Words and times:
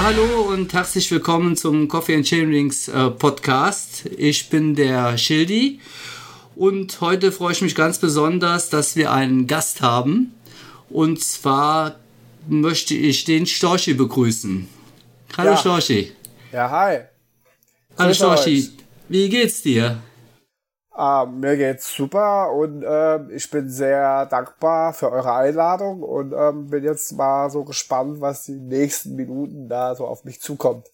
Ja, 0.00 0.06
hallo 0.06 0.48
und 0.48 0.72
herzlich 0.72 1.10
willkommen 1.10 1.58
zum 1.58 1.86
Coffee 1.86 2.14
and 2.16 2.24
Chainrings 2.26 2.88
äh, 2.88 3.10
Podcast. 3.10 4.06
Ich 4.16 4.48
bin 4.48 4.74
der 4.74 5.18
Schildi 5.18 5.78
und 6.56 7.02
heute 7.02 7.30
freue 7.30 7.52
ich 7.52 7.60
mich 7.60 7.74
ganz 7.74 7.98
besonders, 7.98 8.70
dass 8.70 8.96
wir 8.96 9.12
einen 9.12 9.46
Gast 9.46 9.82
haben. 9.82 10.32
Und 10.88 11.22
zwar 11.22 11.96
möchte 12.48 12.94
ich 12.94 13.26
den 13.26 13.44
Storchi 13.44 13.92
begrüßen. 13.92 14.66
Hallo 15.36 15.50
Ja. 15.50 15.56
Storchi. 15.58 16.12
Ja, 16.50 16.70
hi. 16.70 17.00
Hallo 17.98 18.08
Grüß 18.08 18.16
Storchi. 18.16 18.70
Wie 19.10 19.28
geht's 19.28 19.60
dir? 19.60 20.02
Ah, 20.92 21.24
mir 21.24 21.56
geht's 21.56 21.94
super 21.94 22.52
und 22.52 22.84
ähm, 22.86 23.30
ich 23.32 23.48
bin 23.48 23.70
sehr 23.70 24.26
dankbar 24.26 24.92
für 24.92 25.10
eure 25.10 25.32
Einladung 25.32 26.02
und 26.02 26.32
ähm, 26.32 26.68
bin 26.68 26.82
jetzt 26.82 27.12
mal 27.12 27.48
so 27.48 27.64
gespannt, 27.64 28.20
was 28.20 28.44
die 28.44 28.58
nächsten 28.58 29.14
Minuten 29.14 29.68
da 29.68 29.94
so 29.94 30.06
auf 30.06 30.24
mich 30.24 30.40
zukommt. 30.40 30.88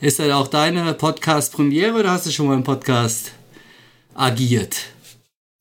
Ist 0.00 0.18
das 0.18 0.32
auch 0.32 0.48
deine 0.48 0.92
Podcast-Premiere 0.94 2.00
oder 2.00 2.10
hast 2.10 2.26
du 2.26 2.30
schon 2.30 2.48
mal 2.48 2.54
im 2.54 2.64
Podcast 2.64 3.30
agiert? 4.14 4.76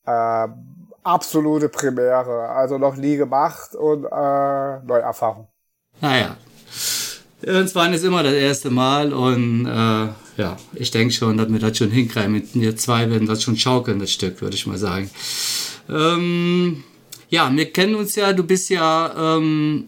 Ähm, 0.07 0.87
absolute 1.03 1.69
Premiere, 1.69 2.49
also 2.49 2.79
noch 2.79 2.95
nie 2.95 3.17
gemacht 3.17 3.75
und 3.75 4.05
äh, 4.05 4.79
Neuerfahrung. 4.85 5.47
Naja. 6.01 6.35
Irgendwann 7.43 7.93
ist 7.93 8.03
immer 8.03 8.23
das 8.23 8.33
erste 8.33 8.69
Mal 8.69 9.13
und 9.13 9.65
äh, 9.65 10.07
ja, 10.37 10.57
ich 10.73 10.91
denke 10.91 11.13
schon, 11.13 11.37
dass 11.37 11.51
wir 11.51 11.59
das 11.59 11.77
schon 11.77 11.91
hinkriegen. 11.91 12.31
Mit 12.31 12.55
mir 12.55 12.75
zwei 12.75 13.09
werden 13.09 13.27
das 13.27 13.43
schon 13.43 13.57
schaukeln, 13.57 13.99
das 13.99 14.11
Stück, 14.11 14.41
würde 14.41 14.55
ich 14.55 14.67
mal 14.67 14.77
sagen. 14.77 15.09
Ähm, 15.89 16.83
ja, 17.29 17.51
wir 17.53 17.71
kennen 17.71 17.95
uns 17.95 18.15
ja, 18.15 18.33
du 18.33 18.43
bist 18.43 18.69
ja 18.69 19.37
ähm, 19.37 19.85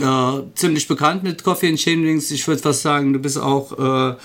äh, 0.00 0.42
ziemlich 0.54 0.88
bekannt 0.88 1.22
mit 1.22 1.44
Coffee 1.44 1.68
and 1.68 1.78
Chain 1.78 2.02
Rings. 2.04 2.30
Ich 2.30 2.46
würde 2.46 2.60
fast 2.60 2.82
sagen, 2.82 3.12
du 3.12 3.18
bist 3.18 3.38
auch 3.38 3.78
äh, 3.78 4.16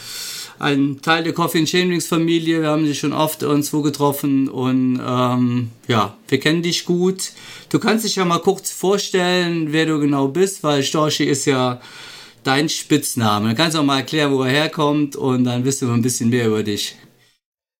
ein 0.59 1.02
Teil 1.02 1.23
der 1.23 1.33
Coffee 1.33 1.59
and 1.59 1.67
Chain 1.67 1.89
Rings 1.89 2.07
Familie. 2.07 2.61
Wir 2.61 2.69
haben 2.69 2.85
dich 2.85 3.00
schon 3.00 3.13
oft 3.13 3.44
irgendwo 3.44 3.81
getroffen 3.81 4.50
und 4.50 5.02
ähm, 5.05 5.69
ja, 5.88 6.16
wir 6.27 6.39
kennen 6.39 6.63
dich 6.63 6.85
gut. 6.85 7.31
Du 7.69 7.79
kannst 7.79 8.05
dich 8.05 8.16
ja 8.16 8.25
mal 8.25 8.39
kurz 8.39 8.72
vorstellen, 8.72 9.72
wer 9.72 9.85
du 9.85 10.00
genau 10.00 10.27
bist, 10.27 10.63
weil 10.63 10.83
Storchi 10.83 11.25
ist 11.25 11.45
ja 11.45 11.81
dein 12.44 12.69
Spitzname. 12.69 13.49
Du 13.49 13.55
kannst 13.55 13.77
auch 13.77 13.83
mal 13.83 13.99
erklären, 13.99 14.33
wo 14.33 14.44
er 14.44 14.52
herkommt 14.52 15.16
und 15.16 15.44
dann 15.45 15.66
wissen 15.66 15.88
wir 15.88 15.94
ein 15.95 16.02
bisschen 16.02 16.30
mehr 16.30 16.47
über 16.47 16.63
dich. 16.63 16.97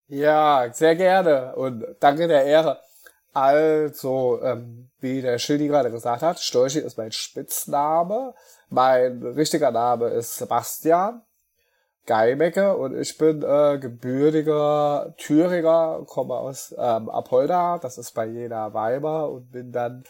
Ja, 0.08 0.70
sehr 0.72 0.96
gerne 0.96 1.56
und 1.56 1.86
danke 2.00 2.28
der 2.28 2.46
Ehre. 2.46 2.80
Also, 3.34 4.40
ähm, 4.44 4.92
wie 5.00 5.22
der 5.22 5.40
Schildi 5.40 5.68
gerade 5.68 5.90
gesagt 5.90 6.22
hat, 6.22 6.40
Storchi 6.40 6.80
ist 6.80 6.98
mein 6.98 7.12
Spitzname. 7.12 8.36
Mein 8.70 9.24
richtiger 9.24 9.72
Name 9.72 10.10
ist 10.10 10.36
Sebastian 10.36 11.24
Geimecke 12.06 12.76
und 12.76 12.98
ich 13.00 13.18
bin 13.18 13.44
äh, 13.44 13.80
gebürtiger 13.80 15.14
Thüringer, 15.18 16.04
komme 16.06 16.34
aus 16.34 16.76
ähm, 16.78 17.10
Apolda, 17.10 17.78
das 17.78 17.98
ist 17.98 18.12
bei 18.12 18.26
Jena 18.26 18.74
Weimar 18.74 19.32
und 19.32 19.52
bin 19.52 19.72
dann 19.72 20.04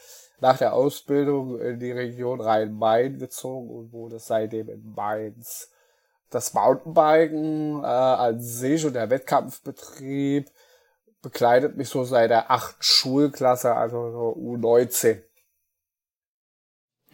nach 0.44 0.58
der 0.58 0.74
Ausbildung 0.74 1.58
in 1.62 1.80
die 1.80 1.94
Region 1.94 2.42
Rhein-Main 2.42 3.18
gezogen 3.18 3.70
und 3.70 3.94
wohne 3.94 4.20
seitdem 4.20 4.68
in 4.68 4.94
Mainz. 4.94 5.72
Das 6.30 6.54
Mountainbiken 6.54 7.82
äh, 7.82 7.86
an 7.86 8.42
sich 8.42 8.86
und 8.86 8.92
der 8.92 9.10
Wettkampfbetrieb 9.10 10.52
begleitet 11.22 11.78
mich 11.78 11.88
so 11.88 12.04
seit 12.04 12.30
der 12.30 12.52
achten 12.52 12.84
Schulklasse, 12.84 13.74
also 13.74 14.12
so 14.12 14.38
U19. 14.38 15.22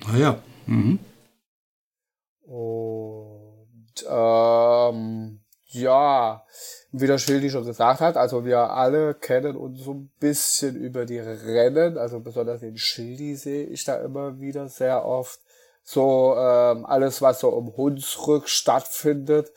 Ah 0.07 0.18
ja. 0.18 0.41
Mhm. 0.66 0.97
Und 2.47 4.07
ähm, 4.09 5.39
ja, 5.68 6.44
wie 6.91 7.07
der 7.07 7.19
Schildi 7.19 7.50
schon 7.50 7.66
gesagt 7.66 8.01
hat, 8.01 8.17
also 8.17 8.45
wir 8.45 8.72
alle 8.72 9.13
kennen 9.13 9.55
uns 9.55 9.83
so 9.83 9.94
ein 9.94 10.11
bisschen 10.19 10.75
über 10.75 11.05
die 11.05 11.19
Rennen, 11.19 11.97
also 11.97 12.19
besonders 12.19 12.61
den 12.61 12.77
Schildi 12.77 13.35
sehe 13.35 13.66
ich 13.66 13.83
da 13.83 14.01
immer 14.01 14.39
wieder 14.39 14.67
sehr 14.69 15.05
oft. 15.05 15.39
So 15.83 16.35
ähm, 16.35 16.85
alles, 16.85 17.22
was 17.22 17.39
so 17.39 17.50
um 17.50 17.75
Hunsrück 17.75 18.47
stattfindet, 18.47 19.51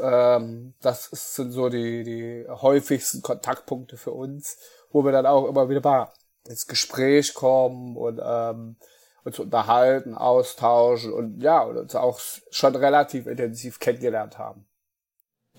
ähm, 0.00 0.74
das 0.80 1.08
sind 1.10 1.52
so 1.52 1.68
die, 1.68 2.04
die 2.04 2.46
häufigsten 2.48 3.22
Kontaktpunkte 3.22 3.96
für 3.96 4.12
uns, 4.12 4.56
wo 4.90 5.04
wir 5.04 5.12
dann 5.12 5.26
auch 5.26 5.46
immer 5.48 5.68
wieder 5.68 5.80
mal 5.80 6.12
ins 6.48 6.66
Gespräch 6.66 7.34
kommen 7.34 7.96
und 7.96 8.20
ähm, 8.22 8.76
uns 9.24 9.38
unterhalten, 9.38 10.14
austauschen 10.14 11.12
und 11.12 11.40
ja, 11.40 11.62
und 11.62 11.76
uns 11.76 11.94
auch 11.94 12.20
schon 12.50 12.76
relativ 12.76 13.26
intensiv 13.26 13.78
kennengelernt 13.78 14.38
haben. 14.38 14.66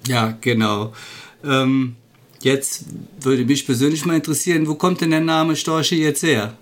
Ja, 0.08 0.38
genau. 0.42 0.94
Ähm, 1.44 1.96
jetzt 2.42 2.86
würde 3.20 3.46
mich 3.46 3.66
persönlich 3.66 4.06
mal 4.06 4.16
interessieren, 4.16 4.68
wo 4.68 4.76
kommt 4.76 5.02
denn 5.02 5.12
der 5.12 5.22
Name 5.22 5.56
Storchi 5.56 6.04
jetzt 6.04 6.24
her? 6.24 6.54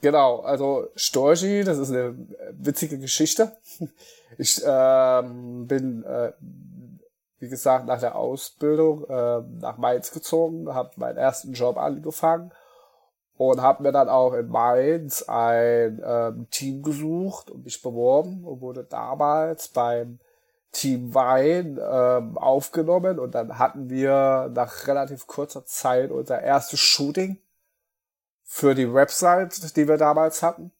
Genau, 0.00 0.40
also 0.40 0.88
Storchi, 0.96 1.64
das 1.64 1.78
ist 1.78 1.90
eine 1.90 2.14
witzige 2.52 2.98
Geschichte. 2.98 3.52
Ich 4.36 4.60
ähm, 4.66 5.68
bin, 5.68 6.02
äh, 6.02 6.32
wie 7.38 7.48
gesagt, 7.48 7.86
nach 7.86 8.00
der 8.00 8.16
Ausbildung 8.16 9.04
äh, 9.04 9.42
nach 9.60 9.78
Mainz 9.78 10.10
gezogen, 10.10 10.74
habe 10.74 10.90
meinen 10.96 11.18
ersten 11.18 11.52
Job 11.52 11.76
angefangen 11.76 12.50
und 13.36 13.62
habe 13.62 13.84
mir 13.84 13.92
dann 13.92 14.08
auch 14.08 14.32
in 14.34 14.48
Mainz 14.48 15.22
ein 15.22 16.02
ähm, 16.04 16.48
Team 16.50 16.82
gesucht 16.82 17.48
und 17.48 17.64
mich 17.64 17.80
beworben 17.80 18.44
und 18.44 18.60
wurde 18.60 18.84
damals 18.84 19.68
beim 19.68 20.18
Team 20.74 21.14
Wein 21.14 21.78
ähm, 21.80 22.36
aufgenommen 22.36 23.18
und 23.18 23.34
dann 23.34 23.58
hatten 23.58 23.88
wir 23.88 24.50
nach 24.54 24.86
relativ 24.86 25.26
kurzer 25.26 25.64
Zeit 25.64 26.10
unser 26.10 26.42
erstes 26.42 26.80
Shooting 26.80 27.38
für 28.42 28.74
die 28.74 28.92
Website, 28.92 29.76
die 29.76 29.88
wir 29.88 29.96
damals 29.96 30.42
hatten. 30.42 30.72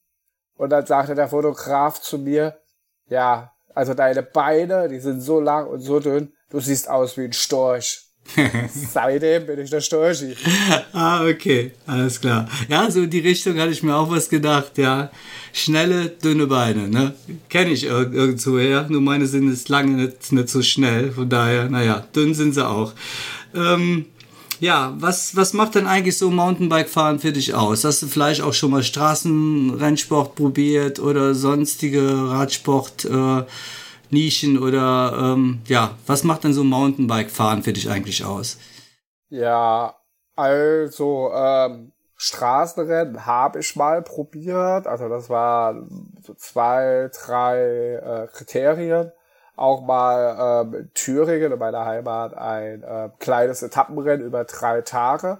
Und 0.56 0.70
dann 0.70 0.86
sagte 0.86 1.14
der 1.14 1.28
Fotograf 1.28 2.00
zu 2.00 2.18
mir, 2.18 2.60
ja, 3.06 3.52
also 3.74 3.94
deine 3.94 4.22
Beine, 4.22 4.88
die 4.88 5.00
sind 5.00 5.20
so 5.20 5.40
lang 5.40 5.66
und 5.66 5.80
so 5.80 5.98
dünn, 5.98 6.32
du 6.50 6.60
siehst 6.60 6.88
aus 6.88 7.16
wie 7.16 7.24
ein 7.24 7.32
Storch. 7.32 8.03
Seitdem 8.92 9.46
bin 9.46 9.60
ich 9.60 9.70
der 9.70 9.80
Storchi. 9.80 10.34
ah, 10.92 11.24
okay, 11.26 11.72
alles 11.86 12.20
klar. 12.20 12.48
Ja, 12.68 12.90
so 12.90 13.02
in 13.02 13.10
die 13.10 13.20
Richtung 13.20 13.58
hatte 13.58 13.72
ich 13.72 13.82
mir 13.82 13.94
auch 13.94 14.10
was 14.10 14.28
gedacht, 14.28 14.78
ja. 14.78 15.10
Schnelle, 15.52 16.08
dünne 16.08 16.46
Beine, 16.46 16.88
ne? 16.88 17.14
Kenne 17.48 17.70
ich 17.70 17.84
ir 17.84 18.12
irgendwo 18.12 18.58
her, 18.58 18.86
nur 18.88 19.00
meine 19.00 19.26
sind 19.26 19.50
jetzt 19.50 19.68
lange 19.68 19.92
nicht, 19.92 20.32
nicht 20.32 20.48
so 20.48 20.62
schnell, 20.62 21.12
von 21.12 21.28
daher, 21.28 21.68
naja, 21.68 22.04
dünn 22.14 22.34
sind 22.34 22.54
sie 22.54 22.66
auch. 22.66 22.92
Ähm, 23.54 24.06
ja, 24.60 24.94
was, 24.98 25.36
was 25.36 25.52
macht 25.52 25.74
denn 25.74 25.86
eigentlich 25.86 26.16
so 26.16 26.30
Mountainbike-Fahren 26.30 27.20
für 27.20 27.32
dich 27.32 27.54
aus? 27.54 27.84
Hast 27.84 28.02
du 28.02 28.06
vielleicht 28.06 28.40
auch 28.40 28.54
schon 28.54 28.70
mal 28.70 28.82
Straßenrennsport 28.82 30.34
probiert 30.34 30.98
oder 30.98 31.34
sonstige 31.34 32.30
Radsport, 32.30 33.04
äh, 33.04 33.42
Nischen 34.14 34.58
oder 34.58 35.34
ähm, 35.34 35.60
ja, 35.66 35.96
was 36.06 36.24
macht 36.24 36.44
denn 36.44 36.54
so 36.54 36.64
Mountainbike-Fahren 36.64 37.62
für 37.62 37.74
dich 37.74 37.90
eigentlich 37.90 38.24
aus? 38.24 38.58
Ja, 39.28 39.94
also 40.36 41.30
ähm, 41.34 41.92
Straßenrennen 42.16 43.26
habe 43.26 43.60
ich 43.60 43.76
mal 43.76 44.00
probiert. 44.02 44.86
Also 44.86 45.08
das 45.08 45.28
war 45.28 45.74
so 46.22 46.34
zwei, 46.34 47.10
drei 47.12 47.96
äh, 47.96 48.28
Kriterien. 48.32 49.12
Auch 49.56 49.82
mal 49.82 50.64
ähm, 50.64 50.74
in 50.74 50.90
Thüringen, 50.94 51.52
in 51.52 51.58
meiner 51.58 51.84
Heimat, 51.84 52.34
ein 52.34 52.82
äh, 52.82 53.10
kleines 53.18 53.62
Etappenrennen 53.62 54.26
über 54.26 54.44
drei 54.44 54.80
Tage. 54.80 55.38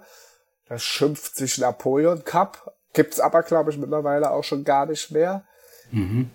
Das 0.67 0.83
schimpft 0.83 1.35
sich 1.35 1.57
Napoleon 1.57 2.23
Cup. 2.23 2.75
Gibt's 2.93 3.19
aber, 3.19 3.43
glaube 3.43 3.71
ich, 3.71 3.77
mittlerweile 3.77 4.31
auch 4.31 4.43
schon 4.43 4.63
gar 4.63 4.85
nicht 4.85 5.11
mehr. 5.11 5.43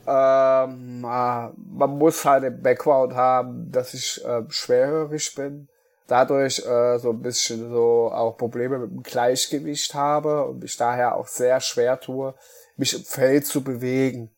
Ähm, 0.07 1.05
äh, 1.05 1.49
man 1.77 1.99
muss 1.99 2.25
halt 2.25 2.45
den 2.45 2.63
Background 2.63 3.15
haben, 3.15 3.71
dass 3.71 3.95
ich 3.95 4.25
äh, 4.25 4.43
schwerhörig 4.49 5.35
bin. 5.35 5.69
Dadurch 6.07 6.59
äh, 6.67 6.99
so 6.99 7.11
ein 7.11 7.23
bisschen 7.23 7.71
so 7.71 8.11
auch 8.13 8.37
Probleme 8.37 8.79
mit 8.79 8.91
dem 8.91 9.03
Gleichgewicht 9.03 9.95
habe 9.95 10.45
und 10.47 10.61
mich 10.61 10.77
daher 10.77 11.15
auch 11.17 11.29
sehr 11.29 11.61
schwer 11.61 12.01
tue, 12.01 12.35
mich 12.77 12.95
im 12.95 13.05
Feld 13.05 13.47
zu 13.47 13.63
bewegen. 13.63 14.31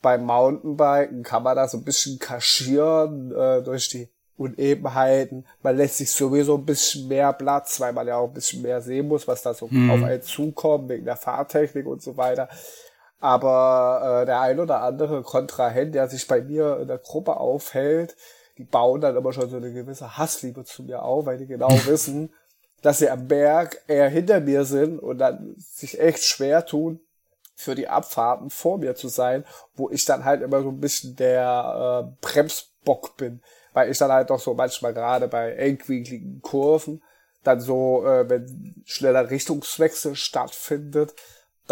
Beim 0.00 0.24
Mountainbiken 0.24 1.22
kann 1.22 1.44
man 1.44 1.54
da 1.54 1.68
so 1.68 1.78
ein 1.78 1.84
bisschen 1.84 2.18
kaschieren 2.18 3.30
äh, 3.32 3.62
durch 3.62 3.88
die 3.88 4.08
Unebenheiten. 4.36 5.46
Man 5.62 5.76
lässt 5.76 5.98
sich 5.98 6.10
sowieso 6.10 6.56
ein 6.56 6.66
bisschen 6.66 7.06
mehr 7.06 7.32
Platz, 7.32 7.78
weil 7.78 7.92
man 7.92 8.08
ja 8.08 8.16
auch 8.16 8.26
ein 8.26 8.34
bisschen 8.34 8.62
mehr 8.62 8.80
sehen 8.80 9.06
muss, 9.06 9.28
was 9.28 9.42
da 9.42 9.54
so 9.54 9.66
auf 9.66 10.02
einen 10.02 10.22
zukommt, 10.22 10.88
wegen 10.88 11.04
der 11.04 11.16
Fahrtechnik 11.16 11.86
und 11.86 12.02
so 12.02 12.16
weiter. 12.16 12.48
Aber 13.22 14.22
äh, 14.22 14.26
der 14.26 14.40
ein 14.40 14.58
oder 14.58 14.82
andere 14.82 15.22
Kontrahent, 15.22 15.94
der 15.94 16.08
sich 16.08 16.26
bei 16.26 16.42
mir 16.42 16.80
in 16.80 16.88
der 16.88 16.98
Gruppe 16.98 17.36
aufhält, 17.36 18.16
die 18.58 18.64
bauen 18.64 19.00
dann 19.00 19.14
immer 19.14 19.32
schon 19.32 19.48
so 19.48 19.58
eine 19.58 19.72
gewisse 19.72 20.18
Hassliebe 20.18 20.64
zu 20.64 20.82
mir 20.82 21.04
auf, 21.04 21.24
weil 21.24 21.38
die 21.38 21.46
genau 21.46 21.68
wissen, 21.86 22.34
dass 22.82 22.98
sie 22.98 23.08
am 23.08 23.28
Berg 23.28 23.80
eher 23.86 24.08
hinter 24.08 24.40
mir 24.40 24.64
sind 24.64 24.98
und 24.98 25.18
dann 25.18 25.54
sich 25.56 26.00
echt 26.00 26.24
schwer 26.24 26.66
tun, 26.66 26.98
für 27.54 27.76
die 27.76 27.86
Abfahrten 27.86 28.50
vor 28.50 28.78
mir 28.78 28.96
zu 28.96 29.06
sein, 29.06 29.44
wo 29.76 29.88
ich 29.88 30.04
dann 30.04 30.24
halt 30.24 30.42
immer 30.42 30.60
so 30.60 30.70
ein 30.70 30.80
bisschen 30.80 31.14
der 31.14 32.08
äh, 32.08 32.26
Bremsbock 32.26 33.16
bin, 33.16 33.40
weil 33.72 33.88
ich 33.88 33.98
dann 33.98 34.10
halt 34.10 34.30
doch 34.30 34.40
so 34.40 34.54
manchmal 34.54 34.94
gerade 34.94 35.28
bei 35.28 35.52
engwinkligen 35.52 36.42
Kurven 36.42 37.04
dann 37.44 37.60
so, 37.60 38.04
äh, 38.04 38.28
wenn 38.28 38.82
schneller 38.84 39.30
Richtungswechsel 39.30 40.16
stattfindet, 40.16 41.14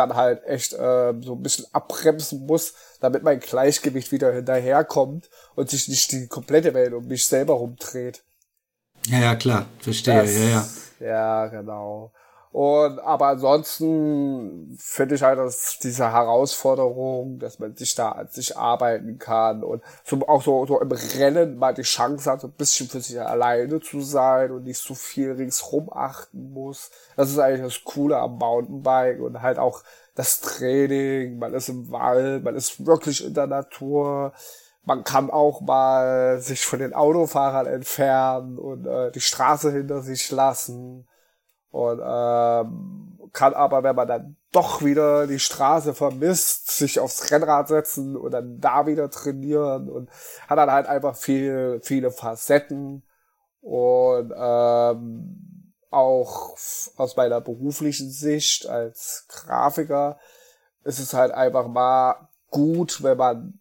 dann 0.00 0.16
halt 0.16 0.44
echt 0.44 0.72
äh, 0.72 1.14
so 1.20 1.34
ein 1.34 1.42
bisschen 1.42 1.66
abbremsen 1.72 2.46
muss, 2.46 2.74
damit 3.00 3.22
mein 3.22 3.40
Gleichgewicht 3.40 4.12
wieder 4.12 4.32
hinterherkommt 4.32 5.30
und 5.54 5.70
sich 5.70 5.88
nicht 5.88 6.10
die 6.12 6.26
komplette 6.26 6.74
Welt 6.74 6.92
um 6.92 7.06
mich 7.06 7.26
selber 7.26 7.54
rumdreht. 7.54 8.22
Ja, 9.06 9.18
ja, 9.18 9.34
klar, 9.36 9.66
verstehe, 9.78 10.22
das, 10.22 10.34
ja, 10.34 10.44
ja. 10.44 10.66
Ja, 11.00 11.46
genau. 11.46 12.12
Und 12.52 12.98
aber 12.98 13.28
ansonsten 13.28 14.76
finde 14.76 15.14
ich 15.14 15.22
halt, 15.22 15.38
dass 15.38 15.78
diese 15.80 16.10
Herausforderung, 16.10 17.38
dass 17.38 17.60
man 17.60 17.76
sich 17.76 17.94
da 17.94 18.10
an 18.10 18.26
sich 18.28 18.56
arbeiten 18.56 19.18
kann 19.18 19.62
und 19.62 19.82
so, 20.04 20.26
auch 20.26 20.42
so, 20.42 20.66
so 20.66 20.80
im 20.80 20.90
Rennen 20.90 21.58
mal 21.58 21.74
die 21.74 21.82
Chance 21.82 22.28
hat, 22.28 22.40
so 22.40 22.48
ein 22.48 22.54
bisschen 22.54 22.88
für 22.88 23.00
sich 23.00 23.20
alleine 23.20 23.80
zu 23.80 24.00
sein 24.00 24.50
und 24.50 24.64
nicht 24.64 24.80
so 24.80 24.94
viel 24.94 25.30
ringsrum 25.30 25.92
achten 25.92 26.52
muss. 26.52 26.90
Das 27.16 27.30
ist 27.30 27.38
eigentlich 27.38 27.62
das 27.62 27.84
Coole 27.84 28.18
am 28.18 28.38
Mountainbike 28.38 29.20
und 29.20 29.42
halt 29.42 29.60
auch 29.60 29.84
das 30.16 30.40
Training, 30.40 31.38
man 31.38 31.54
ist 31.54 31.68
im 31.68 31.92
Wald, 31.92 32.42
man 32.42 32.56
ist 32.56 32.84
wirklich 32.84 33.24
in 33.24 33.34
der 33.34 33.46
Natur. 33.46 34.32
Man 34.84 35.04
kann 35.04 35.30
auch 35.30 35.60
mal 35.60 36.40
sich 36.40 36.66
von 36.66 36.80
den 36.80 36.94
Autofahrern 36.94 37.66
entfernen 37.66 38.58
und 38.58 38.86
äh, 38.86 39.12
die 39.12 39.20
Straße 39.20 39.70
hinter 39.70 40.02
sich 40.02 40.30
lassen 40.32 41.06
und 41.70 42.00
ähm, 42.04 43.18
kann 43.32 43.54
aber, 43.54 43.82
wenn 43.82 43.94
man 43.96 44.08
dann 44.08 44.36
doch 44.52 44.82
wieder 44.82 45.26
die 45.26 45.38
Straße 45.38 45.94
vermisst, 45.94 46.76
sich 46.76 46.98
aufs 46.98 47.30
Rennrad 47.30 47.68
setzen 47.68 48.16
und 48.16 48.32
dann 48.32 48.60
da 48.60 48.86
wieder 48.86 49.10
trainieren 49.10 49.88
und 49.88 50.10
hat 50.48 50.58
dann 50.58 50.72
halt 50.72 50.86
einfach 50.86 51.14
viel, 51.14 51.80
viele 51.82 52.10
Facetten. 52.10 53.04
Und 53.60 54.32
ähm, 54.36 55.74
auch 55.90 56.56
aus 56.96 57.16
meiner 57.16 57.40
beruflichen 57.40 58.10
Sicht 58.10 58.66
als 58.66 59.26
Grafiker 59.28 60.18
ist 60.82 60.98
es 60.98 61.14
halt 61.14 61.32
einfach 61.32 61.68
mal 61.68 62.28
gut, 62.50 63.02
wenn 63.02 63.18
man 63.18 63.60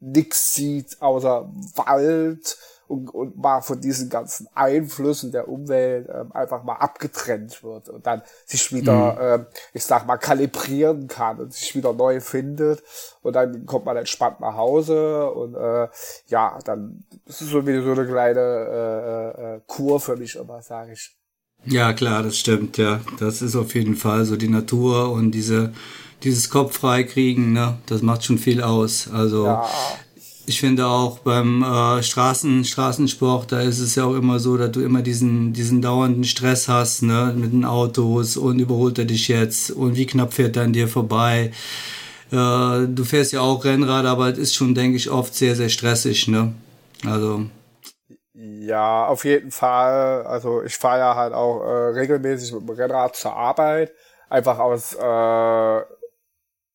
nix 0.00 0.54
sieht 0.54 1.00
außer 1.00 1.48
Wald 1.76 2.58
und, 2.88 3.08
und 3.10 3.36
mal 3.36 3.62
von 3.62 3.80
diesen 3.80 4.08
ganzen 4.08 4.48
Einflüssen 4.54 5.32
der 5.32 5.48
Umwelt 5.48 6.08
ähm, 6.12 6.32
einfach 6.32 6.62
mal 6.62 6.74
abgetrennt 6.74 7.62
wird 7.62 7.88
und 7.88 8.06
dann 8.06 8.22
sich 8.44 8.72
wieder, 8.72 9.14
mhm. 9.14 9.42
ähm, 9.42 9.46
ich 9.72 9.84
sag 9.84 10.06
mal, 10.06 10.16
kalibrieren 10.16 11.08
kann 11.08 11.38
und 11.38 11.52
sich 11.52 11.74
wieder 11.74 11.92
neu 11.92 12.20
findet 12.20 12.82
und 13.22 13.34
dann 13.34 13.66
kommt 13.66 13.86
man 13.86 13.96
entspannt 13.96 14.40
nach 14.40 14.56
Hause 14.56 15.30
und 15.30 15.54
äh, 15.54 15.88
ja, 16.28 16.58
dann 16.64 17.04
ist 17.26 17.42
es 17.42 17.48
so 17.48 17.66
wie 17.66 17.82
so 17.82 17.92
eine 17.92 18.06
kleine 18.06 18.40
äh, 18.40 19.56
äh, 19.56 19.60
Kur 19.66 20.00
für 20.00 20.16
mich 20.16 20.36
immer, 20.36 20.62
sage 20.62 20.92
ich. 20.92 21.16
Ja, 21.64 21.92
klar, 21.92 22.22
das 22.22 22.36
stimmt, 22.36 22.76
ja. 22.76 23.00
Das 23.18 23.42
ist 23.42 23.56
auf 23.56 23.74
jeden 23.74 23.96
Fall 23.96 24.24
so 24.24 24.36
die 24.36 24.48
Natur 24.48 25.10
und 25.10 25.32
diese 25.32 25.72
dieses 26.22 26.48
Kopf 26.48 26.78
freikriegen, 26.78 27.52
ne, 27.52 27.76
das 27.86 28.00
macht 28.00 28.24
schon 28.24 28.38
viel 28.38 28.62
aus. 28.62 29.10
Also 29.12 29.46
ja 29.46 29.68
ich 30.46 30.60
finde 30.60 30.86
auch 30.86 31.18
beim 31.18 31.62
äh, 31.62 32.02
Straßen, 32.02 32.64
Straßensport, 32.64 33.50
da 33.50 33.60
ist 33.60 33.80
es 33.80 33.96
ja 33.96 34.04
auch 34.04 34.14
immer 34.14 34.38
so, 34.38 34.56
dass 34.56 34.70
du 34.70 34.80
immer 34.80 35.02
diesen, 35.02 35.52
diesen 35.52 35.82
dauernden 35.82 36.24
Stress 36.24 36.68
hast, 36.68 37.02
ne, 37.02 37.34
mit 37.36 37.52
den 37.52 37.64
Autos 37.64 38.36
und 38.36 38.60
überholt 38.60 38.98
er 38.98 39.04
dich 39.04 39.28
jetzt 39.28 39.70
und 39.70 39.96
wie 39.96 40.06
knapp 40.06 40.32
fährt 40.34 40.56
er 40.56 40.62
an 40.62 40.72
dir 40.72 40.88
vorbei. 40.88 41.52
Äh, 42.30 42.86
du 42.88 43.04
fährst 43.04 43.32
ja 43.32 43.40
auch 43.40 43.64
Rennrad, 43.64 44.06
aber 44.06 44.28
es 44.28 44.38
ist 44.38 44.54
schon, 44.54 44.74
denke 44.74 44.96
ich, 44.96 45.10
oft 45.10 45.34
sehr, 45.34 45.56
sehr 45.56 45.68
stressig, 45.68 46.28
ne? 46.28 46.54
Also. 47.04 47.46
Ja, 48.34 49.06
auf 49.06 49.24
jeden 49.24 49.50
Fall. 49.50 50.24
Also 50.26 50.62
ich 50.62 50.76
fahre 50.76 50.98
ja 50.98 51.14
halt 51.14 51.32
auch 51.32 51.62
äh, 51.62 51.98
regelmäßig 51.98 52.52
mit 52.52 52.62
dem 52.62 52.70
Rennrad 52.70 53.16
zur 53.16 53.34
Arbeit. 53.34 53.92
Einfach 54.28 54.58
aus 54.58 54.94
äh, 54.94 55.80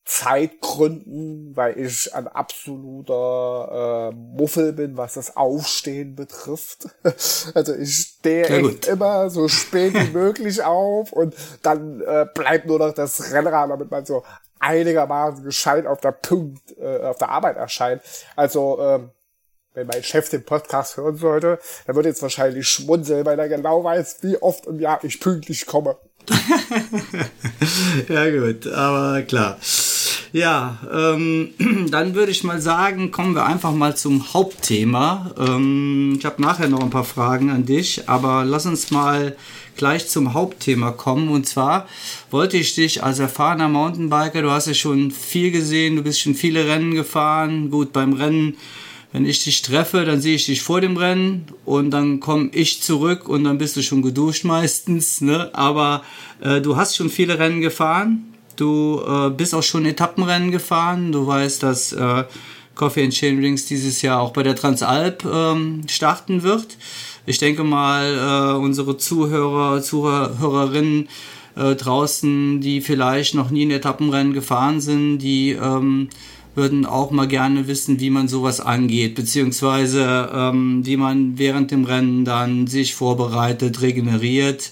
Zeitgründen, 0.03 1.55
weil 1.55 1.79
ich 1.79 2.13
ein 2.13 2.27
absoluter 2.27 4.11
äh, 4.11 4.15
Muffel 4.15 4.73
bin, 4.73 4.97
was 4.97 5.13
das 5.13 5.37
Aufstehen 5.37 6.15
betrifft. 6.15 6.87
also 7.53 7.75
ich 7.75 8.15
stehe 8.17 8.45
echt 8.45 8.87
immer 8.87 9.29
so 9.29 9.47
spät 9.47 9.93
wie 9.93 10.09
möglich 10.13 10.63
auf 10.63 11.13
und 11.13 11.35
dann 11.61 12.01
äh, 12.01 12.25
bleibt 12.33 12.65
nur 12.65 12.79
noch 12.79 12.93
das 12.93 13.31
Rennrad, 13.31 13.69
damit 13.69 13.91
man 13.91 14.05
so 14.05 14.23
einigermaßen 14.59 15.43
gescheit 15.43 15.85
auf 15.85 16.01
der 16.01 16.11
Punkt, 16.11 16.77
äh, 16.77 17.03
auf 17.03 17.17
der 17.17 17.29
Arbeit 17.29 17.57
erscheint. 17.57 18.01
Also 18.35 18.79
ähm, 18.81 19.11
wenn 19.73 19.87
mein 19.87 20.03
Chef 20.03 20.29
den 20.29 20.43
Podcast 20.43 20.97
hören 20.97 21.15
sollte, 21.15 21.59
dann 21.85 21.95
würde 21.95 22.09
jetzt 22.09 22.21
wahrscheinlich 22.21 22.67
schmunzeln, 22.67 23.25
weil 23.25 23.39
er 23.39 23.47
genau 23.47 23.83
weiß, 23.83 24.17
wie 24.21 24.37
oft 24.37 24.65
im 24.65 24.79
Jahr 24.79 25.03
ich 25.03 25.19
pünktlich 25.19 25.65
komme. 25.65 25.97
ja 28.07 28.29
gut, 28.29 28.67
aber 28.67 29.21
klar. 29.23 29.57
Ja, 30.33 30.77
ähm, 30.93 31.49
dann 31.91 32.15
würde 32.15 32.31
ich 32.31 32.45
mal 32.45 32.61
sagen, 32.61 33.11
kommen 33.11 33.35
wir 33.35 33.45
einfach 33.45 33.73
mal 33.73 33.97
zum 33.97 34.33
Hauptthema. 34.33 35.31
Ähm, 35.37 36.15
ich 36.17 36.25
habe 36.25 36.41
nachher 36.41 36.69
noch 36.69 36.81
ein 36.81 36.89
paar 36.89 37.03
Fragen 37.03 37.49
an 37.49 37.65
dich, 37.65 38.07
aber 38.07 38.45
lass 38.45 38.65
uns 38.65 38.91
mal 38.91 39.35
gleich 39.75 40.07
zum 40.07 40.33
Hauptthema 40.33 40.91
kommen. 40.91 41.27
Und 41.27 41.47
zwar 41.47 41.85
wollte 42.29 42.55
ich 42.55 42.75
dich 42.75 43.03
als 43.03 43.19
erfahrener 43.19 43.67
Mountainbiker, 43.67 44.41
du 44.41 44.51
hast 44.51 44.67
ja 44.67 44.73
schon 44.73 45.11
viel 45.11 45.51
gesehen, 45.51 45.97
du 45.97 46.03
bist 46.03 46.21
schon 46.21 46.35
viele 46.35 46.65
Rennen 46.65 46.93
gefahren. 46.93 47.69
Gut, 47.69 47.91
beim 47.91 48.13
Rennen, 48.13 48.55
wenn 49.11 49.25
ich 49.25 49.43
dich 49.43 49.61
treffe, 49.61 50.05
dann 50.05 50.21
sehe 50.21 50.35
ich 50.35 50.45
dich 50.45 50.61
vor 50.61 50.79
dem 50.79 50.95
Rennen 50.95 51.45
und 51.65 51.91
dann 51.91 52.21
komme 52.21 52.51
ich 52.53 52.81
zurück 52.81 53.27
und 53.27 53.43
dann 53.43 53.57
bist 53.57 53.75
du 53.75 53.83
schon 53.83 54.01
geduscht 54.01 54.45
meistens. 54.45 55.19
Ne? 55.19 55.49
Aber 55.51 56.03
äh, 56.39 56.61
du 56.61 56.77
hast 56.77 56.95
schon 56.95 57.09
viele 57.09 57.37
Rennen 57.37 57.59
gefahren 57.59 58.30
Du 58.55 59.01
äh, 59.07 59.29
bist 59.29 59.53
auch 59.55 59.63
schon 59.63 59.85
Etappenrennen 59.85 60.51
gefahren. 60.51 61.11
Du 61.11 61.25
weißt, 61.25 61.63
dass 61.63 61.93
äh, 61.93 62.23
Coffee 62.75 63.03
and 63.03 63.13
Chain 63.13 63.39
Rings 63.39 63.65
dieses 63.65 64.01
Jahr 64.01 64.21
auch 64.21 64.31
bei 64.31 64.43
der 64.43 64.55
Transalp 64.55 65.25
ähm, 65.25 65.81
starten 65.87 66.43
wird. 66.43 66.77
Ich 67.25 67.37
denke 67.37 67.63
mal, 67.63 68.55
äh, 68.55 68.57
unsere 68.57 68.97
Zuhörer, 68.97 69.81
Zuhörerinnen 69.81 71.07
äh, 71.55 71.75
draußen, 71.75 72.61
die 72.61 72.81
vielleicht 72.81 73.35
noch 73.35 73.51
nie 73.51 73.65
ein 73.65 73.71
Etappenrennen 73.71 74.33
gefahren 74.33 74.81
sind, 74.81 75.19
die 75.19 75.51
ähm, 75.51 76.09
würden 76.55 76.85
auch 76.85 77.11
mal 77.11 77.27
gerne 77.27 77.67
wissen, 77.67 77.99
wie 77.99 78.09
man 78.09 78.27
sowas 78.27 78.59
angeht, 78.59 79.15
beziehungsweise 79.15 80.29
ähm, 80.33 80.85
wie 80.85 80.97
man 80.97 81.37
während 81.37 81.71
dem 81.71 81.85
Rennen 81.85 82.25
dann 82.25 82.67
sich 82.67 82.95
vorbereitet, 82.95 83.81
regeneriert 83.81 84.71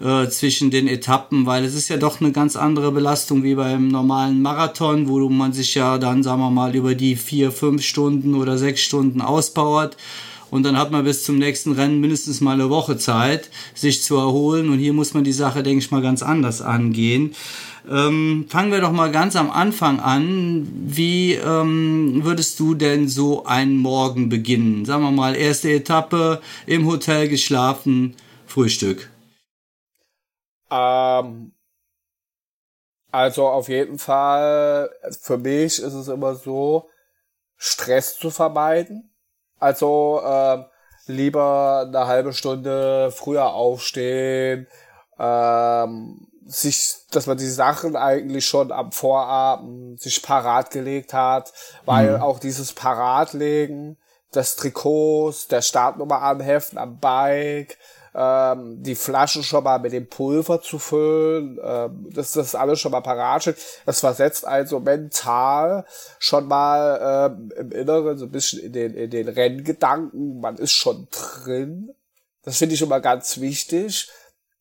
äh, 0.00 0.28
zwischen 0.28 0.70
den 0.70 0.86
Etappen, 0.86 1.46
weil 1.46 1.64
es 1.64 1.74
ist 1.74 1.88
ja 1.88 1.96
doch 1.96 2.20
eine 2.20 2.32
ganz 2.32 2.56
andere 2.56 2.92
Belastung 2.92 3.42
wie 3.42 3.54
beim 3.54 3.88
normalen 3.88 4.40
Marathon, 4.42 5.08
wo 5.08 5.28
man 5.28 5.52
sich 5.52 5.74
ja 5.74 5.98
dann, 5.98 6.22
sagen 6.22 6.40
wir 6.40 6.50
mal, 6.50 6.74
über 6.74 6.94
die 6.94 7.16
vier, 7.16 7.50
fünf 7.50 7.82
Stunden 7.82 8.34
oder 8.34 8.58
sechs 8.58 8.80
Stunden 8.80 9.20
auspowert. 9.20 9.96
Und 10.50 10.62
dann 10.62 10.78
hat 10.78 10.90
man 10.90 11.04
bis 11.04 11.24
zum 11.24 11.38
nächsten 11.38 11.72
Rennen 11.72 12.00
mindestens 12.00 12.40
mal 12.40 12.52
eine 12.52 12.70
Woche 12.70 12.96
Zeit, 12.96 13.50
sich 13.74 14.02
zu 14.02 14.16
erholen. 14.16 14.70
Und 14.70 14.78
hier 14.78 14.92
muss 14.92 15.12
man 15.14 15.24
die 15.24 15.32
Sache, 15.32 15.62
denke 15.62 15.84
ich 15.84 15.90
mal, 15.90 16.00
ganz 16.00 16.22
anders 16.22 16.62
angehen. 16.62 17.34
Ähm, 17.90 18.46
fangen 18.48 18.72
wir 18.72 18.80
doch 18.80 18.92
mal 18.92 19.10
ganz 19.10 19.36
am 19.36 19.50
Anfang 19.50 20.00
an. 20.00 20.68
Wie 20.86 21.34
ähm, 21.34 22.20
würdest 22.22 22.60
du 22.60 22.74
denn 22.74 23.08
so 23.08 23.44
einen 23.44 23.78
Morgen 23.78 24.28
beginnen? 24.28 24.84
Sagen 24.84 25.02
wir 25.02 25.10
mal, 25.10 25.34
erste 25.34 25.70
Etappe, 25.70 26.40
im 26.66 26.86
Hotel 26.86 27.28
geschlafen, 27.28 28.14
Frühstück. 28.46 29.10
Ähm, 30.70 31.52
also 33.10 33.48
auf 33.48 33.68
jeden 33.68 33.98
Fall, 33.98 34.90
für 35.22 35.38
mich 35.38 35.80
ist 35.80 35.94
es 35.94 36.08
immer 36.08 36.34
so, 36.34 36.88
Stress 37.56 38.18
zu 38.18 38.30
vermeiden. 38.30 39.10
Also 39.58 40.20
äh, 40.24 40.64
lieber 41.06 41.84
eine 41.86 42.06
halbe 42.06 42.32
Stunde 42.32 43.10
früher 43.10 43.52
aufstehen, 43.52 44.68
ähm, 45.18 46.28
sich, 46.46 46.94
dass 47.10 47.26
man 47.26 47.36
die 47.36 47.48
Sachen 47.48 47.96
eigentlich 47.96 48.46
schon 48.46 48.72
am 48.72 48.92
Vorabend 48.92 50.00
sich 50.00 50.22
parat 50.22 50.70
gelegt 50.70 51.12
hat, 51.12 51.52
weil 51.84 52.16
mhm. 52.16 52.22
auch 52.22 52.38
dieses 52.38 52.72
Paratlegen 52.72 53.98
des 54.34 54.56
Trikots, 54.56 55.48
der 55.48 55.62
Startnummer 55.62 56.22
anheften 56.22 56.78
am 56.78 56.98
Bike, 56.98 57.76
ähm, 58.18 58.82
die 58.82 58.96
Flaschen 58.96 59.44
schon 59.44 59.62
mal 59.62 59.78
mit 59.78 59.92
dem 59.92 60.08
Pulver 60.08 60.60
zu 60.60 60.80
füllen, 60.80 61.58
ähm, 61.62 62.08
dass 62.12 62.32
das 62.32 62.56
alles 62.56 62.80
schon 62.80 62.90
mal 62.90 63.00
parat 63.00 63.42
steht. 63.42 63.58
Das 63.86 64.00
versetzt 64.00 64.44
also 64.44 64.80
mental 64.80 65.84
schon 66.18 66.48
mal 66.48 67.30
ähm, 67.30 67.52
im 67.56 67.70
Inneren 67.70 68.18
so 68.18 68.24
ein 68.24 68.32
bisschen 68.32 68.60
in 68.60 68.72
den, 68.72 68.94
in 68.94 69.10
den 69.10 69.28
Renngedanken. 69.28 70.40
Man 70.40 70.56
ist 70.56 70.72
schon 70.72 71.06
drin. 71.12 71.94
Das 72.42 72.58
finde 72.58 72.74
ich 72.74 72.82
immer 72.82 73.00
ganz 73.00 73.40
wichtig. 73.40 74.10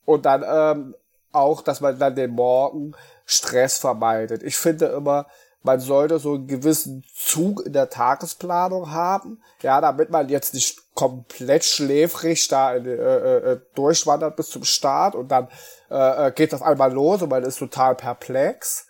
Und 0.05 0.27
dann 0.27 0.43
ähm, 0.47 0.95
auch, 1.31 1.63
dass 1.63 1.81
man 1.81 1.97
dann 1.97 2.15
den 2.15 2.31
Morgen 2.31 2.93
Stress 3.25 3.79
vermeidet. 3.79 4.43
Ich 4.43 4.55
finde 4.55 4.85
immer, 4.85 5.25
man 5.63 5.79
sollte 5.79 6.19
so 6.19 6.35
einen 6.35 6.47
gewissen 6.47 7.03
Zug 7.15 7.65
in 7.65 7.73
der 7.73 7.89
Tagesplanung 7.89 8.91
haben, 8.91 9.41
ja, 9.63 9.81
damit 9.81 10.11
man 10.11 10.29
jetzt 10.29 10.53
nicht 10.53 10.79
komplett 10.97 11.63
schläfrig 11.63 12.47
da 12.47 12.75
in, 12.75 12.87
äh, 12.87 12.91
äh, 12.91 13.59
durchwandert 13.75 14.35
bis 14.35 14.49
zum 14.49 14.63
Start 14.63 15.13
und 15.13 15.29
dann 15.29 15.47
äh, 15.91 16.27
äh, 16.27 16.31
geht 16.31 16.55
auf 16.55 16.63
einmal 16.63 16.91
los 16.91 17.21
und 17.21 17.29
man 17.29 17.43
ist 17.43 17.59
total 17.59 17.93
perplex. 17.93 18.87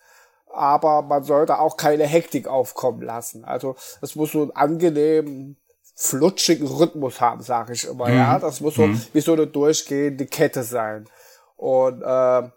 Aber 0.53 1.01
man 1.01 1.23
sollte 1.23 1.59
auch 1.59 1.75
keine 1.75 2.05
Hektik 2.05 2.47
aufkommen 2.47 3.01
lassen. 3.01 3.43
Also 3.43 3.75
es 4.01 4.15
muss 4.15 4.31
so 4.31 4.41
einen 4.41 4.51
angenehmen, 4.51 5.57
flutschigen 5.95 6.65
Rhythmus 6.65 7.19
haben, 7.19 7.41
sage 7.41 7.73
ich 7.73 7.85
immer. 7.85 8.07
Mhm. 8.07 8.15
Ja, 8.15 8.39
das 8.39 8.61
muss 8.61 8.75
so 8.75 8.87
mhm. 8.87 9.01
wie 9.11 9.19
so 9.19 9.33
eine 9.33 9.45
durchgehende 9.45 10.27
Kette 10.27 10.63
sein. 10.63 11.09
Und 11.57 12.01
äh, 12.03 12.49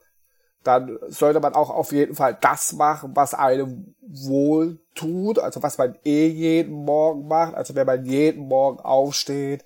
dann 0.64 0.99
sollte 1.09 1.40
man 1.40 1.55
auch 1.55 1.71
auf 1.71 1.93
jeden 1.93 2.14
Fall 2.14 2.37
das 2.40 2.73
machen, 2.75 3.12
was 3.14 3.35
einem 3.35 3.95
wohl 4.00 4.79
tut, 4.95 5.38
also 5.38 5.62
was 5.62 5.79
man 5.79 5.97
eh 6.05 6.26
jeden 6.26 6.73
Morgen 6.85 7.29
macht, 7.29 7.55
also 7.55 7.75
wenn 7.75 7.87
man 7.87 8.05
jeden 8.05 8.47
Morgen 8.47 8.81
aufsteht, 8.81 9.64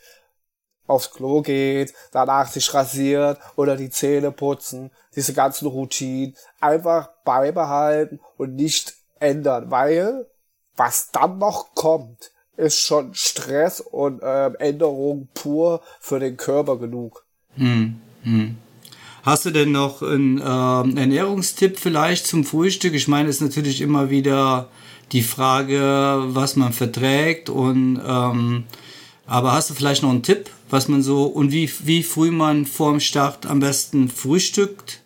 aufs 0.87 1.11
Klo 1.11 1.43
geht, 1.43 1.95
danach 2.13 2.49
sich 2.49 2.73
rasiert 2.75 3.39
oder 3.57 3.77
die 3.77 3.91
Zähne 3.91 4.31
putzen, 4.31 4.91
diese 5.17 5.33
ganzen 5.33 5.67
Routinen 5.67 6.37
einfach 6.61 7.09
beibehalten 7.25 8.21
und 8.37 8.55
nicht 8.55 8.95
ändern, 9.19 9.71
weil 9.71 10.27
was 10.77 11.11
dann 11.11 11.39
noch 11.39 11.75
kommt, 11.75 12.33
ist 12.57 12.81
schon 12.81 13.15
Stress 13.15 13.81
und 13.81 14.23
äh, 14.23 14.53
Änderung 14.59 15.29
pur 15.35 15.81
für 16.01 16.21
den 16.21 16.37
Körper 16.37 16.79
genug. 16.79 17.25
Hm, 17.57 18.01
hm. 18.23 18.59
Hast 19.25 19.47
du 19.47 19.51
denn 19.51 19.73
noch 19.73 20.03
einen 20.03 20.39
äh, 20.39 21.01
Ernährungstipp 21.01 21.79
vielleicht 21.79 22.27
zum 22.27 22.45
Frühstück? 22.45 22.93
Ich 22.93 23.09
meine, 23.09 23.31
es 23.31 23.37
ist 23.37 23.41
natürlich 23.41 23.81
immer 23.81 24.11
wieder 24.11 24.69
die 25.13 25.23
Frage, 25.23 26.25
was 26.27 26.57
man 26.57 26.75
verträgt 26.75 27.49
und 27.49 28.03
ähm, 28.07 28.65
aber 29.27 29.53
hast 29.53 29.71
du 29.71 29.75
vielleicht 29.75 30.03
noch 30.03 30.11
einen 30.11 30.23
Tipp, 30.23 30.51
was 30.69 30.89
man 30.89 31.03
so 31.03 31.25
und 31.25 31.53
wie, 31.53 31.73
wie 31.87 32.03
früh 32.03 32.31
man 32.31 32.67
vorm 32.67 33.01
Start 33.01 33.47
am 33.47 33.61
besten 33.61 34.11
frühstückt? 34.11 35.01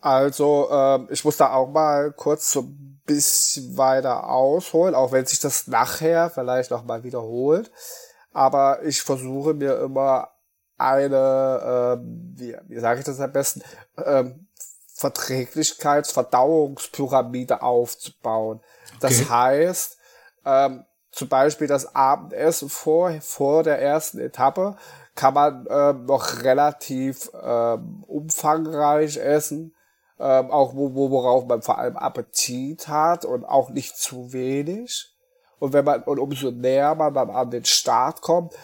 Also, 0.00 0.68
äh, 0.70 1.12
ich 1.12 1.22
muss 1.22 1.36
da 1.36 1.52
auch 1.52 1.70
mal 1.70 2.12
kurz 2.12 2.50
so 2.50 2.60
ein 2.62 3.02
bisschen 3.04 3.76
weiter 3.76 4.30
ausholen, 4.30 4.94
auch 4.94 5.12
wenn 5.12 5.26
sich 5.26 5.40
das 5.40 5.66
nachher 5.66 6.30
vielleicht 6.30 6.70
noch 6.70 6.84
mal 6.84 7.04
wiederholt. 7.04 7.70
Aber 8.32 8.82
ich 8.84 9.02
versuche 9.02 9.52
mir 9.52 9.78
immer 9.80 10.28
eine, 10.78 11.98
äh, 12.00 12.04
wie, 12.36 12.56
wie 12.68 12.80
sage 12.80 13.00
ich 13.00 13.06
das 13.06 13.20
am 13.20 13.32
besten, 13.32 13.62
ähm, 14.04 14.48
Verträglichkeits-, 14.96 16.12
Verdauungspyramide 16.12 17.62
aufzubauen. 17.62 18.60
Das 19.00 19.20
okay. 19.20 19.30
heißt, 19.30 19.98
ähm, 20.44 20.84
zum 21.10 21.28
Beispiel 21.28 21.68
das 21.68 21.94
Abendessen 21.94 22.68
vor, 22.68 23.12
vor 23.20 23.62
der 23.62 23.80
ersten 23.80 24.18
Etappe 24.18 24.76
kann 25.14 25.34
man 25.34 25.66
ähm, 25.70 26.06
noch 26.06 26.42
relativ 26.42 27.30
ähm, 27.40 28.02
umfangreich 28.06 29.16
essen, 29.16 29.74
ähm, 30.18 30.50
auch 30.50 30.74
wo, 30.74 30.94
wo, 30.94 31.10
worauf 31.10 31.46
man 31.46 31.62
vor 31.62 31.78
allem 31.78 31.96
Appetit 31.96 32.88
hat 32.88 33.24
und 33.24 33.44
auch 33.44 33.70
nicht 33.70 33.96
zu 33.96 34.32
wenig. 34.32 35.12
Und 35.60 35.72
wenn 35.72 35.84
man 35.84 36.02
und 36.02 36.18
umso 36.18 36.50
näher 36.50 36.94
man 36.94 37.14
dann 37.14 37.30
an 37.30 37.50
den 37.50 37.64
Start 37.64 38.20
kommt, 38.20 38.54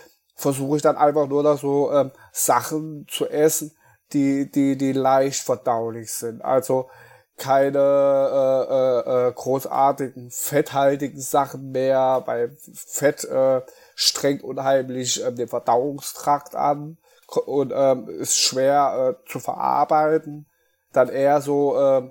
versuche 0.41 0.77
ich 0.77 0.83
dann 0.83 0.97
einfach 0.97 1.29
nur 1.29 1.43
noch 1.43 1.59
so 1.59 1.93
ähm, 1.93 2.11
Sachen 2.33 3.07
zu 3.09 3.29
essen, 3.29 3.73
die, 4.13 4.51
die, 4.51 4.77
die 4.77 4.93
leicht 4.93 5.43
verdaulich 5.43 6.13
sind. 6.13 6.43
Also 6.43 6.89
keine 7.37 7.79
äh, 7.79 8.75
äh, 8.75 9.29
äh, 9.29 9.33
großartigen 9.33 10.31
fetthaltigen 10.31 11.21
Sachen 11.21 11.71
mehr, 11.71 12.23
weil 12.27 12.57
Fett 12.75 13.25
äh, 13.25 13.63
strengt 13.95 14.43
unheimlich 14.43 15.25
äh, 15.25 15.33
den 15.33 15.49
Verdauungstrakt 15.49 16.55
an 16.55 16.99
und 17.47 17.73
ähm, 17.75 18.09
ist 18.09 18.37
schwer 18.39 19.17
äh, 19.25 19.31
zu 19.31 19.41
verarbeiten. 19.41 20.47
Dann 20.93 21.09
eher 21.09 21.41
so 21.41 21.79
äh, 21.79 22.11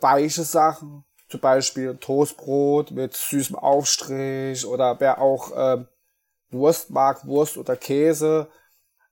weiche 0.00 0.44
Sachen, 0.44 1.04
zum 1.28 1.40
Beispiel 1.40 1.96
Toastbrot 1.96 2.92
mit 2.92 3.14
süßem 3.14 3.56
Aufstrich 3.56 4.64
oder 4.64 4.98
wer 5.00 5.20
auch 5.20 5.52
äh, 5.52 5.84
Wurst 6.56 6.90
mag, 6.90 7.26
Wurst 7.26 7.56
oder 7.56 7.76
Käse. 7.76 8.48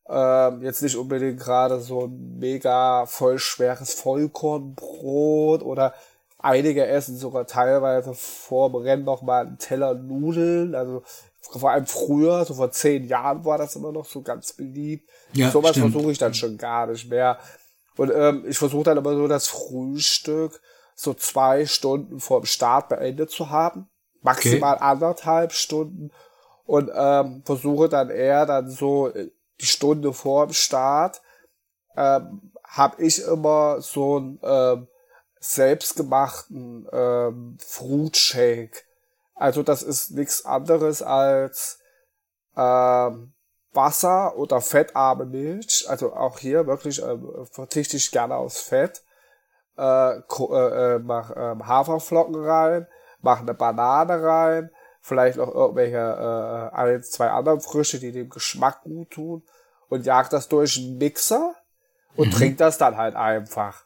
Ähm, 0.08 0.62
jetzt 0.62 0.82
nicht 0.82 0.96
unbedingt 0.96 1.40
gerade 1.40 1.80
so 1.80 2.06
ein 2.06 2.38
mega 2.38 3.06
voll 3.06 3.38
schweres 3.38 3.94
Vollkornbrot 3.94 5.62
oder 5.62 5.94
einige 6.38 6.86
essen 6.86 7.16
sogar 7.16 7.46
teilweise 7.46 8.12
vor 8.14 8.70
dem 8.70 8.82
Rennen 8.82 9.04
noch 9.04 9.22
mal 9.22 9.46
einen 9.46 9.58
Teller 9.58 9.94
Nudeln. 9.94 10.74
Also 10.74 11.02
vor 11.40 11.70
allem 11.70 11.86
früher, 11.86 12.44
so 12.44 12.54
vor 12.54 12.70
zehn 12.70 13.04
Jahren 13.06 13.44
war 13.44 13.58
das 13.58 13.76
immer 13.76 13.92
noch 13.92 14.04
so 14.04 14.20
ganz 14.20 14.52
beliebt. 14.52 15.08
Ja, 15.32 15.50
Sowas 15.50 15.78
versuche 15.78 16.12
ich 16.12 16.18
dann 16.18 16.34
schon 16.34 16.58
gar 16.58 16.86
nicht 16.86 17.08
mehr. 17.08 17.38
Und 17.96 18.12
ähm, 18.14 18.44
ich 18.46 18.58
versuche 18.58 18.84
dann 18.84 18.98
immer 18.98 19.14
so 19.14 19.26
das 19.26 19.48
Frühstück 19.48 20.60
so 20.94 21.14
zwei 21.14 21.66
Stunden 21.66 22.20
vor 22.20 22.40
dem 22.40 22.46
Start 22.46 22.88
beendet 22.88 23.30
zu 23.30 23.50
haben. 23.50 23.88
Maximal 24.20 24.76
okay. 24.76 24.84
anderthalb 24.84 25.52
Stunden 25.52 26.10
und 26.64 26.90
ähm, 26.94 27.42
versuche 27.44 27.88
dann 27.88 28.10
eher 28.10 28.46
dann 28.46 28.68
so 28.70 29.08
äh, 29.08 29.30
die 29.60 29.66
Stunde 29.66 30.12
vor 30.12 30.46
dem 30.46 30.52
Start 30.52 31.22
ähm, 31.96 32.52
habe 32.64 33.02
ich 33.02 33.22
immer 33.22 33.80
so 33.80 34.16
einen 34.16 34.40
ähm, 34.42 34.88
selbstgemachten 35.38 36.88
ähm, 36.92 37.58
Fruit 37.60 38.16
Shake. 38.16 38.84
Also 39.34 39.62
das 39.62 39.82
ist 39.82 40.12
nichts 40.12 40.44
anderes 40.44 41.02
als 41.02 41.78
ähm, 42.56 43.32
Wasser 43.72 44.36
oder 44.36 44.60
fettarme 44.60 45.26
Milch. 45.26 45.86
Also 45.88 46.14
auch 46.14 46.38
hier 46.38 46.66
wirklich 46.66 47.02
ähm, 47.02 47.46
verzichte 47.50 47.96
ich 47.96 48.10
gerne 48.10 48.36
aufs 48.36 48.60
Fett. 48.60 49.02
Äh, 49.76 50.18
äh, 50.18 50.98
mach 51.00 51.30
äh, 51.30 51.56
Haferflocken 51.64 52.36
rein, 52.36 52.86
mach 53.20 53.40
eine 53.40 53.54
Banane 53.54 54.22
rein, 54.22 54.70
vielleicht 55.04 55.36
noch 55.36 55.54
irgendwelche 55.54 55.98
äh, 55.98 56.74
ein, 56.74 57.02
zwei 57.02 57.28
andere 57.28 57.60
Früchte, 57.60 57.98
die 57.98 58.10
dem 58.10 58.30
Geschmack 58.30 58.84
gut 58.84 59.10
tun 59.10 59.42
und 59.90 60.06
jagt 60.06 60.32
das 60.32 60.48
durch 60.48 60.78
einen 60.78 60.96
Mixer 60.96 61.54
und 62.16 62.28
mhm. 62.28 62.32
trinkt 62.32 62.60
das 62.60 62.78
dann 62.78 62.96
halt 62.96 63.14
einfach. 63.14 63.84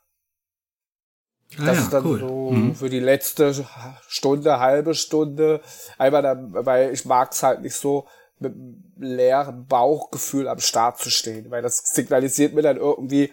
Ah, 1.59 1.65
das 1.67 1.77
ja, 1.77 1.83
ist 1.83 1.93
dann 1.93 2.07
cool. 2.07 2.21
so 2.21 2.51
mhm. 2.53 2.75
für 2.77 2.89
die 2.89 3.01
letzte 3.01 3.67
Stunde, 4.07 4.61
halbe 4.61 4.95
Stunde. 4.95 5.61
Einmal 5.97 6.23
dann, 6.23 6.55
weil 6.55 6.93
ich 6.93 7.05
mag 7.05 7.33
es 7.33 7.43
halt 7.43 7.63
nicht 7.63 7.75
so, 7.75 8.07
mit 8.39 8.53
einem 8.53 8.85
leeren 8.97 9.67
Bauchgefühl 9.67 10.47
am 10.47 10.61
Start 10.61 11.01
zu 11.01 11.11
stehen, 11.11 11.51
weil 11.51 11.63
das 11.63 11.79
signalisiert 11.79 12.55
mir 12.55 12.63
dann 12.63 12.77
irgendwie, 12.77 13.33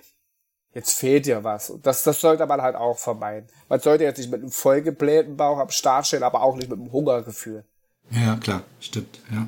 jetzt 0.74 0.98
fehlt 0.98 1.28
dir 1.28 1.44
was. 1.44 1.70
Und 1.70 1.86
das, 1.86 2.02
das 2.02 2.20
sollte 2.20 2.48
man 2.48 2.64
halt 2.64 2.76
auch 2.76 2.98
vermeiden. 2.98 3.48
Man 3.70 3.80
sollte 3.80 4.06
jetzt 4.06 4.18
nicht 4.18 4.32
mit 4.32 4.42
einem 4.42 4.50
vollgeblähten 4.50 5.38
Bauch 5.38 5.60
am 5.60 5.70
Start 5.70 6.08
stehen, 6.08 6.24
aber 6.24 6.42
auch 6.42 6.56
nicht 6.56 6.72
mit 6.72 6.80
einem 6.80 6.92
Hungergefühl. 6.92 7.64
Ja, 8.12 8.36
klar, 8.38 8.64
stimmt, 8.80 9.20
ja. 9.32 9.48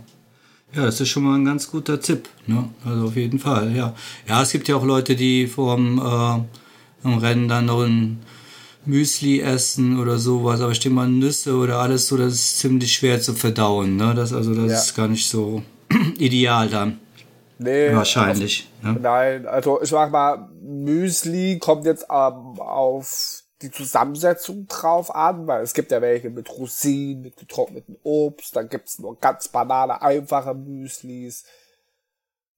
Ja, 0.74 0.86
das 0.86 1.00
ist 1.00 1.10
schon 1.10 1.24
mal 1.24 1.36
ein 1.36 1.46
ganz 1.46 1.72
guter 1.72 2.00
Tipp, 2.02 2.28
ne? 2.46 2.70
Also 2.86 3.08
auf 3.08 3.16
jeden 3.16 3.40
Fall, 3.40 3.74
ja. 3.76 3.96
Ja, 4.28 4.42
es 4.42 4.52
gibt 4.52 4.68
ja 4.68 4.76
auch 4.76 4.84
Leute, 4.84 5.16
die 5.16 5.48
vorm 5.48 5.98
äh, 5.98 7.08
im 7.08 7.18
Rennen 7.18 7.48
dann 7.48 7.66
noch 7.68 7.84
ein 7.84 8.20
Müsli 8.86 9.42
essen 9.42 10.00
oder 10.00 10.18
sowas, 10.18 10.62
aber 10.62 10.72
ich 10.72 10.80
denke 10.80 10.96
mal 10.96 11.08
Nüsse 11.08 11.56
oder 11.56 11.80
alles 11.80 12.08
so, 12.08 12.18
das 12.18 12.34
ist 12.34 12.60
ziemlich 12.60 12.92
schwer 12.92 13.22
zu 13.22 13.34
verdauen, 13.34 13.96
ne? 13.96 14.14
Das 14.14 14.34
also 14.34 14.54
das 14.54 14.72
ja. 14.72 14.78
ist 14.78 14.96
gar 14.96 15.08
nicht 15.08 15.28
so 15.28 15.62
ideal 16.18 16.70
dann. 16.70 17.00
Nee, 17.60 17.94
wahrscheinlich. 17.94 18.70
Also, 18.84 18.94
ne? 18.94 19.00
Nein, 19.02 19.48
also 19.48 19.82
ich 19.82 19.90
sag 19.90 20.12
mal, 20.12 20.50
Müsli 20.62 21.58
kommt 21.60 21.86
jetzt 21.86 22.04
ähm, 22.04 22.60
auf 22.60 23.44
die 23.62 23.72
Zusammensetzung 23.72 24.68
drauf 24.68 25.14
an, 25.14 25.48
weil 25.48 25.64
es 25.64 25.74
gibt 25.74 25.92
ja 25.92 26.02
welche 26.02 26.30
mit 26.30 26.50
Rosinen, 26.50 27.24
mit 27.24 27.38
getrocknetem 27.38 27.98
Obst, 28.04 28.56
dann 28.56 28.70
gibt's 28.70 29.00
nur 29.00 29.20
ganz 29.20 29.48
banale, 29.48 30.02
einfache 30.02 30.54
Müslis. 30.54 31.46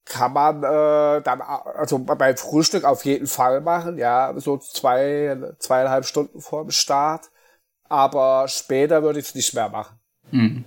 Kann 0.04 0.32
man 0.32 0.62
äh, 0.62 1.22
dann, 1.22 1.40
also 1.40 1.98
beim 1.98 2.36
Frühstück 2.36 2.84
auf 2.84 3.04
jeden 3.04 3.26
Fall 3.26 3.60
machen, 3.60 3.96
ja, 3.96 4.34
so 4.36 4.58
zwei, 4.58 5.54
zweieinhalb 5.58 6.04
Stunden 6.04 6.40
vor 6.40 6.64
dem 6.64 6.70
Start. 6.70 7.30
Aber 7.88 8.46
später 8.48 9.02
würde 9.02 9.18
ich 9.18 9.26
es 9.26 9.34
nicht 9.34 9.54
mehr 9.54 9.68
machen. 9.68 9.98
Mhm. 10.30 10.64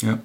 Ja. 0.00 0.18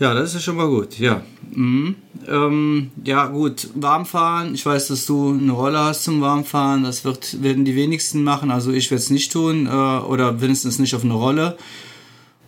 Ja, 0.00 0.14
das 0.14 0.34
ist 0.34 0.44
schon 0.44 0.56
mal 0.56 0.66
gut, 0.66 0.98
ja. 0.98 1.20
Mhm. 1.52 1.94
Ähm, 2.26 2.90
ja, 3.04 3.26
gut, 3.26 3.68
Warmfahren. 3.74 4.54
Ich 4.54 4.64
weiß, 4.64 4.88
dass 4.88 5.04
du 5.04 5.32
eine 5.38 5.52
Rolle 5.52 5.78
hast 5.78 6.04
zum 6.04 6.22
Warmfahren. 6.22 6.84
Das 6.84 7.04
wird, 7.04 7.42
werden 7.42 7.66
die 7.66 7.76
wenigsten 7.76 8.24
machen. 8.24 8.50
Also 8.50 8.72
ich 8.72 8.90
werde 8.90 9.02
es 9.02 9.10
nicht 9.10 9.30
tun 9.30 9.66
äh, 9.66 9.68
oder 9.68 10.40
wenigstens 10.40 10.78
nicht 10.78 10.94
auf 10.94 11.04
eine 11.04 11.12
Rolle. 11.12 11.58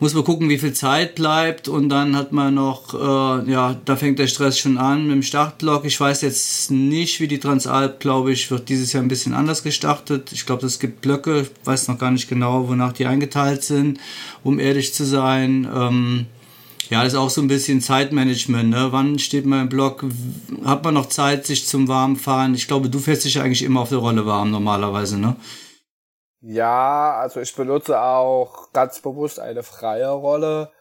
muss 0.01 0.15
man 0.15 0.25
gucken, 0.25 0.49
wie 0.49 0.57
viel 0.57 0.73
Zeit 0.73 1.15
bleibt 1.15 1.69
und 1.69 1.91
dann 1.91 2.17
hat 2.17 2.33
man 2.33 2.55
noch, 2.55 2.95
äh, 2.95 3.51
ja, 3.51 3.77
da 3.85 3.97
fängt 3.97 4.19
der 4.19 4.29
Stress 4.29 4.59
schon 4.59 4.79
an 4.79 5.03
mit 5.03 5.17
dem 5.17 5.23
Startblock. 5.23 5.85
Ich 5.85 6.01
weiß 6.01 6.23
jetzt 6.23 6.71
nicht, 6.71 7.21
wie 7.21 7.29
die 7.29 7.39
Transalp, 7.39 8.01
glaube 8.01 8.33
ich, 8.33 8.51
wird 8.51 8.71
dieses 8.71 8.95
Jahr 8.95 9.03
ein 9.03 9.09
bisschen 9.09 9.35
anders 9.35 9.63
gestartet. 9.63 10.33
Ich 10.33 10.47
glaube, 10.47 10.65
es 10.65 10.79
gibt 10.79 11.03
Blöcke, 11.03 11.43
ich 11.43 11.51
weiß 11.67 11.89
noch 11.89 11.99
gar 11.99 12.13
nicht 12.13 12.31
genau, 12.31 12.67
wonach 12.67 12.95
die 12.95 13.05
eingeteilt 13.05 13.63
sind, 13.63 14.01
um 14.43 14.59
ehrlich 14.59 14.95
zu 14.95 15.05
sein. 15.05 15.69
Ähm, 15.71 16.27
ja, 16.91 17.03
das 17.03 17.13
ist 17.13 17.19
auch 17.19 17.31
so 17.31 17.41
ein 17.41 17.49
bisschen 17.49 17.81
Zeitmanagement. 17.81 18.71
Ne? 18.71 18.89
Wann 18.91 19.19
steht 19.19 19.47
man 19.47 19.63
im 19.63 19.69
Block? 19.69 20.05
Hat 20.65 20.85
man 20.85 20.95
noch 20.95 21.07
Zeit, 21.07 21.47
sich 21.47 21.67
zum 21.67 21.89
Warmfahren? 21.89 22.55
Ich 22.55 22.69
glaube, 22.69 22.89
du 22.89 22.99
fährst 22.99 23.25
dich 23.25 23.41
eigentlich 23.41 23.63
immer 23.63 23.81
auf 23.81 23.89
der 23.89 23.99
Rolle 23.99 24.27
warm 24.27 24.51
normalerweise, 24.51 25.19
ne? 25.19 25.37
Ja, 26.41 27.19
also 27.21 27.41
ich 27.41 27.55
benutze 27.55 28.01
auch 28.01 28.73
ganz 28.73 29.01
bewusst 29.01 29.39
eine 29.39 29.63
freie 29.63 30.11
Rolle, 30.11 30.73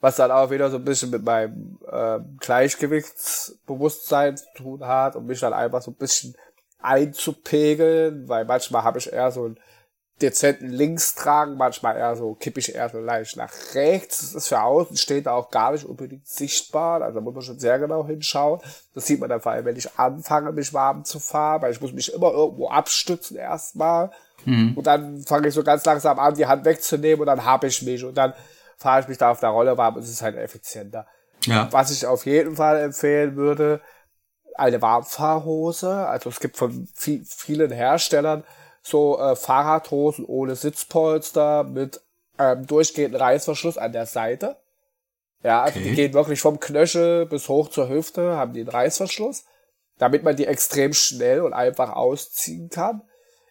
was 0.00 0.16
dann 0.16 0.32
auch 0.32 0.50
wieder 0.50 0.70
so 0.70 0.76
ein 0.76 0.84
bisschen 0.84 1.10
mit 1.10 1.22
meinem 1.24 1.78
äh, 1.90 2.18
Gleichgewichtsbewusstsein 2.40 4.36
zu 4.36 4.46
tun 4.56 4.84
hat, 4.84 5.14
um 5.14 5.26
mich 5.26 5.38
dann 5.38 5.52
einfach 5.52 5.82
so 5.82 5.92
ein 5.92 5.96
bisschen 5.96 6.34
einzupegeln, 6.80 8.28
weil 8.28 8.44
manchmal 8.44 8.82
habe 8.82 8.98
ich 8.98 9.12
eher 9.12 9.30
so 9.30 9.46
ein 9.46 9.58
dezenten 10.22 10.68
links 10.68 11.16
tragen, 11.16 11.56
manchmal 11.56 11.96
eher 11.96 12.14
so 12.14 12.34
kippe 12.34 12.60
ich 12.60 12.74
eher 12.74 12.88
so 12.88 12.98
leicht 12.98 13.36
nach 13.36 13.52
rechts. 13.74 14.20
Das 14.20 14.34
ist 14.34 14.48
für 14.48 14.62
außen 14.62 14.96
steht 14.96 15.26
auch 15.26 15.50
gar 15.50 15.72
nicht 15.72 15.84
unbedingt 15.84 16.26
sichtbar. 16.26 17.02
Also 17.02 17.18
da 17.18 17.20
muss 17.20 17.34
man 17.34 17.42
schon 17.42 17.58
sehr 17.58 17.78
genau 17.78 18.06
hinschauen. 18.06 18.60
Das 18.94 19.06
sieht 19.06 19.18
man 19.18 19.28
dann 19.28 19.40
vor 19.40 19.52
allem, 19.52 19.64
wenn 19.64 19.76
ich 19.76 19.98
anfange, 19.98 20.52
mich 20.52 20.72
warm 20.72 21.04
zu 21.04 21.18
fahren, 21.18 21.62
weil 21.62 21.72
ich 21.72 21.80
muss 21.80 21.92
mich 21.92 22.12
immer 22.14 22.30
irgendwo 22.30 22.68
abstützen 22.68 23.36
erstmal. 23.36 24.12
Mhm. 24.44 24.74
Und 24.76 24.86
dann 24.86 25.20
fange 25.22 25.48
ich 25.48 25.54
so 25.54 25.64
ganz 25.64 25.84
langsam 25.84 26.18
an, 26.18 26.34
die 26.34 26.46
Hand 26.46 26.64
wegzunehmen 26.64 27.20
und 27.20 27.26
dann 27.26 27.44
habe 27.44 27.66
ich 27.66 27.82
mich 27.82 28.04
und 28.04 28.16
dann 28.16 28.34
fahre 28.76 29.00
ich 29.00 29.08
mich 29.08 29.18
da 29.18 29.30
auf 29.30 29.40
der 29.40 29.48
Rolle 29.48 29.76
warm 29.76 29.96
und 29.96 30.02
es 30.02 30.10
ist 30.10 30.22
halt 30.22 30.36
effizienter. 30.36 31.06
Ja. 31.46 31.68
Was 31.72 31.90
ich 31.90 32.06
auf 32.06 32.24
jeden 32.24 32.56
Fall 32.56 32.80
empfehlen 32.80 33.34
würde, 33.36 33.80
eine 34.54 34.80
Warmfahrhose. 34.80 36.06
Also 36.06 36.30
es 36.30 36.38
gibt 36.38 36.56
von 36.56 36.88
vielen 36.94 37.72
Herstellern 37.72 38.44
so 38.84 39.18
äh, 39.18 39.34
Fahrradhosen 39.34 40.26
ohne 40.26 40.56
Sitzpolster 40.56 41.64
mit 41.64 42.00
ähm, 42.38 42.66
durchgehenden 42.66 43.20
Reißverschluss 43.20 43.78
an 43.78 43.92
der 43.92 44.06
Seite. 44.06 44.56
Ja, 45.42 45.62
also 45.62 45.78
okay. 45.78 45.88
die 45.88 45.94
gehen 45.94 46.14
wirklich 46.14 46.40
vom 46.40 46.60
Knöchel 46.60 47.26
bis 47.26 47.48
hoch 47.48 47.68
zur 47.68 47.88
Hüfte, 47.88 48.36
haben 48.36 48.52
die 48.52 48.60
einen 48.60 48.68
Reißverschluss, 48.68 49.44
damit 49.98 50.22
man 50.22 50.36
die 50.36 50.46
extrem 50.46 50.92
schnell 50.92 51.40
und 51.40 51.54
einfach 51.54 51.94
ausziehen 51.94 52.68
kann. 52.68 53.02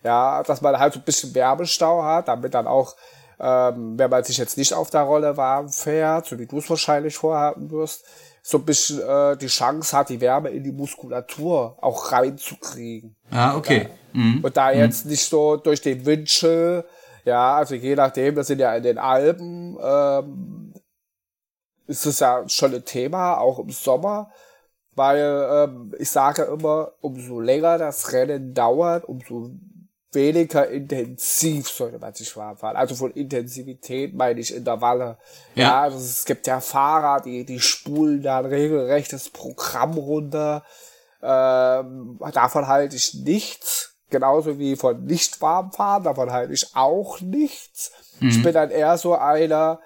Ja, 0.03 0.43
dass 0.43 0.61
man 0.61 0.77
halt 0.77 0.93
so 0.93 0.99
ein 0.99 1.05
bisschen 1.05 1.33
Wärmestau 1.33 2.03
hat, 2.03 2.27
damit 2.27 2.53
dann 2.53 2.67
auch, 2.67 2.95
ähm, 3.39 3.97
wenn 3.97 4.09
man 4.09 4.23
sich 4.23 4.37
jetzt 4.37 4.57
nicht 4.57 4.73
auf 4.73 4.89
der 4.89 5.01
Rolle 5.01 5.37
warm 5.37 5.69
fährt, 5.69 6.25
so 6.25 6.37
wie 6.37 6.45
du 6.45 6.57
es 6.57 6.69
wahrscheinlich 6.69 7.15
vorhaben 7.15 7.71
wirst, 7.71 8.05
so 8.45 8.57
ein 8.57 8.65
bisschen 8.65 8.99
äh, 8.99 9.37
die 9.37 9.47
Chance 9.47 9.97
hat, 9.97 10.09
die 10.09 10.19
Wärme 10.19 10.49
in 10.49 10.63
die 10.63 10.73
Muskulatur 10.73 11.77
auch 11.81 12.11
reinzukriegen. 12.11 13.15
Ah, 13.31 13.55
okay. 13.55 13.87
Ja. 14.13 14.19
Mhm. 14.21 14.43
Und 14.43 14.57
da 14.57 14.71
jetzt 14.71 15.05
mhm. 15.05 15.11
nicht 15.11 15.23
so 15.23 15.55
durch 15.55 15.81
den 15.81 16.05
Windchill, 16.05 16.83
ja, 17.23 17.55
also 17.55 17.73
je 17.75 17.95
nachdem, 17.95 18.35
das 18.35 18.47
sind 18.47 18.59
ja 18.59 18.75
in 18.75 18.83
den 18.83 18.97
Alpen, 18.97 19.77
ähm, 19.81 20.73
ist 21.87 22.05
es 22.05 22.19
ja 22.19 22.43
schon 22.49 22.75
ein 22.75 22.83
Thema, 22.83 23.37
auch 23.37 23.59
im 23.59 23.69
Sommer, 23.69 24.29
weil 24.93 25.47
ähm, 25.49 25.95
ich 25.97 26.11
sage 26.11 26.43
immer, 26.43 26.91
umso 26.99 27.39
länger 27.39 27.77
das 27.77 28.11
Rennen 28.11 28.53
dauert, 28.53 29.05
umso 29.05 29.51
weniger 30.13 30.67
intensiv 30.69 31.69
sollte 31.69 31.99
man 31.99 32.13
sich 32.13 32.35
warm 32.35 32.57
fahren. 32.57 32.75
Also 32.75 32.95
von 32.95 33.11
Intensivität 33.11 34.13
meine 34.13 34.39
ich 34.39 34.53
Intervalle. 34.53 35.17
Ja, 35.55 35.63
ja 35.63 35.81
also 35.81 35.97
es 35.97 36.25
gibt 36.25 36.47
ja 36.47 36.59
Fahrer, 36.61 37.21
die, 37.21 37.45
die 37.45 37.59
spulen 37.59 38.21
da 38.21 38.39
ein 38.39 38.45
regelrechtes 38.45 39.29
Programm 39.29 39.93
runter. 39.93 40.63
Ähm, 41.21 42.19
davon 42.33 42.67
halte 42.67 42.95
ich 42.95 43.13
nichts. 43.13 43.95
Genauso 44.09 44.59
wie 44.59 44.75
von 44.75 45.05
nicht 45.05 45.41
warm 45.41 45.71
fahren, 45.71 46.03
davon 46.03 46.31
halte 46.31 46.53
ich 46.53 46.75
auch 46.75 47.19
nichts. 47.21 47.91
Mhm. 48.19 48.29
Ich 48.29 48.43
bin 48.43 48.53
dann 48.53 48.69
eher 48.69 48.97
so 48.97 49.15
einer, 49.15 49.79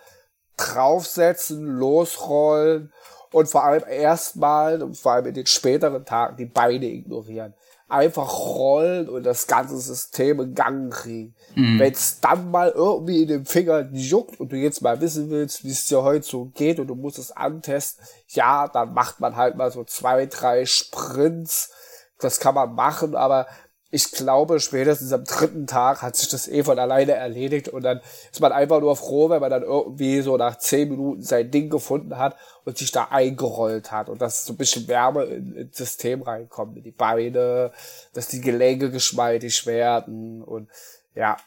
draufsetzen, 0.57 1.65
losrollen 1.65 2.91
und 3.31 3.47
vor 3.47 3.63
allem 3.63 3.83
erstmal 3.87 4.81
und 4.81 4.97
vor 4.97 5.13
allem 5.13 5.27
in 5.27 5.33
den 5.33 5.45
späteren 5.45 6.03
Tagen 6.03 6.35
die 6.35 6.45
Beine 6.45 6.87
ignorieren 6.87 7.53
einfach 7.89 8.39
rollen 8.39 9.07
und 9.07 9.23
das 9.23 9.47
ganze 9.47 9.77
System 9.77 10.41
in 10.41 10.55
Gang 10.55 10.91
kriegen. 10.91 11.35
Mhm. 11.55 11.79
Wenn 11.79 11.93
es 11.93 12.19
dann 12.19 12.51
mal 12.51 12.69
irgendwie 12.69 13.21
in 13.21 13.27
den 13.29 13.45
Fingern 13.45 13.93
juckt 13.93 14.39
und 14.39 14.51
du 14.51 14.57
jetzt 14.57 14.81
mal 14.81 14.99
wissen 14.99 15.29
willst, 15.29 15.63
wie 15.63 15.71
es 15.71 15.87
dir 15.87 16.03
heute 16.03 16.25
so 16.25 16.45
geht 16.45 16.79
und 16.79 16.87
du 16.87 16.95
musst 16.95 17.17
es 17.17 17.31
antesten, 17.31 18.05
ja, 18.29 18.67
dann 18.67 18.93
macht 18.93 19.19
man 19.19 19.35
halt 19.35 19.55
mal 19.55 19.71
so 19.71 19.83
zwei, 19.85 20.25
drei 20.25 20.65
Sprints. 20.65 21.71
Das 22.19 22.39
kann 22.39 22.55
man 22.55 22.73
machen, 22.73 23.15
aber 23.15 23.47
ich 23.89 24.11
glaube, 24.11 24.59
spätestens 24.59 25.13
am 25.13 25.23
dritten 25.23 25.65
Tag 25.65 26.01
hat 26.01 26.17
sich 26.17 26.27
das 26.27 26.47
eh 26.49 26.63
von 26.63 26.77
alleine 26.77 27.13
erledigt 27.13 27.69
und 27.69 27.83
dann 27.83 28.01
ist 28.31 28.41
man 28.41 28.51
einfach 28.51 28.81
nur 28.81 28.97
froh, 28.97 29.29
wenn 29.29 29.39
man 29.39 29.49
dann 29.49 29.63
irgendwie 29.63 30.21
so 30.21 30.35
nach 30.35 30.57
zehn 30.57 30.89
Minuten 30.89 31.21
sein 31.21 31.49
Ding 31.51 31.69
gefunden 31.69 32.17
hat 32.17 32.35
und 32.65 32.77
sich 32.77 32.91
da 32.91 33.07
eingerollt 33.11 33.91
hat 33.93 34.09
und 34.09 34.21
dass 34.21 34.45
so 34.45 34.53
ein 34.53 34.57
bisschen 34.57 34.89
Wärme 34.89 35.23
ins 35.23 35.77
System 35.77 36.21
reinkommt, 36.21 36.75
in 36.75 36.83
die 36.83 36.91
Beine, 36.91 37.71
dass 38.13 38.27
die 38.27 38.41
Gelenke 38.41 38.91
geschmeidig 38.91 39.65
werden 39.65 40.43
und 40.43 40.67
ja. 41.15 41.37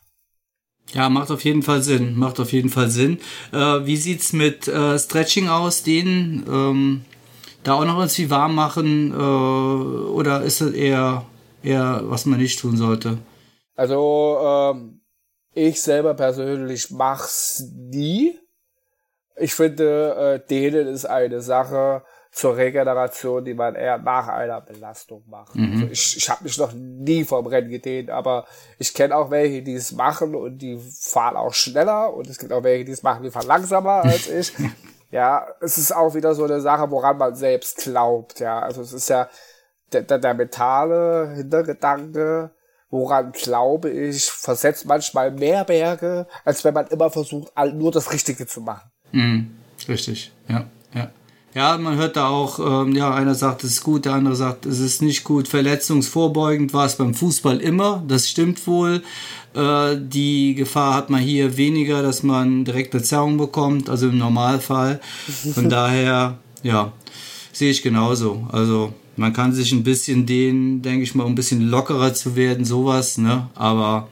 Ja, 0.94 1.10
macht 1.10 1.30
auf 1.30 1.44
jeden 1.44 1.62
Fall 1.62 1.82
Sinn, 1.82 2.16
macht 2.16 2.40
auf 2.40 2.52
jeden 2.52 2.70
Fall 2.70 2.90
Sinn. 2.90 3.20
Äh, 3.52 3.84
wie 3.84 3.96
sieht's 3.96 4.32
mit 4.32 4.66
äh, 4.66 4.98
Stretching 4.98 5.48
aus, 5.48 5.82
den 5.82 6.44
ähm, 6.48 7.04
da 7.62 7.74
auch 7.74 7.84
noch 7.84 7.98
irgendwie 7.98 8.30
warm 8.30 8.54
machen 8.54 9.12
äh, 9.12 9.14
oder 9.14 10.42
ist 10.42 10.62
es 10.62 10.72
eher 10.72 11.26
eher, 11.62 12.02
was 12.04 12.26
man 12.26 12.38
nicht 12.38 12.60
tun 12.60 12.76
sollte? 12.76 13.18
Also, 13.76 14.38
ähm, 14.42 15.00
ich 15.52 15.82
selber 15.82 16.14
persönlich 16.14 16.90
mach's 16.90 17.64
nie. 17.74 18.38
Ich 19.36 19.54
finde, 19.54 20.40
äh, 20.42 20.48
denen 20.48 20.86
ist 20.86 21.06
eine 21.06 21.40
Sache 21.40 22.02
zur 22.32 22.56
Regeneration, 22.56 23.44
die 23.44 23.54
man 23.54 23.74
eher 23.74 23.98
nach 23.98 24.28
einer 24.28 24.60
Belastung 24.60 25.24
macht. 25.28 25.56
Mhm. 25.56 25.72
Also 25.72 25.86
ich 25.86 26.16
ich 26.16 26.30
habe 26.30 26.44
mich 26.44 26.56
noch 26.58 26.72
nie 26.72 27.24
vom 27.24 27.46
Rennen 27.46 27.70
gedehnt, 27.70 28.10
aber 28.10 28.46
ich 28.78 28.94
kenne 28.94 29.16
auch 29.16 29.30
welche, 29.30 29.62
die 29.62 29.74
es 29.74 29.92
machen 29.92 30.34
und 30.34 30.58
die 30.58 30.78
fahren 30.78 31.36
auch 31.36 31.54
schneller 31.54 32.14
und 32.14 32.28
es 32.28 32.38
gibt 32.38 32.52
auch 32.52 32.62
welche, 32.62 32.84
die 32.84 32.92
es 32.92 33.02
machen, 33.02 33.24
die 33.24 33.30
fahren 33.30 33.48
langsamer 33.48 34.04
als 34.04 34.28
ich. 34.28 34.52
ja, 35.10 35.46
es 35.60 35.76
ist 35.76 35.94
auch 35.94 36.14
wieder 36.14 36.34
so 36.34 36.44
eine 36.44 36.60
Sache, 36.60 36.90
woran 36.90 37.18
man 37.18 37.34
selbst 37.34 37.78
glaubt. 37.78 38.38
Ja, 38.38 38.60
also 38.60 38.82
es 38.82 38.92
ist 38.92 39.08
ja, 39.08 39.28
der, 39.92 40.02
der, 40.02 40.18
der 40.18 40.34
mentale 40.34 41.34
Hintergedanke, 41.36 42.50
woran 42.90 43.32
glaube 43.32 43.90
ich, 43.90 44.24
versetzt 44.24 44.86
manchmal 44.86 45.30
mehr 45.30 45.64
Berge, 45.64 46.26
als 46.44 46.64
wenn 46.64 46.74
man 46.74 46.86
immer 46.88 47.10
versucht, 47.10 47.52
nur 47.74 47.92
das 47.92 48.12
Richtige 48.12 48.46
zu 48.46 48.60
machen. 48.60 48.90
Mhm, 49.12 49.50
richtig, 49.88 50.32
ja, 50.48 50.64
ja. 50.94 51.10
Ja, 51.52 51.76
man 51.78 51.96
hört 51.96 52.16
da 52.16 52.28
auch, 52.28 52.60
ähm, 52.60 52.94
ja, 52.94 53.12
einer 53.12 53.34
sagt, 53.34 53.64
es 53.64 53.72
ist 53.72 53.82
gut, 53.82 54.04
der 54.04 54.12
andere 54.12 54.36
sagt, 54.36 54.66
es 54.66 54.78
ist 54.78 55.02
nicht 55.02 55.24
gut. 55.24 55.48
Verletzungsvorbeugend 55.48 56.72
war 56.72 56.86
es 56.86 56.94
beim 56.94 57.12
Fußball 57.12 57.58
immer, 57.58 58.04
das 58.06 58.28
stimmt 58.28 58.64
wohl. 58.68 59.02
Äh, 59.54 59.96
die 59.98 60.54
Gefahr 60.54 60.94
hat 60.94 61.10
man 61.10 61.20
hier 61.20 61.56
weniger, 61.56 62.02
dass 62.02 62.22
man 62.22 62.64
direkt 62.64 62.94
eine 62.94 63.02
Zerrung 63.02 63.36
bekommt, 63.36 63.90
also 63.90 64.08
im 64.08 64.18
Normalfall. 64.18 65.00
Von 65.54 65.68
daher, 65.68 66.38
ja, 66.62 66.92
sehe 67.52 67.72
ich 67.72 67.82
genauso. 67.82 68.46
Also 68.52 68.92
man 69.16 69.32
kann 69.32 69.52
sich 69.52 69.72
ein 69.72 69.82
bisschen 69.82 70.26
dehnen, 70.26 70.82
denke 70.82 71.02
ich 71.02 71.14
mal, 71.14 71.24
um 71.24 71.32
ein 71.32 71.36
bisschen 71.36 71.68
lockerer 71.68 72.14
zu 72.14 72.36
werden, 72.36 72.64
sowas, 72.64 73.18
ne? 73.18 73.48
Aber 73.54 74.08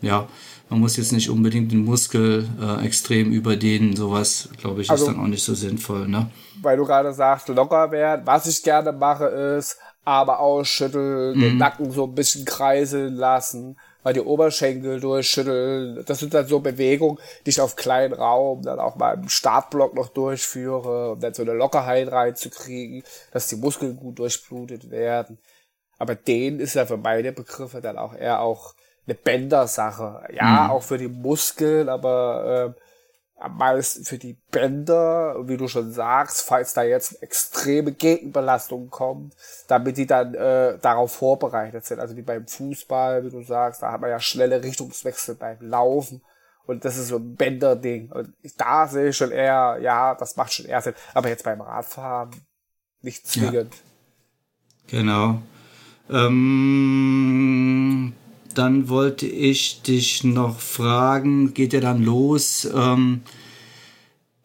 ja, 0.00 0.28
man 0.68 0.80
muss 0.80 0.96
jetzt 0.96 1.12
nicht 1.12 1.30
unbedingt 1.30 1.72
den 1.72 1.84
Muskel 1.84 2.48
äh, 2.60 2.84
extrem 2.84 3.32
überdehnen, 3.32 3.96
sowas, 3.96 4.48
glaube 4.58 4.82
ich, 4.82 4.90
also, 4.90 5.04
ist 5.04 5.08
dann 5.12 5.22
auch 5.22 5.28
nicht 5.28 5.42
so 5.42 5.54
sinnvoll, 5.54 6.08
ne? 6.08 6.30
Weil 6.62 6.76
du 6.76 6.84
gerade 6.84 7.12
sagst, 7.12 7.48
locker 7.48 7.90
werden. 7.90 8.22
Was 8.26 8.46
ich 8.46 8.62
gerne 8.62 8.92
mache, 8.92 9.24
ist 9.26 9.78
aber 10.04 10.40
ausschütteln, 10.40 11.36
mhm. 11.36 11.40
den 11.40 11.56
Nacken 11.58 11.90
so 11.90 12.04
ein 12.04 12.14
bisschen 12.14 12.44
kreiseln 12.44 13.14
lassen 13.14 13.76
mal 14.02 14.12
die 14.12 14.20
Oberschenkel 14.20 15.00
durchschütteln. 15.00 16.04
Das 16.06 16.18
sind 16.18 16.34
dann 16.34 16.46
so 16.46 16.60
Bewegungen, 16.60 17.18
die 17.44 17.50
ich 17.50 17.60
auf 17.60 17.76
kleinen 17.76 18.14
Raum 18.14 18.62
dann 18.62 18.78
auch 18.78 18.96
mal 18.96 19.14
im 19.14 19.28
Startblock 19.28 19.94
noch 19.94 20.08
durchführe, 20.08 21.12
um 21.12 21.20
dann 21.20 21.34
so 21.34 21.42
eine 21.42 21.52
Lockerheit 21.52 22.10
reinzukriegen, 22.10 23.02
dass 23.32 23.48
die 23.48 23.56
Muskeln 23.56 23.96
gut 23.96 24.18
durchblutet 24.18 24.90
werden. 24.90 25.38
Aber 25.98 26.14
den 26.14 26.60
ist 26.60 26.74
ja 26.74 26.86
für 26.86 26.96
meine 26.96 27.32
Begriffe 27.32 27.80
dann 27.80 27.98
auch 27.98 28.14
eher 28.14 28.40
auch 28.40 28.74
eine 29.06 29.14
Bändersache. 29.14 30.22
Ja, 30.32 30.64
mhm. 30.64 30.70
auch 30.70 30.82
für 30.82 30.98
die 30.98 31.08
Muskeln, 31.08 31.88
aber 31.88 32.74
äh, 32.76 32.80
am 33.40 33.56
meisten 33.56 34.04
für 34.04 34.18
die 34.18 34.36
Bänder, 34.50 35.48
wie 35.48 35.56
du 35.56 35.66
schon 35.66 35.90
sagst, 35.92 36.42
falls 36.42 36.74
da 36.74 36.82
jetzt 36.82 37.22
extreme 37.22 37.92
Gegenbelastung 37.92 38.90
kommt, 38.90 39.34
damit 39.66 39.96
die 39.96 40.06
dann 40.06 40.34
äh, 40.34 40.78
darauf 40.78 41.12
vorbereitet 41.12 41.86
sind. 41.86 42.00
Also 42.00 42.16
wie 42.16 42.22
beim 42.22 42.46
Fußball, 42.46 43.24
wie 43.24 43.30
du 43.30 43.42
sagst, 43.42 43.82
da 43.82 43.92
hat 43.92 44.00
man 44.02 44.10
ja 44.10 44.20
schnelle 44.20 44.62
Richtungswechsel 44.62 45.36
beim 45.36 45.56
Laufen 45.60 46.22
Und 46.66 46.84
das 46.84 46.98
ist 46.98 47.08
so 47.08 47.16
ein 47.16 47.34
Bänder-Ding. 47.34 48.12
Und 48.12 48.34
da 48.58 48.86
sehe 48.86 49.08
ich 49.08 49.16
schon 49.16 49.30
eher, 49.30 49.78
ja, 49.80 50.14
das 50.14 50.36
macht 50.36 50.52
schon 50.52 50.66
eher 50.66 50.82
Sinn. 50.82 50.94
Aber 51.14 51.28
jetzt 51.28 51.44
beim 51.44 51.62
Radfahren 51.62 52.30
nicht 53.00 53.26
zwingend. 53.26 53.74
Ja. 53.74 54.98
Genau. 54.98 55.42
Ähm, 56.10 56.52
dann 58.54 58.88
wollte 58.88 59.26
ich 59.26 59.82
dich 59.82 60.24
noch 60.24 60.60
fragen, 60.60 61.54
geht 61.54 61.72
ja 61.72 61.80
dann 61.80 62.02
los. 62.02 62.68
Ähm, 62.74 63.22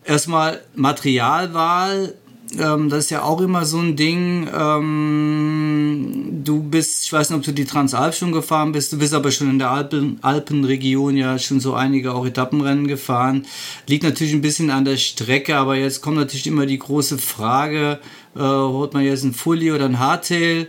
erstmal 0.03 0.61
Materialwahl 0.75 2.13
ähm, 2.59 2.89
das 2.89 3.05
ist 3.05 3.09
ja 3.09 3.23
auch 3.23 3.41
immer 3.41 3.65
so 3.65 3.79
ein 3.79 3.95
Ding. 3.95 4.47
Ähm, 4.53 6.41
du 6.43 6.61
bist, 6.61 7.05
ich 7.05 7.13
weiß 7.13 7.29
nicht, 7.29 7.37
ob 7.37 7.43
du 7.43 7.51
die 7.51 7.65
Transalp 7.65 8.13
schon 8.13 8.31
gefahren 8.31 8.71
bist, 8.71 8.93
du 8.93 8.97
bist 8.97 9.13
aber 9.13 9.31
schon 9.31 9.49
in 9.49 9.59
der 9.59 9.71
Alpen, 9.71 10.19
Alpenregion 10.21 11.17
ja 11.17 11.37
schon 11.39 11.59
so 11.59 11.73
einige 11.73 12.13
auch 12.13 12.25
Etappenrennen 12.25 12.87
gefahren. 12.87 13.45
Liegt 13.87 14.03
natürlich 14.03 14.33
ein 14.33 14.41
bisschen 14.41 14.69
an 14.69 14.85
der 14.85 14.97
Strecke, 14.97 15.57
aber 15.57 15.75
jetzt 15.75 16.01
kommt 16.01 16.17
natürlich 16.17 16.47
immer 16.47 16.65
die 16.65 16.79
große 16.79 17.17
Frage, 17.17 17.99
äh, 18.35 18.39
holt 18.39 18.93
man 18.93 19.03
jetzt 19.03 19.23
ein 19.23 19.33
Fully 19.33 19.71
oder 19.71 19.85
ein 19.85 19.99
Hardtail? 19.99 20.67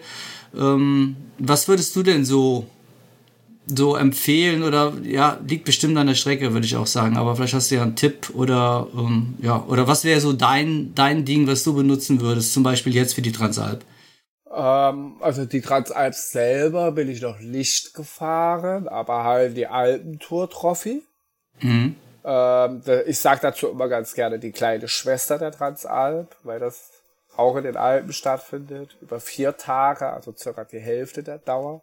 Ähm, 0.57 1.17
was 1.39 1.69
würdest 1.69 1.95
du 1.95 2.03
denn 2.03 2.25
so 2.25 2.67
so 3.67 3.97
empfehlen 3.97 4.63
oder 4.63 4.93
ja, 5.03 5.39
liegt 5.47 5.65
bestimmt 5.65 5.99
an 5.99 6.07
der 6.07 6.15
Strecke, 6.15 6.53
würde 6.53 6.67
ich 6.67 6.77
auch 6.77 6.87
sagen. 6.87 7.17
Aber 7.17 7.35
vielleicht 7.35 7.55
hast 7.55 7.71
du 7.71 7.75
ja 7.75 7.83
einen 7.83 7.97
Tipp 7.97 8.31
oder 8.35 8.87
ähm, 8.95 9.35
ja, 9.41 9.65
oder 9.69 9.89
was 9.89 10.05
wäre 10.05 10.21
so 10.21 10.33
dein, 10.33 10.95
dein 10.95 11.25
Ding, 11.25 11.47
was 11.47 11.65
du 11.65 11.75
benutzen 11.75 12.21
würdest, 12.21 12.53
zum 12.53 12.63
Beispiel 12.63 12.95
jetzt 12.95 13.15
für 13.15 13.23
die 13.23 13.33
Transalp? 13.33 13.85
Ähm, 14.55 15.17
also 15.21 15.45
die 15.45 15.61
Transalp 15.61 16.15
selber 16.15 16.93
bin 16.93 17.09
ich 17.09 17.21
noch 17.21 17.41
nicht 17.41 17.95
gefahren, 17.95 18.87
aber 18.87 19.25
halt 19.25 19.57
die 19.57 19.67
Alpentour 19.67 20.49
Trophy. 20.49 21.03
Mhm. 21.61 21.97
Ähm, 22.25 22.83
ich 23.07 23.19
sag 23.19 23.41
dazu 23.41 23.69
immer 23.69 23.89
ganz 23.89 24.15
gerne 24.15 24.39
die 24.39 24.53
kleine 24.53 24.87
Schwester 24.87 25.39
der 25.39 25.51
Transalp, 25.51 26.37
weil 26.45 26.61
das 26.61 26.91
auch 27.37 27.57
in 27.57 27.65
den 27.65 27.77
Alpen 27.77 28.13
stattfindet, 28.13 28.97
über 29.01 29.21
vier 29.21 29.57
Tage, 29.57 30.11
also 30.13 30.33
circa 30.37 30.65
die 30.65 30.79
Hälfte 30.79 31.23
der 31.23 31.39
Dauer. 31.39 31.83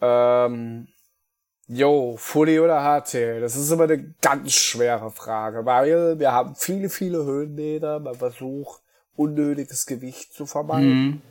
Ähm, 0.00 0.88
Jo, 1.68 2.14
Fully 2.16 2.60
oder 2.60 2.82
HT? 2.82 3.42
Das 3.42 3.56
ist 3.56 3.70
immer 3.72 3.84
eine 3.84 4.14
ganz 4.22 4.52
schwere 4.52 5.10
Frage, 5.10 5.66
weil 5.66 6.18
wir 6.18 6.30
haben 6.30 6.54
viele, 6.54 6.88
viele 6.88 7.24
Höhenmeter. 7.24 7.98
Man 7.98 8.14
versucht, 8.14 8.82
unnötiges 9.16 9.86
Gewicht 9.86 10.32
zu 10.32 10.46
vermeiden. 10.46 10.88
Mhm. 10.88 11.22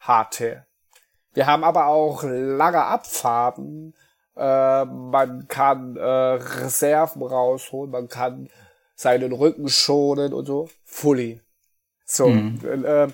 HT. 0.00 0.64
Wir 1.34 1.46
haben 1.46 1.64
aber 1.64 1.86
auch 1.86 2.22
lange 2.22 2.82
Abfahrten. 2.82 3.94
Äh, 4.36 4.84
man 4.86 5.48
kann 5.48 5.96
äh, 5.96 6.02
Reserven 6.02 7.22
rausholen, 7.22 7.90
man 7.90 8.08
kann 8.08 8.48
seinen 8.96 9.32
Rücken 9.32 9.68
schonen 9.68 10.32
und 10.32 10.46
so. 10.46 10.70
Fully. 10.84 11.40
So. 12.06 12.28
Mhm. 12.28 12.84
Äh, 12.84 13.08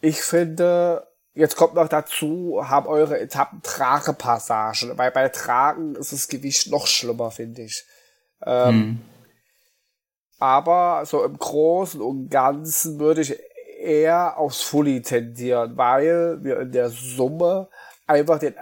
ich 0.00 0.22
finde, 0.22 1.06
Jetzt 1.34 1.56
kommt 1.56 1.74
noch 1.74 1.88
dazu, 1.88 2.60
haben 2.62 2.86
eure 2.86 3.18
Etappen 3.18 3.62
Tragepassagen. 3.62 4.98
Weil 4.98 5.10
bei 5.10 5.28
Tragen 5.28 5.94
ist 5.94 6.12
das 6.12 6.28
Gewicht 6.28 6.70
noch 6.70 6.86
schlimmer, 6.86 7.30
finde 7.30 7.62
ich. 7.62 7.84
Ähm, 8.44 8.68
hm. 8.68 9.00
Aber 10.38 11.06
so 11.06 11.24
im 11.24 11.38
Großen 11.38 12.00
und 12.00 12.28
Ganzen 12.28 12.98
würde 12.98 13.22
ich 13.22 13.38
eher 13.78 14.36
aufs 14.36 14.62
Fully 14.62 15.00
tendieren, 15.02 15.76
weil 15.76 16.42
wir 16.42 16.60
in 16.60 16.72
der 16.72 16.90
Summe 16.90 17.68
einfach 18.06 18.38
den, 18.38 18.54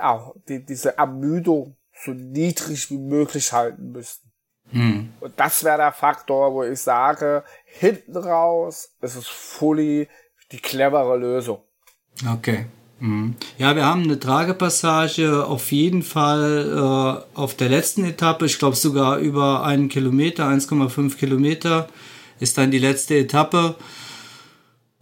die, 0.48 0.64
diese 0.64 0.96
Ermüdung 0.96 1.76
so 2.04 2.12
niedrig 2.12 2.90
wie 2.90 2.98
möglich 2.98 3.52
halten 3.52 3.92
müssten. 3.92 4.30
Hm. 4.70 5.12
Und 5.20 5.38
das 5.38 5.64
wäre 5.64 5.78
der 5.78 5.92
Faktor, 5.92 6.54
wo 6.54 6.62
ich 6.62 6.80
sage, 6.80 7.44
hinten 7.64 8.16
raus 8.16 8.94
ist 9.00 9.16
es 9.16 9.26
Fully 9.26 10.08
die 10.52 10.60
clevere 10.60 11.16
Lösung. 11.16 11.62
Okay. 12.26 12.66
Mhm. 13.00 13.34
Ja, 13.58 13.74
wir 13.74 13.86
haben 13.86 14.02
eine 14.02 14.20
Tragepassage 14.20 15.46
auf 15.46 15.72
jeden 15.72 16.02
Fall 16.02 17.24
äh, 17.34 17.38
auf 17.38 17.54
der 17.54 17.70
letzten 17.70 18.04
Etappe, 18.04 18.46
ich 18.46 18.58
glaube 18.58 18.76
sogar 18.76 19.18
über 19.18 19.64
einen 19.64 19.88
Kilometer, 19.88 20.46
1,5 20.46 21.16
Kilometer 21.16 21.88
ist 22.40 22.58
dann 22.58 22.70
die 22.70 22.78
letzte 22.78 23.16
Etappe. 23.16 23.74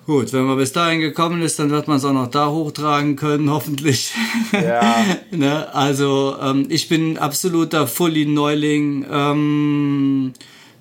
Gut, 0.07 0.33
wenn 0.33 0.45
man 0.45 0.57
bis 0.57 0.73
dahin 0.73 1.01
gekommen 1.01 1.43
ist, 1.43 1.59
dann 1.59 1.71
wird 1.71 1.87
man 1.87 1.99
es 1.99 2.05
auch 2.05 2.15
noch 2.15 2.29
da 2.29 2.49
hochtragen 2.49 3.17
können, 3.17 3.51
hoffentlich. 3.53 4.15
Ja. 4.53 5.05
ne? 5.31 5.75
Also 5.75 6.37
ähm, 6.41 6.67
ich 6.71 6.89
bin 6.89 7.19
absoluter 7.19 7.87
Fully 7.87 8.27
Neuling. 8.27 9.05
Ähm, 9.11 10.33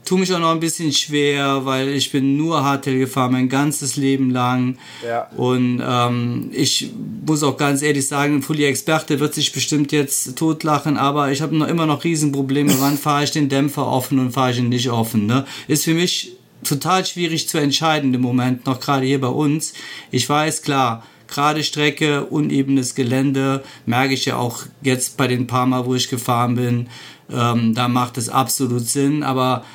tue 0.07 0.19
mich 0.19 0.33
auch 0.33 0.39
noch 0.39 0.51
ein 0.51 0.61
bisschen 0.61 0.93
schwer, 0.93 1.65
weil 1.65 1.89
ich 1.89 2.11
bin 2.11 2.37
nur 2.37 2.63
Hardtail 2.63 2.97
gefahren 2.97 3.33
mein 3.33 3.49
ganzes 3.49 3.97
Leben 3.97 4.29
lang. 4.29 4.77
Ja. 5.05 5.27
Und 5.35 5.83
ähm, 5.85 6.49
ich 6.53 6.91
muss 7.25 7.43
auch 7.43 7.57
ganz 7.57 7.81
ehrlich 7.81 8.07
sagen, 8.07 8.35
ein 8.35 8.41
Fully 8.41 8.63
Experte 8.63 9.19
wird 9.19 9.33
sich 9.33 9.51
bestimmt 9.51 9.91
jetzt 9.91 10.37
totlachen, 10.37 10.97
aber 10.97 11.31
ich 11.31 11.41
habe 11.41 11.55
noch 11.57 11.67
immer 11.67 11.85
noch 11.85 12.05
Riesenprobleme. 12.05 12.73
Wann 12.79 12.97
fahre 12.97 13.25
ich 13.25 13.31
den 13.31 13.49
Dämpfer 13.49 13.85
offen 13.85 14.19
und 14.19 14.31
fahre 14.31 14.51
ich 14.51 14.59
ihn 14.59 14.69
nicht 14.69 14.89
offen? 14.89 15.25
Ne? 15.25 15.45
Ist 15.67 15.83
für 15.83 15.93
mich 15.93 16.37
total 16.63 17.05
schwierig 17.05 17.49
zu 17.49 17.57
entscheiden 17.57 18.13
im 18.13 18.21
Moment, 18.21 18.65
noch 18.65 18.79
gerade 18.79 19.05
hier 19.05 19.19
bei 19.19 19.27
uns. 19.27 19.73
Ich 20.09 20.27
weiß, 20.27 20.61
klar, 20.61 21.03
gerade 21.27 21.63
Strecke, 21.63 22.25
unebenes 22.25 22.95
Gelände, 22.95 23.61
merke 23.85 24.13
ich 24.13 24.23
ja 24.23 24.37
auch 24.37 24.63
jetzt 24.81 25.17
bei 25.17 25.27
den 25.27 25.47
paar 25.47 25.65
Mal, 25.65 25.85
wo 25.85 25.95
ich 25.95 26.09
gefahren 26.09 26.55
bin. 26.55 26.87
Ähm, 27.29 27.73
da 27.75 27.89
macht 27.89 28.17
es 28.17 28.29
absolut 28.29 28.87
Sinn, 28.87 29.21
aber 29.21 29.65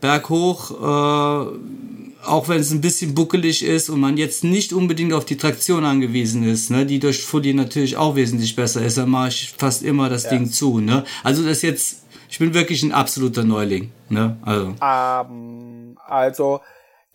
berghoch, 0.00 0.70
äh, 0.70 2.24
auch 2.24 2.48
wenn 2.48 2.60
es 2.60 2.70
ein 2.70 2.80
bisschen 2.80 3.14
buckelig 3.14 3.64
ist 3.64 3.88
und 3.88 4.00
man 4.00 4.16
jetzt 4.16 4.44
nicht 4.44 4.72
unbedingt 4.72 5.12
auf 5.12 5.24
die 5.24 5.36
Traktion 5.36 5.84
angewiesen 5.84 6.44
ist, 6.44 6.70
ne, 6.70 6.84
die 6.84 6.98
durch 6.98 7.22
Fully 7.22 7.54
natürlich 7.54 7.96
auch 7.96 8.16
wesentlich 8.16 8.54
besser 8.56 8.82
ist, 8.82 8.98
dann 8.98 9.08
mache 9.08 9.28
ich 9.28 9.54
fast 9.56 9.82
immer 9.82 10.08
das 10.08 10.24
ja. 10.24 10.30
Ding 10.30 10.50
zu. 10.50 10.80
Ne? 10.80 11.04
Also 11.22 11.44
das 11.44 11.62
jetzt, 11.62 12.04
ich 12.28 12.38
bin 12.38 12.54
wirklich 12.54 12.82
ein 12.82 12.92
absoluter 12.92 13.44
Neuling. 13.44 13.92
Ne? 14.08 14.36
Also. 14.42 14.74
Ähm, 14.82 15.98
also 16.06 16.60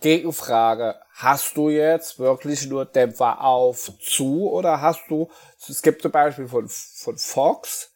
Gegenfrage, 0.02 0.96
hast 1.14 1.56
du 1.56 1.70
jetzt 1.70 2.20
wirklich 2.20 2.68
nur 2.68 2.86
Dämpfer 2.86 3.42
auf 3.42 3.92
zu 4.00 4.50
oder 4.52 4.82
hast 4.82 5.02
du, 5.10 5.30
es 5.68 5.82
gibt 5.82 6.02
zum 6.02 6.12
Beispiel 6.12 6.48
von, 6.48 6.68
von 6.68 7.18
Fox, 7.18 7.92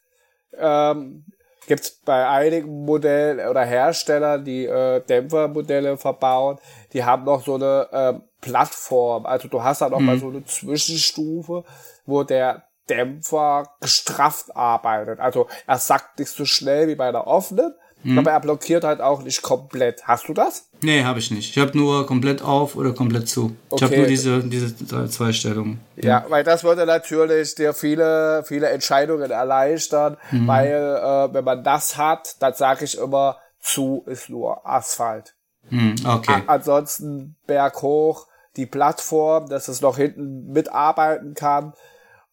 ähm, 0.56 1.24
gibt 1.68 1.82
es 1.82 1.90
bei 2.04 2.26
einigen 2.26 2.84
Modellen 2.84 3.46
oder 3.48 3.64
Herstellern, 3.64 4.44
die 4.44 4.64
äh, 4.64 5.00
Dämpfermodelle 5.00 5.96
verbauen, 5.96 6.58
die 6.92 7.04
haben 7.04 7.24
noch 7.24 7.44
so 7.44 7.54
eine 7.54 7.88
äh, 7.92 8.14
Plattform. 8.40 9.26
Also 9.26 9.46
du 9.48 9.62
hast 9.62 9.82
da 9.82 9.88
noch 9.88 10.00
mhm. 10.00 10.06
mal 10.06 10.18
so 10.18 10.28
eine 10.28 10.44
Zwischenstufe, 10.44 11.64
wo 12.06 12.24
der 12.24 12.64
Dämpfer 12.88 13.74
gestrafft 13.80 14.56
arbeitet. 14.56 15.20
Also 15.20 15.46
er 15.66 15.78
sackt 15.78 16.18
nicht 16.18 16.32
so 16.32 16.44
schnell 16.46 16.88
wie 16.88 16.96
bei 16.96 17.12
der 17.12 17.26
offenen, 17.26 17.74
Mhm. 18.02 18.18
Aber 18.18 18.30
er 18.30 18.40
blockiert 18.40 18.84
halt 18.84 19.00
auch 19.00 19.22
nicht 19.22 19.42
komplett. 19.42 20.04
Hast 20.04 20.28
du 20.28 20.34
das? 20.34 20.68
Nee, 20.82 21.02
habe 21.02 21.18
ich 21.18 21.30
nicht. 21.30 21.56
Ich 21.56 21.60
habe 21.60 21.76
nur 21.76 22.06
komplett 22.06 22.42
auf 22.42 22.76
oder 22.76 22.92
komplett 22.92 23.28
zu. 23.28 23.56
Okay. 23.68 23.76
Ich 23.76 23.82
habe 23.82 23.96
nur 23.96 24.06
diese, 24.06 24.44
diese 24.44 25.08
zwei 25.08 25.32
Stellungen. 25.32 25.80
Ja. 25.96 26.08
ja. 26.08 26.24
weil 26.28 26.44
das 26.44 26.62
würde 26.62 26.86
natürlich 26.86 27.54
dir 27.56 27.74
viele, 27.74 28.44
viele 28.46 28.68
Entscheidungen 28.68 29.30
erleichtern, 29.30 30.16
mhm. 30.30 30.46
weil 30.46 30.72
äh, 30.72 31.34
wenn 31.34 31.44
man 31.44 31.64
das 31.64 31.96
hat, 31.96 32.36
dann 32.40 32.54
sage 32.54 32.84
ich 32.84 32.96
immer, 32.96 33.38
zu 33.60 34.04
ist 34.06 34.30
nur 34.30 34.64
Asphalt. 34.66 35.34
Mhm, 35.70 35.96
okay. 36.06 36.42
A 36.46 36.52
ansonsten 36.54 37.36
berghoch 37.46 38.26
die 38.56 38.66
Plattform, 38.66 39.48
dass 39.48 39.68
es 39.68 39.80
noch 39.80 39.96
hinten 39.96 40.52
mitarbeiten 40.52 41.34
kann 41.34 41.74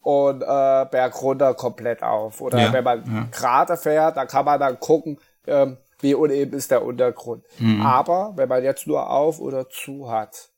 und 0.01 0.41
äh, 0.41 0.86
berg 0.86 1.21
runter 1.21 1.54
komplett 1.56 2.04
auf. 2.04 2.41
Oder 2.41 2.60
ja, 2.60 2.73
wenn 2.73 2.84
man 2.84 3.04
ja. 3.06 3.28
gerade 3.32 3.78
fährt, 3.78 4.17
dann 4.17 4.28
kann 4.28 4.45
man 4.45 4.60
dann 4.60 4.80
gucken, 4.80 5.19
ähm, 5.47 5.77
wie 5.99 6.13
uneben 6.13 6.53
ist 6.53 6.71
der 6.71 6.84
Untergrund. 6.84 7.43
Mhm. 7.60 7.81
Aber 7.81 8.34
wenn 8.36 8.49
man 8.49 8.63
jetzt 8.63 8.88
nur 8.88 9.10
auf 9.10 9.39
oder 9.39 9.69
zu 9.69 10.10
hat, 10.10 10.49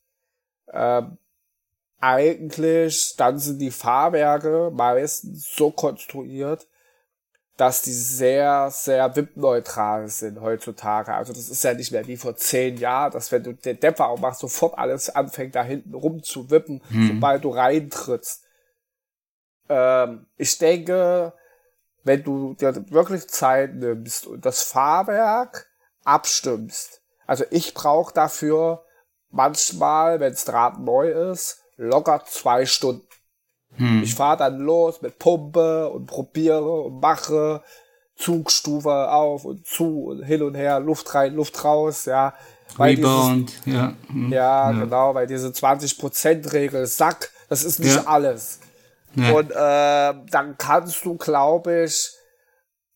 ähm, 0.72 1.18
eigentlich 2.00 3.14
dann 3.16 3.38
sind 3.38 3.58
die 3.58 3.70
Fahrwerke 3.70 4.70
meistens 4.72 5.52
so 5.54 5.70
konstruiert, 5.70 6.66
dass 7.56 7.82
die 7.82 7.92
sehr, 7.92 8.70
sehr 8.70 9.16
WIP-neutral 9.16 10.06
sind 10.08 10.40
heutzutage. 10.40 11.12
Also 11.12 11.32
das 11.32 11.48
ist 11.48 11.64
ja 11.64 11.74
nicht 11.74 11.90
mehr 11.90 12.06
wie 12.06 12.16
vor 12.16 12.36
zehn 12.36 12.76
Jahren, 12.76 13.10
dass 13.10 13.32
wenn 13.32 13.42
du 13.42 13.52
den 13.52 13.80
Dämpfer 13.80 14.08
auch 14.08 14.20
machst, 14.20 14.40
sofort 14.40 14.78
alles 14.78 15.10
anfängt 15.10 15.56
da 15.56 15.64
hinten 15.64 15.92
rum 15.92 16.22
zu 16.22 16.50
wippen, 16.50 16.80
mhm. 16.88 17.08
sobald 17.08 17.42
du 17.42 17.50
reintrittst. 17.50 18.44
Ähm, 19.68 20.26
ich 20.36 20.56
denke, 20.58 21.32
wenn 22.04 22.22
du 22.22 22.54
dir 22.54 22.90
wirklich 22.90 23.28
Zeit 23.28 23.74
nimmst 23.74 24.26
und 24.26 24.44
das 24.44 24.62
Fahrwerk 24.62 25.66
abstimmst. 26.04 27.02
Also 27.26 27.44
ich 27.50 27.74
brauche 27.74 28.14
dafür 28.14 28.84
manchmal, 29.30 30.20
wenn 30.20 30.32
das 30.32 30.44
Draht 30.44 30.78
neu 30.78 31.10
ist, 31.30 31.62
locker 31.76 32.24
zwei 32.26 32.66
Stunden. 32.66 33.06
Hm. 33.76 34.02
Ich 34.02 34.14
fahre 34.14 34.38
dann 34.38 34.58
los 34.58 35.02
mit 35.02 35.18
Pumpe 35.18 35.90
und 35.90 36.06
probiere 36.06 36.82
und 36.82 37.00
mache. 37.00 37.62
Zugstufe 38.18 39.10
auf 39.12 39.44
und 39.44 39.64
zu 39.64 40.06
und 40.06 40.24
hin 40.24 40.42
und 40.42 40.56
her, 40.56 40.80
Luft 40.80 41.14
rein, 41.14 41.34
Luft 41.34 41.64
raus, 41.64 42.04
ja. 42.04 42.34
Weil 42.76 42.96
Rebound, 42.96 43.50
dieses, 43.50 43.66
ja. 43.66 43.94
Mhm. 44.08 44.32
ja. 44.32 44.72
Ja, 44.72 44.80
genau, 44.80 45.14
weil 45.14 45.28
diese 45.28 45.48
20%-Regel, 45.48 46.86
Sack, 46.86 47.30
das 47.48 47.64
ist 47.64 47.78
nicht 47.78 47.94
ja. 47.94 48.06
alles. 48.06 48.58
Ja. 49.14 49.32
Und 49.32 49.50
äh, 49.50 50.30
dann 50.30 50.56
kannst 50.58 51.04
du, 51.04 51.16
glaube 51.16 51.84
ich, 51.84 52.12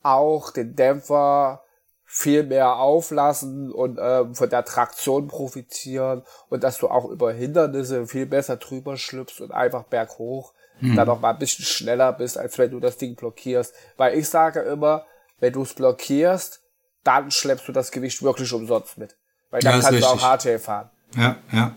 auch 0.03 0.51
den 0.51 0.75
Dämpfer 0.75 1.63
viel 2.05 2.43
mehr 2.43 2.77
auflassen 2.77 3.73
und 3.73 3.99
äh, 3.99 4.35
von 4.35 4.51
der 4.51 4.65
Traktion 4.65 5.29
profitieren 5.29 6.23
und 6.51 6.63
dass 6.63 6.77
du 6.77 6.89
auch 6.89 7.07
über 7.07 7.33
Hindernisse 7.33 8.07
viel 8.07 8.27
besser 8.27 8.57
drüber 8.57 8.99
schlüpfst 8.99 9.41
und 9.41 9.51
einfach 9.51 9.85
berghoch 9.85 10.53
hm. 10.81 10.95
dann 10.95 11.07
noch 11.07 11.21
mal 11.21 11.31
ein 11.31 11.39
bisschen 11.39 11.65
schneller 11.65 12.13
bist, 12.13 12.37
als 12.37 12.59
wenn 12.59 12.71
du 12.71 12.81
das 12.81 12.99
Ding 12.99 13.15
blockierst. 13.15 13.75
Weil 13.97 14.19
ich 14.19 14.29
sage 14.29 14.61
immer, 14.61 15.07
wenn 15.41 15.55
du 15.55 15.63
es 15.63 15.73
blockierst, 15.73 16.61
dann 17.03 17.31
schleppst 17.31 17.67
du 17.67 17.73
das 17.73 17.91
Gewicht 17.91 18.23
wirklich 18.23 18.53
umsonst 18.53 18.99
mit. 18.99 19.17
Weil 19.51 19.61
dann 19.61 19.81
ja, 19.81 19.89
kannst 19.89 20.03
du 20.03 20.07
auch 20.07 20.37
HT 20.39 20.61
fahren. 20.61 20.91
Ja, 21.17 21.37
ja. 21.53 21.75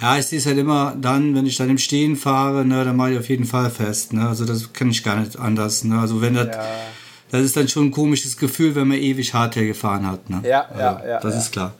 Ja, 0.00 0.16
es 0.16 0.32
ist 0.32 0.46
halt 0.46 0.58
immer 0.58 0.96
dann, 1.00 1.34
wenn 1.34 1.46
ich 1.46 1.56
dann 1.56 1.70
im 1.70 1.78
Stehen 1.78 2.14
fahre, 2.16 2.64
ne, 2.64 2.84
dann 2.84 2.96
mache 2.96 3.12
ich 3.12 3.18
auf 3.18 3.28
jeden 3.28 3.44
Fall 3.44 3.70
fest. 3.70 4.12
Ne? 4.12 4.28
Also 4.28 4.44
das 4.44 4.72
kann 4.72 4.90
ich 4.90 5.02
gar 5.02 5.16
nicht 5.16 5.36
anders. 5.38 5.82
Ne? 5.84 5.98
Also 5.98 6.20
wenn 6.20 6.34
das, 6.34 6.46
ja. 6.46 6.62
das 7.30 7.42
ist 7.42 7.56
dann 7.56 7.66
schon 7.68 7.86
ein 7.86 7.90
komisches 7.90 8.36
Gefühl, 8.36 8.76
wenn 8.76 8.88
man 8.88 8.98
ewig 8.98 9.34
Hardtail 9.34 9.66
gefahren 9.66 10.06
hat. 10.06 10.30
Ne? 10.30 10.42
Ja, 10.44 10.66
also, 10.66 10.80
ja, 10.80 11.02
ja. 11.06 11.20
Das 11.20 11.34
ja. 11.34 11.40
ist 11.40 11.52
klar. 11.52 11.74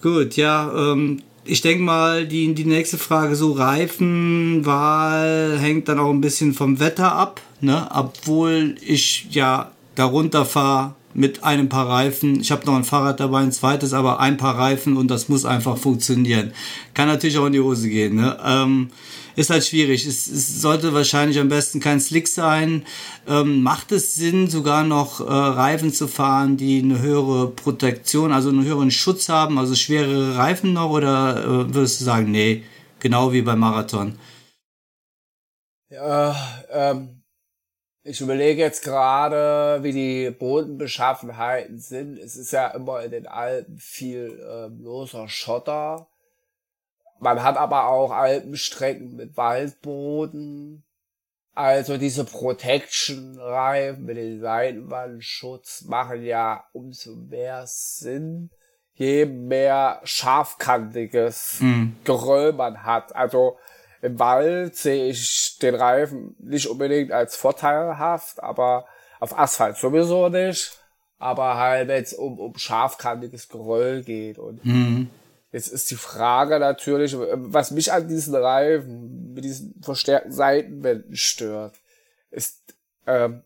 Gut, 0.00 0.36
ja, 0.36 0.72
ähm, 0.74 1.22
ich 1.44 1.60
denke 1.60 1.84
mal, 1.84 2.26
die, 2.26 2.54
die 2.54 2.64
nächste 2.64 2.98
Frage, 2.98 3.36
so 3.36 3.52
Reifenwahl 3.52 5.58
hängt 5.58 5.88
dann 5.88 6.00
auch 6.00 6.10
ein 6.10 6.20
bisschen 6.20 6.54
vom 6.54 6.80
Wetter 6.80 7.12
ab, 7.12 7.40
ne? 7.60 7.88
Obwohl 7.92 8.74
ich 8.80 9.28
ja 9.30 9.70
darunter 9.94 10.44
fahre 10.44 10.96
mit 11.14 11.44
einem 11.44 11.68
Paar 11.68 11.88
Reifen. 11.88 12.40
Ich 12.40 12.50
habe 12.50 12.66
noch 12.66 12.74
ein 12.74 12.84
Fahrrad 12.84 13.20
dabei, 13.20 13.40
ein 13.40 13.52
zweites, 13.52 13.92
aber 13.92 14.20
ein 14.20 14.36
Paar 14.36 14.58
Reifen 14.58 14.96
und 14.96 15.08
das 15.08 15.28
muss 15.28 15.44
einfach 15.44 15.76
funktionieren. 15.76 16.52
Kann 16.94 17.08
natürlich 17.08 17.38
auch 17.38 17.46
in 17.46 17.52
die 17.52 17.60
Hose 17.60 17.88
gehen. 17.88 18.16
Ne? 18.16 18.38
Ähm, 18.44 18.90
ist 19.36 19.50
halt 19.50 19.64
schwierig. 19.64 20.06
Es, 20.06 20.26
es, 20.26 20.60
sollte 20.60 20.92
wahrscheinlich 20.94 21.38
am 21.38 21.48
besten 21.48 21.80
kein 21.80 22.00
Slick 22.00 22.28
sein. 22.28 22.84
Ähm, 23.26 23.62
macht 23.62 23.92
es 23.92 24.14
Sinn, 24.14 24.48
sogar 24.48 24.84
noch 24.84 25.20
äh, 25.20 25.24
Reifen 25.24 25.92
zu 25.92 26.08
fahren, 26.08 26.56
die 26.56 26.80
eine 26.80 27.00
höhere 27.00 27.48
Protektion, 27.48 28.32
also 28.32 28.50
einen 28.50 28.64
höheren 28.64 28.90
Schutz 28.90 29.28
haben, 29.28 29.58
also 29.58 29.74
schwerere 29.74 30.36
Reifen 30.36 30.74
noch? 30.74 30.90
Oder 30.90 31.44
äh, 31.44 31.74
würdest 31.74 32.00
du 32.00 32.04
sagen, 32.04 32.30
nee, 32.30 32.62
genau 33.00 33.32
wie 33.32 33.42
beim 33.42 33.60
Marathon? 33.60 34.18
Ja, 35.90 36.34
ähm, 36.70 37.21
ich 38.04 38.20
überlege 38.20 38.60
jetzt 38.60 38.82
gerade, 38.82 39.82
wie 39.82 39.92
die 39.92 40.30
Bodenbeschaffenheiten 40.30 41.78
sind. 41.78 42.18
Es 42.18 42.36
ist 42.36 42.52
ja 42.52 42.68
immer 42.68 43.02
in 43.02 43.12
den 43.12 43.26
Alpen 43.26 43.78
viel 43.78 44.44
ähm, 44.48 44.82
loser 44.82 45.28
Schotter. 45.28 46.08
Man 47.20 47.44
hat 47.44 47.56
aber 47.56 47.86
auch 47.86 48.10
Alpenstrecken 48.10 49.14
mit 49.14 49.36
Waldboden. 49.36 50.82
Also 51.54 51.96
diese 51.96 52.24
Protection-Reifen 52.24 54.04
mit 54.04 54.16
dem 54.16 54.40
Seitenwandschutz 54.40 55.82
machen 55.82 56.24
ja 56.24 56.64
umso 56.72 57.14
mehr 57.14 57.64
Sinn, 57.66 58.50
je 58.94 59.26
mehr 59.26 60.00
scharfkantiges 60.02 61.60
mhm. 61.60 61.96
Geröll 62.04 62.52
man 62.54 62.82
hat. 62.82 63.14
Also 63.14 63.58
im 64.02 64.18
Wald 64.18 64.76
sehe 64.76 65.08
ich 65.08 65.58
den 65.62 65.76
Reifen 65.76 66.34
nicht 66.40 66.66
unbedingt 66.66 67.12
als 67.12 67.36
vorteilhaft, 67.36 68.42
aber 68.42 68.84
auf 69.20 69.38
Asphalt 69.38 69.76
sowieso 69.76 70.28
nicht. 70.28 70.76
Aber 71.18 71.56
halt, 71.56 71.86
wenn 71.86 72.02
es 72.02 72.12
um, 72.12 72.40
um 72.40 72.58
scharfkantiges 72.58 73.48
Geröll 73.48 74.02
geht. 74.02 74.40
Und 74.40 74.64
mhm. 74.64 75.08
jetzt 75.52 75.68
ist 75.68 75.88
die 75.92 75.96
Frage 75.96 76.58
natürlich, 76.58 77.16
was 77.16 77.70
mich 77.70 77.92
an 77.92 78.08
diesen 78.08 78.34
Reifen 78.34 79.32
mit 79.32 79.44
diesen 79.44 79.80
verstärkten 79.80 80.32
Seitenwänden 80.32 81.14
stört, 81.14 81.76
ist, 82.32 82.58
ähm, 83.06 83.44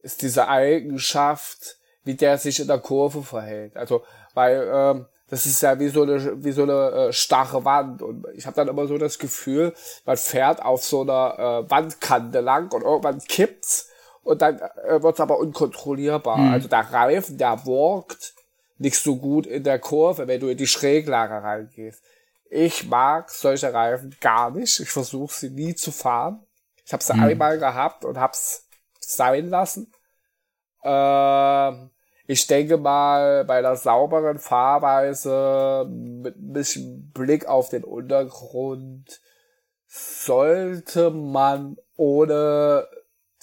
ist 0.00 0.22
diese 0.22 0.48
Eigenschaft, 0.48 1.76
wie 2.04 2.14
der 2.14 2.38
sich 2.38 2.60
in 2.60 2.66
der 2.66 2.78
Kurve 2.78 3.22
verhält. 3.22 3.76
Also, 3.76 4.04
weil 4.32 4.70
ähm, 4.72 5.06
das 5.32 5.46
ist 5.46 5.62
ja 5.62 5.80
wie 5.80 5.88
so 5.88 6.02
eine, 6.02 6.44
wie 6.44 6.52
so 6.52 6.64
eine 6.64 6.90
äh, 6.90 7.12
starre 7.14 7.64
Wand. 7.64 8.02
Und 8.02 8.26
ich 8.34 8.44
habe 8.44 8.54
dann 8.54 8.68
immer 8.68 8.86
so 8.86 8.98
das 8.98 9.18
Gefühl, 9.18 9.72
man 10.04 10.18
fährt 10.18 10.62
auf 10.62 10.84
so 10.84 11.00
einer 11.00 11.64
äh, 11.64 11.70
Wandkante 11.70 12.40
lang 12.40 12.70
und 12.70 12.82
irgendwann 12.82 13.18
kippt's 13.18 13.88
und 14.22 14.42
dann 14.42 14.58
äh, 14.58 15.02
wird's 15.02 15.20
aber 15.20 15.38
unkontrollierbar. 15.38 16.36
Mhm. 16.36 16.52
Also 16.52 16.68
der 16.68 16.80
Reifen, 16.92 17.38
der 17.38 17.64
walkt 17.64 18.34
nicht 18.76 18.98
so 18.98 19.16
gut 19.16 19.46
in 19.46 19.64
der 19.64 19.78
Kurve, 19.78 20.28
wenn 20.28 20.38
du 20.38 20.48
in 20.48 20.58
die 20.58 20.66
Schräglage 20.66 21.42
reingehst. 21.42 22.02
Ich 22.50 22.86
mag 22.86 23.30
solche 23.30 23.72
Reifen 23.72 24.14
gar 24.20 24.50
nicht. 24.50 24.80
Ich 24.80 24.90
versuche 24.90 25.32
sie 25.32 25.48
nie 25.48 25.74
zu 25.74 25.92
fahren. 25.92 26.44
Ich 26.84 26.92
habe 26.92 27.02
sie 27.02 27.14
mhm. 27.14 27.22
einmal 27.22 27.58
gehabt 27.58 28.04
und 28.04 28.20
hab's 28.20 28.68
sein 29.00 29.48
lassen. 29.48 29.90
Ähm, 30.84 31.88
ich 32.26 32.46
denke 32.46 32.78
mal, 32.78 33.44
bei 33.44 33.62
der 33.62 33.76
sauberen 33.76 34.38
Fahrweise 34.38 35.86
mit 35.88 36.36
ein 36.36 36.52
bisschen 36.52 37.10
Blick 37.12 37.46
auf 37.46 37.68
den 37.68 37.84
Untergrund 37.84 39.20
sollte 39.88 41.10
man 41.10 41.76
ohne 41.96 42.86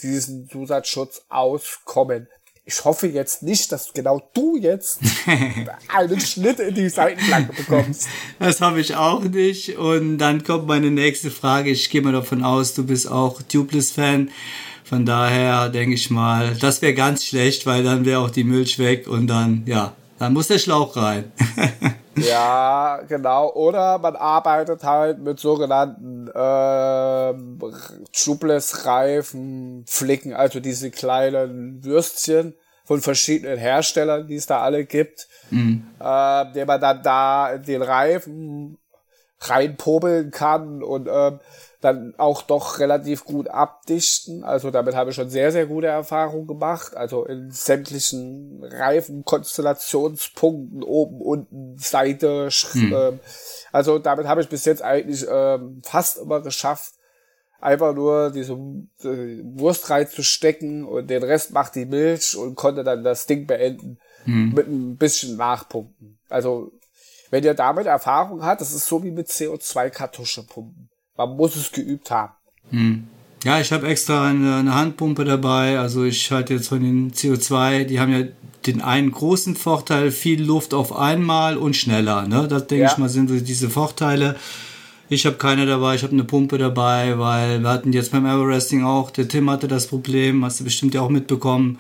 diesen 0.02 0.50
Zusatzschutz 0.50 1.26
auskommen. 1.30 2.28
Ich 2.66 2.86
hoffe 2.86 3.08
jetzt 3.08 3.42
nicht, 3.42 3.72
dass 3.72 3.94
genau 3.94 4.22
du 4.34 4.56
jetzt 4.56 5.00
einen 5.96 6.20
Schnitt 6.20 6.60
in 6.60 6.76
die 6.76 6.90
Seitenflanke 6.90 7.54
bekommst. 7.54 8.08
Das 8.40 8.62
habe 8.62 8.80
ich 8.80 8.96
auch 8.96 9.24
nicht. 9.24 9.78
Und 9.78 10.20
dann 10.20 10.44
kommt 10.44 10.68
meine 10.68 10.92
nächste 10.92 11.32
Frage. 11.32 11.72
Ich 11.72 11.90
gehe 11.90 12.02
mal 12.02 12.14
davon 12.14 12.44
aus, 12.44 12.74
du 12.74 12.86
bist 12.86 13.10
auch 13.10 13.42
Tubeless-Fan. 13.42 14.30
Von 14.90 15.06
daher 15.06 15.70
denke 15.70 15.94
ich 15.94 16.10
mal, 16.10 16.56
das 16.56 16.82
wäre 16.82 16.96
ganz 16.96 17.24
schlecht, 17.24 17.68
weil 17.68 17.84
dann 17.84 18.06
wäre 18.06 18.22
auch 18.22 18.32
die 18.32 18.44
Milch 18.44 18.80
weg 18.80 19.08
und 19.08 19.28
dann, 19.28 19.62
ja, 19.68 19.94
dann 20.18 20.34
muss 20.34 20.48
der 20.48 20.58
Schlauch 20.58 20.98
rein. 20.98 21.32
ja, 22.16 23.00
genau. 23.08 23.54
Oder 23.54 24.00
man 24.00 24.16
arbeitet 24.16 24.84
halt 24.84 25.20
mit 25.20 25.40
sogenannten 25.40 26.28
äh, 26.30 27.34
Tubeless-Reifen, 28.14 29.86
Flicken, 29.86 30.34
also 30.34 30.60
diese 30.60 30.90
kleinen 30.90 31.84
Würstchen 31.84 32.56
von 32.84 33.00
verschiedenen 33.00 33.60
Herstellern, 33.60 34.26
die 34.26 34.38
es 34.38 34.48
da 34.48 34.62
alle 34.62 34.86
gibt, 34.86 35.28
mhm. 35.52 35.86
äh, 36.00 36.52
den 36.54 36.66
man 36.66 36.82
dann 36.82 37.04
da 37.04 37.52
in 37.52 37.62
den 37.62 37.84
Reifen 37.84 38.80
reinpobeln 39.40 40.32
kann 40.32 40.82
und 40.82 41.08
äh, 41.08 41.38
dann 41.82 42.14
auch 42.18 42.42
doch 42.42 42.80
relativ 42.80 43.24
gut 43.24 43.48
abdichten. 43.48 44.44
Also 44.44 44.70
damit 44.70 44.96
habe 44.96 45.12
ich 45.12 45.16
schon 45.16 45.30
sehr, 45.30 45.54
sehr 45.54 45.66
gute 45.66 45.88
Erfahrungen 45.88 46.46
gemacht. 46.46 46.94
Also 46.96 47.24
in 47.26 47.52
sämtlichen 47.52 48.62
Reifenkonstellationspunkten, 48.64 50.84
oben, 50.84 51.22
unten, 51.22 51.78
Seite. 51.78 52.50
Hm. 52.72 52.94
Äh, 52.94 53.14
also 53.72 53.98
damit 53.98 54.28
habe 54.28 54.42
ich 54.42 54.50
bis 54.50 54.66
jetzt 54.66 54.82
eigentlich 54.82 55.26
äh, 55.26 55.58
fast 55.84 56.18
immer 56.18 56.42
geschafft, 56.42 56.96
einfach 57.62 57.96
nur 57.96 58.32
diese 58.32 58.54
äh, 58.54 59.42
Wurst 59.44 59.90
reinzustecken 59.90 60.84
und 60.84 61.10
den 61.10 61.24
Rest 61.24 61.54
macht 61.54 61.76
die 61.76 61.86
Milch 61.86 62.36
und 62.36 62.56
konnte 62.56 62.84
dann 62.84 63.06
das 63.06 63.26
Ding 63.26 63.48
beenden 63.48 64.00
hm. 64.26 64.52
mit 64.54 64.68
ein 64.68 64.98
bisschen 64.98 65.38
Nachpumpen. 65.38 66.20
Also 66.28 66.74
wenn 67.30 67.46
ihr 67.46 67.54
damit 67.54 67.86
Erfahrung 67.86 68.44
habt, 68.44 68.60
das 68.60 68.74
ist 68.74 68.88
so 68.88 69.02
wie 69.02 69.12
mit 69.12 69.30
CO2-Kartuschepumpen 69.30 70.89
man 71.20 71.36
muss 71.36 71.56
es 71.58 71.72
geübt 71.72 72.12
haben. 72.12 72.32
Hm. 72.72 73.08
Ja, 73.44 73.60
ich 73.60 73.72
habe 73.72 73.88
extra 73.88 74.28
eine, 74.28 74.56
eine, 74.58 74.76
Handpumpe 74.76 75.26
dabei. 75.26 75.78
Also 75.80 76.04
ich 76.04 76.32
halte 76.32 76.54
jetzt 76.54 76.70
von 76.70 76.82
den 76.82 77.12
CO2, 77.12 77.84
die 77.86 78.00
haben 78.00 78.12
ja 78.12 78.26
den 78.66 78.82
einen 78.82 79.12
großen 79.12 79.56
Vorteil, 79.56 80.12
viel 80.12 80.44
Luft 80.44 80.74
auf 80.74 80.96
einmal 80.96 81.58
und 81.58 81.76
schneller. 81.76 82.28
Ne? 82.28 82.48
Das 82.48 82.68
denke 82.68 82.84
ja. 82.84 82.92
ich 82.92 82.98
mal 82.98 83.10
sind 83.10 83.30
so 83.30 83.40
diese 83.40 83.70
Vorteile. 83.70 84.36
Ich 85.10 85.26
habe 85.26 85.38
keine 85.38 85.66
dabei, 85.66 85.96
ich 85.96 86.04
habe 86.04 86.14
eine 86.14 86.24
Pumpe 86.24 86.58
dabei, 86.58 87.18
weil 87.18 87.62
wir 87.62 87.70
hatten 87.70 87.94
jetzt 87.94 88.12
beim 88.12 88.26
Everesting 88.26 88.84
auch, 88.84 89.10
der 89.10 89.28
Tim 89.28 89.50
hatte 89.50 89.68
das 89.68 89.88
Problem, 89.88 90.46
hast 90.46 90.60
du 90.60 90.64
bestimmt 90.64 90.94
ja 90.94 91.02
auch 91.02 91.10
mitbekommen, 91.10 91.80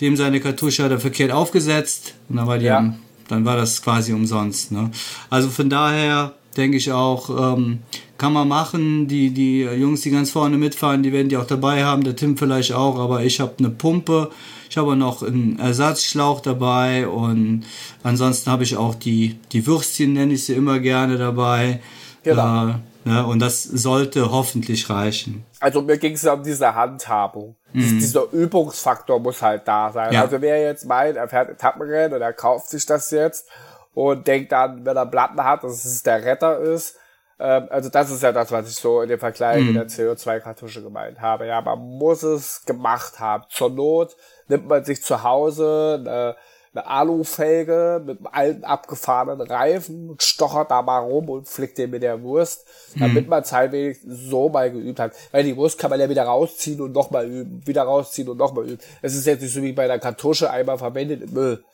dem 0.00 0.16
seine 0.16 0.40
Kartusche 0.40 0.84
hat 0.84 0.92
er 0.92 1.00
verkehrt 1.00 1.32
aufgesetzt 1.32 2.14
und 2.28 2.36
dann 2.36 2.46
war, 2.46 2.58
die, 2.58 2.66
ja. 2.66 2.94
dann 3.26 3.44
war 3.44 3.56
das 3.56 3.82
quasi 3.82 4.12
umsonst. 4.12 4.70
Ne? 4.70 4.90
Also 5.28 5.48
von 5.48 5.68
daher 5.68 6.34
denke 6.58 6.76
ich 6.76 6.92
auch, 6.92 7.56
ähm, 7.56 7.78
kann 8.18 8.32
man 8.32 8.48
machen. 8.48 9.08
Die, 9.08 9.30
die 9.30 9.62
Jungs, 9.62 10.02
die 10.02 10.10
ganz 10.10 10.30
vorne 10.30 10.58
mitfahren, 10.58 11.02
die 11.02 11.12
werden 11.12 11.28
die 11.28 11.36
auch 11.36 11.46
dabei 11.46 11.84
haben. 11.84 12.04
Der 12.04 12.16
Tim 12.16 12.36
vielleicht 12.36 12.72
auch, 12.72 12.98
aber 12.98 13.22
ich 13.22 13.40
habe 13.40 13.54
eine 13.58 13.70
Pumpe. 13.70 14.30
Ich 14.68 14.76
habe 14.76 14.96
noch 14.96 15.22
einen 15.22 15.58
Ersatzschlauch 15.58 16.40
dabei 16.40 17.08
und 17.08 17.64
ansonsten 18.02 18.50
habe 18.50 18.64
ich 18.64 18.76
auch 18.76 18.94
die, 18.94 19.38
die 19.52 19.66
Würstchen, 19.66 20.12
nenne 20.12 20.34
ich 20.34 20.44
sie 20.44 20.52
immer 20.52 20.78
gerne 20.78 21.16
dabei. 21.16 21.80
Genau. 22.22 22.68
Äh, 22.68 22.74
Ne? 23.08 23.24
Und 23.26 23.38
das 23.38 23.62
sollte 23.62 24.30
hoffentlich 24.30 24.90
reichen. 24.90 25.44
Also 25.60 25.80
mir 25.80 25.96
ging 25.96 26.12
es 26.12 26.22
ja 26.22 26.34
um 26.34 26.42
diese 26.42 26.74
Handhabung. 26.74 27.56
Mhm. 27.72 27.98
Dieser 27.98 28.30
Übungsfaktor 28.32 29.18
muss 29.18 29.40
halt 29.40 29.66
da 29.66 29.90
sein. 29.90 30.12
Ja. 30.12 30.22
Also 30.22 30.40
wer 30.42 30.60
jetzt 30.60 30.84
meint, 30.84 31.16
er 31.16 31.26
fährt 31.26 31.48
Etappenrennen 31.48 32.12
und 32.14 32.20
er 32.20 32.34
kauft 32.34 32.68
sich 32.68 32.84
das 32.84 33.10
jetzt 33.10 33.48
und 33.94 34.26
denkt 34.26 34.52
dann, 34.52 34.84
wenn 34.84 34.96
er 34.96 35.06
Platten 35.06 35.42
hat, 35.42 35.64
dass 35.64 35.84
es 35.84 36.02
der 36.02 36.24
Retter 36.24 36.58
ist, 36.58 36.96
ähm, 37.40 37.66
also 37.70 37.88
das 37.88 38.10
ist 38.10 38.22
ja 38.22 38.32
das, 38.32 38.50
was 38.50 38.68
ich 38.68 38.76
so 38.76 39.00
in 39.02 39.08
dem 39.08 39.18
Vergleich 39.18 39.62
mhm. 39.62 39.74
mit 39.74 39.76
der 39.76 39.88
CO2-Kartusche 39.88 40.82
gemeint 40.82 41.20
habe. 41.20 41.46
Ja, 41.46 41.60
man 41.60 41.78
muss 41.78 42.22
es 42.22 42.64
gemacht 42.64 43.20
haben. 43.20 43.44
Zur 43.48 43.70
Not 43.70 44.16
nimmt 44.48 44.68
man 44.68 44.84
sich 44.84 45.02
zu 45.02 45.22
Hause 45.22 45.98
eine, 46.00 46.36
eine 46.74 46.86
Alufelge 46.86 48.02
mit 48.04 48.18
einem 48.18 48.26
alten 48.32 48.64
abgefahrenen 48.64 49.40
Reifen 49.40 50.10
und 50.10 50.22
stochert 50.22 50.70
da 50.70 50.82
mal 50.82 50.98
rum 50.98 51.28
und 51.28 51.48
flickt 51.48 51.78
den 51.78 51.90
mit 51.90 52.02
der 52.02 52.22
Wurst, 52.22 52.66
damit 52.98 53.24
mhm. 53.24 53.30
man 53.30 53.42
es 53.42 53.52
halt 53.52 53.72
wenigstens 53.72 54.18
so 54.28 54.48
mal 54.48 54.70
geübt 54.70 54.98
hat. 54.98 55.12
Weil 55.30 55.44
die 55.44 55.56
Wurst 55.56 55.78
kann 55.78 55.90
man 55.90 56.00
ja 56.00 56.08
wieder 56.08 56.24
rausziehen 56.24 56.80
und 56.80 56.92
nochmal 56.92 57.26
üben, 57.26 57.64
wieder 57.66 57.84
rausziehen 57.84 58.28
und 58.28 58.36
nochmal 58.36 58.64
üben. 58.64 58.80
Es 59.00 59.14
ist 59.14 59.26
jetzt 59.26 59.42
nicht 59.42 59.54
so 59.54 59.62
wie 59.62 59.72
bei 59.72 59.86
der 59.86 60.00
Kartusche 60.00 60.50
einmal 60.50 60.78
verwendet 60.78 61.22
im 61.22 61.32
Müll. 61.32 61.64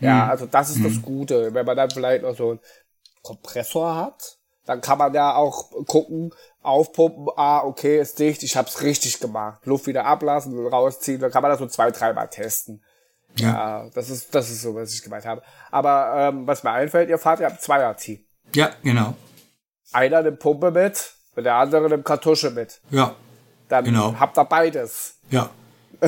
Ja, 0.00 0.24
mhm. 0.24 0.30
also 0.30 0.46
das 0.46 0.70
ist 0.70 0.84
das 0.84 0.94
mhm. 0.94 1.02
Gute. 1.02 1.54
Wenn 1.54 1.66
man 1.66 1.76
dann 1.76 1.90
vielleicht 1.90 2.22
noch 2.22 2.36
so 2.36 2.50
einen 2.50 2.60
Kompressor 3.22 3.94
hat, 3.96 4.38
dann 4.66 4.80
kann 4.80 4.98
man 4.98 5.12
ja 5.12 5.34
auch 5.34 5.70
gucken, 5.86 6.32
aufpumpen, 6.62 7.28
ah, 7.36 7.62
okay, 7.64 8.00
ist 8.00 8.18
dicht, 8.18 8.42
ich 8.42 8.56
hab's 8.56 8.82
richtig 8.82 9.20
gemacht. 9.20 9.66
Luft 9.66 9.86
wieder 9.86 10.06
ablassen, 10.06 10.66
rausziehen, 10.66 11.20
dann 11.20 11.30
kann 11.30 11.42
man 11.42 11.50
das 11.50 11.58
so 11.60 11.66
zwei, 11.66 11.90
dreimal 11.90 12.28
testen. 12.28 12.82
Ja. 13.36 13.48
ja. 13.48 13.90
das 13.94 14.10
ist, 14.10 14.34
das 14.34 14.50
ist 14.50 14.62
so, 14.62 14.74
was 14.74 14.94
ich 14.94 15.02
gemeint 15.02 15.26
habe. 15.26 15.42
Aber 15.70 16.14
ähm, 16.16 16.46
was 16.46 16.62
mir 16.62 16.70
einfällt, 16.70 17.10
ihr 17.10 17.18
fahrt 17.18 17.40
ja 17.40 17.48
ein 17.48 17.58
Zweier-Team. 17.58 18.24
Ja, 18.54 18.70
genau. 18.82 19.14
Einer 19.92 20.22
nimmt 20.22 20.38
Pumpe 20.38 20.70
mit, 20.70 21.14
und 21.36 21.44
der 21.44 21.54
andere 21.54 21.88
nimmt 21.88 22.04
Kartusche 22.04 22.50
mit. 22.50 22.80
Ja. 22.90 23.14
Dann 23.68 23.84
genau. 23.84 24.14
habt 24.18 24.38
ihr 24.38 24.44
beides. 24.44 25.18
Ja. 25.30 25.50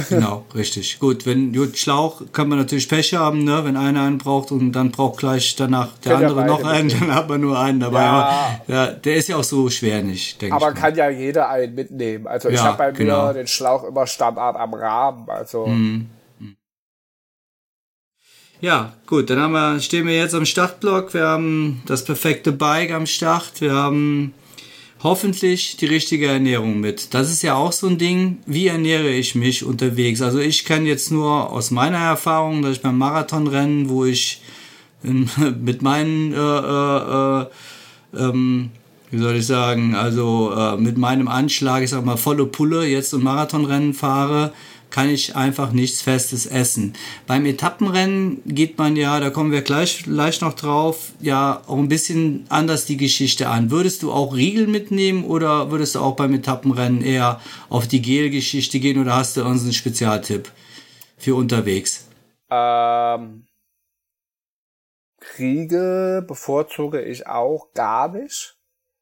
Genau, 0.08 0.44
richtig. 0.54 0.98
Gut, 0.98 1.26
wenn 1.26 1.52
gut, 1.52 1.78
Schlauch 1.78 2.22
kann 2.32 2.48
man 2.48 2.58
natürlich 2.58 2.88
Pech 2.88 3.14
haben, 3.14 3.44
ne? 3.44 3.64
wenn 3.64 3.76
einer 3.76 4.02
einen 4.02 4.18
braucht 4.18 4.50
und 4.52 4.72
dann 4.72 4.90
braucht 4.90 5.18
gleich 5.18 5.56
danach 5.56 5.88
der 6.04 6.12
kann 6.12 6.24
andere 6.24 6.46
noch 6.46 6.64
einen, 6.64 6.88
dann 6.88 7.14
hat 7.14 7.28
man 7.28 7.40
nur 7.40 7.58
einen 7.58 7.80
dabei. 7.80 8.02
Ja. 8.02 8.12
Aber, 8.12 8.62
ja, 8.72 8.86
der 8.88 9.16
ist 9.16 9.28
ja 9.28 9.36
auch 9.36 9.44
so 9.44 9.68
schwer 9.70 10.02
nicht, 10.02 10.40
denke 10.42 10.56
ich. 10.56 10.62
Aber 10.62 10.74
kann 10.74 10.94
ja 10.94 11.08
jeder 11.08 11.48
einen 11.48 11.74
mitnehmen. 11.74 12.26
Also 12.26 12.48
ich 12.48 12.56
ja, 12.56 12.64
habe 12.64 12.78
bei 12.78 12.90
genau. 12.92 13.26
mir 13.28 13.34
den 13.34 13.46
Schlauch 13.46 13.84
immer 13.84 14.06
Standard 14.06 14.56
am 14.56 14.74
Rahmen. 14.74 15.28
Also. 15.28 15.66
Mhm. 15.66 16.10
Ja, 18.60 18.94
gut, 19.06 19.28
dann 19.28 19.38
haben 19.38 19.52
wir, 19.52 19.80
stehen 19.80 20.06
wir 20.06 20.16
jetzt 20.16 20.34
am 20.34 20.46
Startblock. 20.46 21.12
Wir 21.12 21.26
haben 21.26 21.82
das 21.86 22.04
perfekte 22.04 22.52
Bike 22.52 22.90
am 22.90 23.06
Start. 23.06 23.60
Wir 23.60 23.74
haben 23.74 24.32
hoffentlich 25.02 25.76
die 25.76 25.86
richtige 25.86 26.26
Ernährung 26.26 26.80
mit. 26.80 27.14
Das 27.14 27.30
ist 27.30 27.42
ja 27.42 27.54
auch 27.54 27.72
so 27.72 27.86
ein 27.86 27.98
Ding, 27.98 28.38
wie 28.46 28.66
ernähre 28.66 29.10
ich 29.10 29.34
mich 29.34 29.64
unterwegs? 29.64 30.22
Also 30.22 30.38
ich 30.38 30.64
kann 30.64 30.86
jetzt 30.86 31.10
nur 31.10 31.50
aus 31.52 31.70
meiner 31.70 31.98
Erfahrung, 31.98 32.62
dass 32.62 32.76
ich 32.76 32.82
beim 32.82 32.98
Marathonrennen, 32.98 33.88
wo 33.88 34.04
ich 34.04 34.40
in, 35.02 35.28
mit 35.60 35.82
meinen, 35.82 36.32
äh, 36.32 36.36
äh, 36.36 37.42
äh, 37.42 37.46
ähm, 38.16 38.70
wie 39.10 39.18
soll 39.18 39.36
ich 39.36 39.46
sagen, 39.46 39.94
also 39.94 40.52
äh, 40.56 40.76
mit 40.76 40.98
meinem 40.98 41.28
Anschlag, 41.28 41.82
ich 41.82 41.90
sag 41.90 42.04
mal 42.04 42.16
volle 42.16 42.46
Pulle 42.46 42.86
jetzt 42.86 43.14
ein 43.14 43.22
Marathonrennen 43.22 43.94
fahre, 43.94 44.52
kann 44.90 45.10
ich 45.10 45.36
einfach 45.36 45.72
nichts 45.72 46.02
Festes 46.02 46.46
essen. 46.46 46.94
Beim 47.26 47.44
Etappenrennen 47.44 48.42
geht 48.46 48.78
man 48.78 48.96
ja, 48.96 49.20
da 49.20 49.30
kommen 49.30 49.52
wir 49.52 49.62
gleich, 49.62 50.04
gleich 50.04 50.40
noch 50.40 50.54
drauf, 50.54 51.12
ja 51.20 51.62
auch 51.66 51.78
ein 51.78 51.88
bisschen 51.88 52.46
anders 52.48 52.86
die 52.86 52.96
Geschichte 52.96 53.48
an. 53.48 53.70
Würdest 53.70 54.02
du 54.02 54.12
auch 54.12 54.34
Riegel 54.34 54.66
mitnehmen 54.66 55.24
oder 55.24 55.70
würdest 55.70 55.94
du 55.94 56.00
auch 56.00 56.16
beim 56.16 56.34
Etappenrennen 56.34 57.02
eher 57.02 57.40
auf 57.68 57.86
die 57.86 58.02
Gel-Geschichte 58.02 58.80
gehen 58.80 59.00
oder 59.00 59.16
hast 59.16 59.36
du 59.36 59.44
unseren 59.44 59.72
Spezialtipp 59.72 60.50
für 61.18 61.34
unterwegs? 61.34 62.06
Ähm, 62.50 63.46
Riegel 65.38 66.22
bevorzuge 66.22 67.02
ich 67.02 67.26
auch 67.26 67.72
gar 67.74 68.08
nicht. 68.08 68.56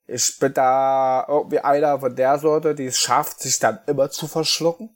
Ich 0.06 0.38
bin 0.38 0.52
da 0.52 1.24
irgendwie 1.28 1.60
einer 1.60 1.98
von 1.98 2.14
der 2.14 2.38
Sorte, 2.38 2.74
die 2.74 2.86
es 2.86 2.98
schafft, 2.98 3.40
sich 3.40 3.58
dann 3.58 3.78
immer 3.86 4.10
zu 4.10 4.26
verschlucken. 4.26 4.94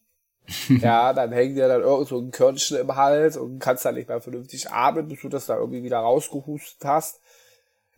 ja, 0.69 1.13
dann 1.13 1.33
hängt 1.33 1.57
dir 1.57 1.69
dann 1.69 1.83
irgend 1.83 2.09
so 2.09 2.19
ein 2.19 2.31
Körnchen 2.31 2.79
im 2.79 2.97
Hals 2.97 3.37
und 3.37 3.59
kannst 3.59 3.85
dann 3.85 3.95
nicht 3.95 4.09
mehr 4.09 4.21
vernünftig 4.21 4.71
atmen, 4.71 5.09
bis 5.09 5.21
du 5.21 5.29
das 5.29 5.47
da 5.47 5.57
irgendwie 5.57 5.83
wieder 5.83 5.99
rausgehustet 5.99 6.85
hast. 6.85 7.21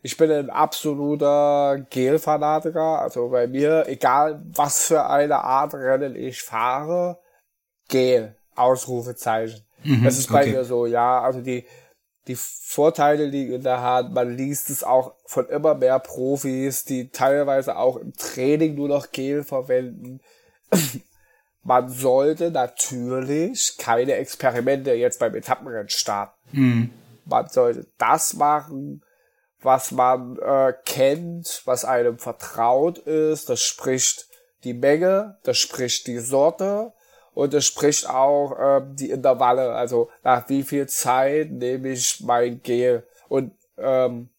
Ich 0.01 0.17
bin 0.17 0.31
ein 0.31 0.49
absoluter 0.49 1.85
Gel-Fanatiker. 1.89 2.99
Also 2.99 3.29
bei 3.29 3.47
mir, 3.47 3.85
egal 3.87 4.41
was 4.55 4.87
für 4.87 5.05
eine 5.05 5.43
Art 5.43 5.73
Rennen 5.73 6.15
ich 6.15 6.41
fahre, 6.41 7.19
Gel, 7.87 8.35
Ausrufezeichen. 8.55 9.63
Mhm, 9.83 10.03
das 10.03 10.17
ist 10.17 10.31
bei 10.31 10.41
okay. 10.41 10.51
mir 10.51 10.65
so, 10.65 10.87
ja. 10.87 11.21
Also 11.21 11.41
die, 11.41 11.65
die 12.27 12.35
Vorteile 12.35 13.25
liegen 13.25 13.53
in 13.53 13.63
der 13.63 13.81
Hand. 13.81 14.13
Man 14.13 14.35
liest 14.35 14.69
es 14.71 14.83
auch 14.83 15.13
von 15.25 15.47
immer 15.47 15.75
mehr 15.75 15.99
Profis, 15.99 16.83
die 16.83 17.09
teilweise 17.09 17.77
auch 17.77 17.97
im 17.97 18.13
Training 18.13 18.75
nur 18.75 18.87
noch 18.87 19.11
Gel 19.11 19.43
verwenden 19.43 20.19
man 21.63 21.89
sollte 21.89 22.51
natürlich 22.51 23.75
keine 23.77 24.13
Experimente 24.13 24.93
jetzt 24.93 25.19
beim 25.19 25.35
Etappenrennen 25.35 25.89
starten. 25.89 26.33
Mhm. 26.51 26.89
Man 27.25 27.47
sollte 27.49 27.87
das 27.97 28.33
machen, 28.33 29.03
was 29.61 29.91
man 29.91 30.37
äh, 30.39 30.73
kennt, 30.85 31.61
was 31.65 31.85
einem 31.85 32.17
vertraut 32.17 32.97
ist. 32.97 33.49
Das 33.49 33.61
spricht 33.61 34.27
die 34.63 34.73
Menge, 34.73 35.37
das 35.43 35.57
spricht 35.57 36.07
die 36.07 36.19
Sorte 36.19 36.93
und 37.33 37.53
das 37.53 37.65
spricht 37.65 38.09
auch 38.09 38.57
äh, 38.57 38.81
die 38.93 39.11
Intervalle. 39.11 39.73
Also 39.73 40.09
nach 40.23 40.49
wie 40.49 40.63
viel 40.63 40.87
Zeit 40.87 41.51
nehme 41.51 41.89
ich 41.89 42.21
mein 42.21 42.61
Gel. 42.61 43.05
Und 43.29 43.53
ähm, 43.77 44.29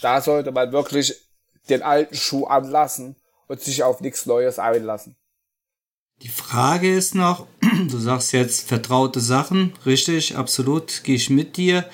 da 0.00 0.20
sollte 0.20 0.50
man 0.50 0.72
wirklich 0.72 1.28
den 1.68 1.82
alten 1.82 2.14
Schuh 2.14 2.46
anlassen 2.46 3.16
und 3.48 3.60
sich 3.60 3.82
auf 3.82 4.00
nichts 4.00 4.26
Neues 4.26 4.58
einlassen. 4.58 5.16
Die 6.22 6.28
Frage 6.28 6.94
ist 6.94 7.14
noch, 7.14 7.46
du 7.90 7.96
sagst 7.96 8.32
jetzt 8.32 8.68
vertraute 8.68 9.20
Sachen, 9.20 9.72
richtig, 9.86 10.36
absolut, 10.36 11.02
gehe 11.02 11.16
ich 11.16 11.30
mit 11.30 11.56
dir. 11.56 11.86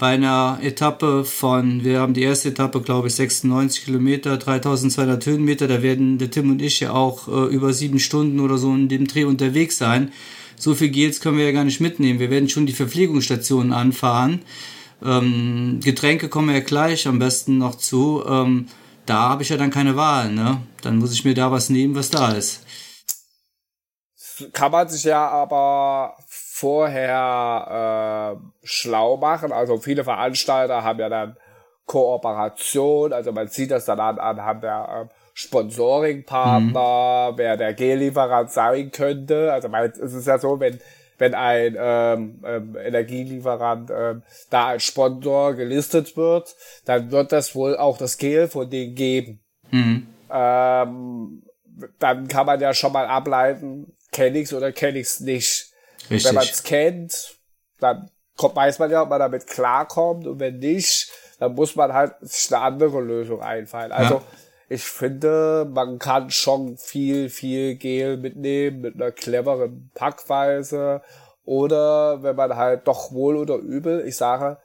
Bei 0.00 0.08
einer 0.08 0.58
Etappe 0.62 1.24
von, 1.24 1.84
wir 1.84 2.00
haben 2.00 2.12
die 2.12 2.22
erste 2.22 2.48
Etappe, 2.48 2.80
glaube 2.80 3.06
ich, 3.06 3.14
96 3.14 3.84
Kilometer, 3.84 4.36
3200 4.36 5.24
Höhenmeter, 5.24 5.68
da 5.68 5.80
werden 5.80 6.18
der 6.18 6.30
Tim 6.30 6.50
und 6.50 6.60
ich 6.60 6.80
ja 6.80 6.92
auch 6.92 7.28
äh, 7.28 7.54
über 7.54 7.72
sieben 7.72 8.00
Stunden 8.00 8.40
oder 8.40 8.58
so 8.58 8.74
in 8.74 8.88
dem 8.88 9.06
Dreh 9.06 9.24
unterwegs 9.24 9.78
sein. 9.78 10.12
So 10.56 10.74
viel 10.74 10.88
Gels 10.88 11.20
können 11.20 11.38
wir 11.38 11.44
ja 11.44 11.52
gar 11.52 11.64
nicht 11.64 11.80
mitnehmen. 11.80 12.18
Wir 12.18 12.30
werden 12.30 12.48
schon 12.48 12.66
die 12.66 12.72
Verpflegungsstationen 12.72 13.72
anfahren. 13.72 14.40
Ähm, 15.04 15.78
Getränke 15.84 16.28
kommen 16.28 16.52
ja 16.52 16.60
gleich 16.60 17.06
am 17.06 17.20
besten 17.20 17.58
noch 17.58 17.76
zu. 17.76 18.24
Ähm, 18.28 18.66
da 19.06 19.28
habe 19.28 19.44
ich 19.44 19.50
ja 19.50 19.56
dann 19.56 19.70
keine 19.70 19.94
Wahl, 19.94 20.32
ne? 20.32 20.62
Dann 20.82 20.98
muss 20.98 21.12
ich 21.12 21.24
mir 21.24 21.34
da 21.34 21.52
was 21.52 21.70
nehmen, 21.70 21.94
was 21.94 22.10
da 22.10 22.32
ist 22.32 22.62
kann 24.52 24.72
man 24.72 24.88
sich 24.88 25.04
ja 25.04 25.28
aber 25.28 26.16
vorher 26.26 28.36
äh, 28.36 28.66
schlau 28.66 29.16
machen. 29.16 29.52
Also 29.52 29.78
viele 29.78 30.04
Veranstalter 30.04 30.84
haben 30.84 30.98
ja 30.98 31.08
dann 31.08 31.36
Kooperation, 31.86 33.12
also 33.12 33.32
man 33.32 33.48
sieht 33.48 33.70
das 33.70 33.86
dann 33.86 34.00
an, 34.00 34.18
anhand 34.18 34.62
der 34.62 35.08
äh, 35.10 35.14
Sponsoring-Partner, 35.32 37.30
mhm. 37.32 37.38
wer 37.38 37.56
der 37.56 37.72
G-Lieferant 37.72 38.50
sein 38.50 38.90
könnte. 38.90 39.52
Also 39.52 39.68
man, 39.68 39.84
es 39.84 40.12
ist 40.12 40.26
ja 40.26 40.38
so, 40.38 40.60
wenn 40.60 40.80
wenn 41.18 41.34
ein 41.34 41.76
ähm, 41.78 42.40
ähm, 42.44 42.76
Energielieferant 42.76 43.90
ähm, 43.90 44.22
da 44.50 44.68
als 44.68 44.84
Sponsor 44.84 45.54
gelistet 45.54 46.16
wird, 46.16 46.54
dann 46.84 47.10
wird 47.10 47.32
das 47.32 47.54
wohl 47.54 47.76
auch 47.76 47.98
das 47.98 48.18
Gel 48.18 48.48
von 48.48 48.70
denen 48.70 48.94
geben. 48.94 49.40
Mhm. 49.70 50.06
Ähm, 50.30 51.42
dann 51.98 52.28
kann 52.28 52.46
man 52.46 52.60
ja 52.60 52.72
schon 52.72 52.92
mal 52.92 53.06
ableiten, 53.06 53.92
kenne 54.12 54.38
ich's 54.38 54.52
oder 54.52 54.72
kenne 54.72 54.98
ich's 54.98 55.20
nicht. 55.20 55.72
Richtig. 56.10 56.24
Wenn 56.24 56.34
man 56.34 56.44
es 56.44 56.62
kennt, 56.62 57.38
dann 57.80 58.10
kommt, 58.36 58.56
weiß 58.56 58.78
man 58.78 58.90
ja, 58.90 59.02
ob 59.02 59.10
man 59.10 59.18
damit 59.18 59.46
klarkommt 59.46 60.26
und 60.26 60.40
wenn 60.40 60.58
nicht, 60.58 61.10
dann 61.38 61.54
muss 61.54 61.76
man 61.76 61.92
halt 61.92 62.14
sich 62.20 62.52
eine 62.52 62.62
andere 62.62 63.00
Lösung 63.00 63.42
einfallen. 63.42 63.92
Also 63.92 64.14
ja. 64.14 64.22
ich 64.68 64.84
finde, 64.84 65.68
man 65.70 65.98
kann 65.98 66.30
schon 66.30 66.76
viel, 66.76 67.28
viel 67.28 67.76
Gel 67.76 68.16
mitnehmen 68.16 68.80
mit 68.80 68.94
einer 68.94 69.12
cleveren 69.12 69.90
Packweise 69.94 71.02
oder 71.44 72.22
wenn 72.22 72.36
man 72.36 72.56
halt 72.56 72.86
doch 72.86 73.12
wohl 73.12 73.36
oder 73.36 73.56
übel, 73.56 74.06
ich 74.06 74.16
sage, 74.16 74.58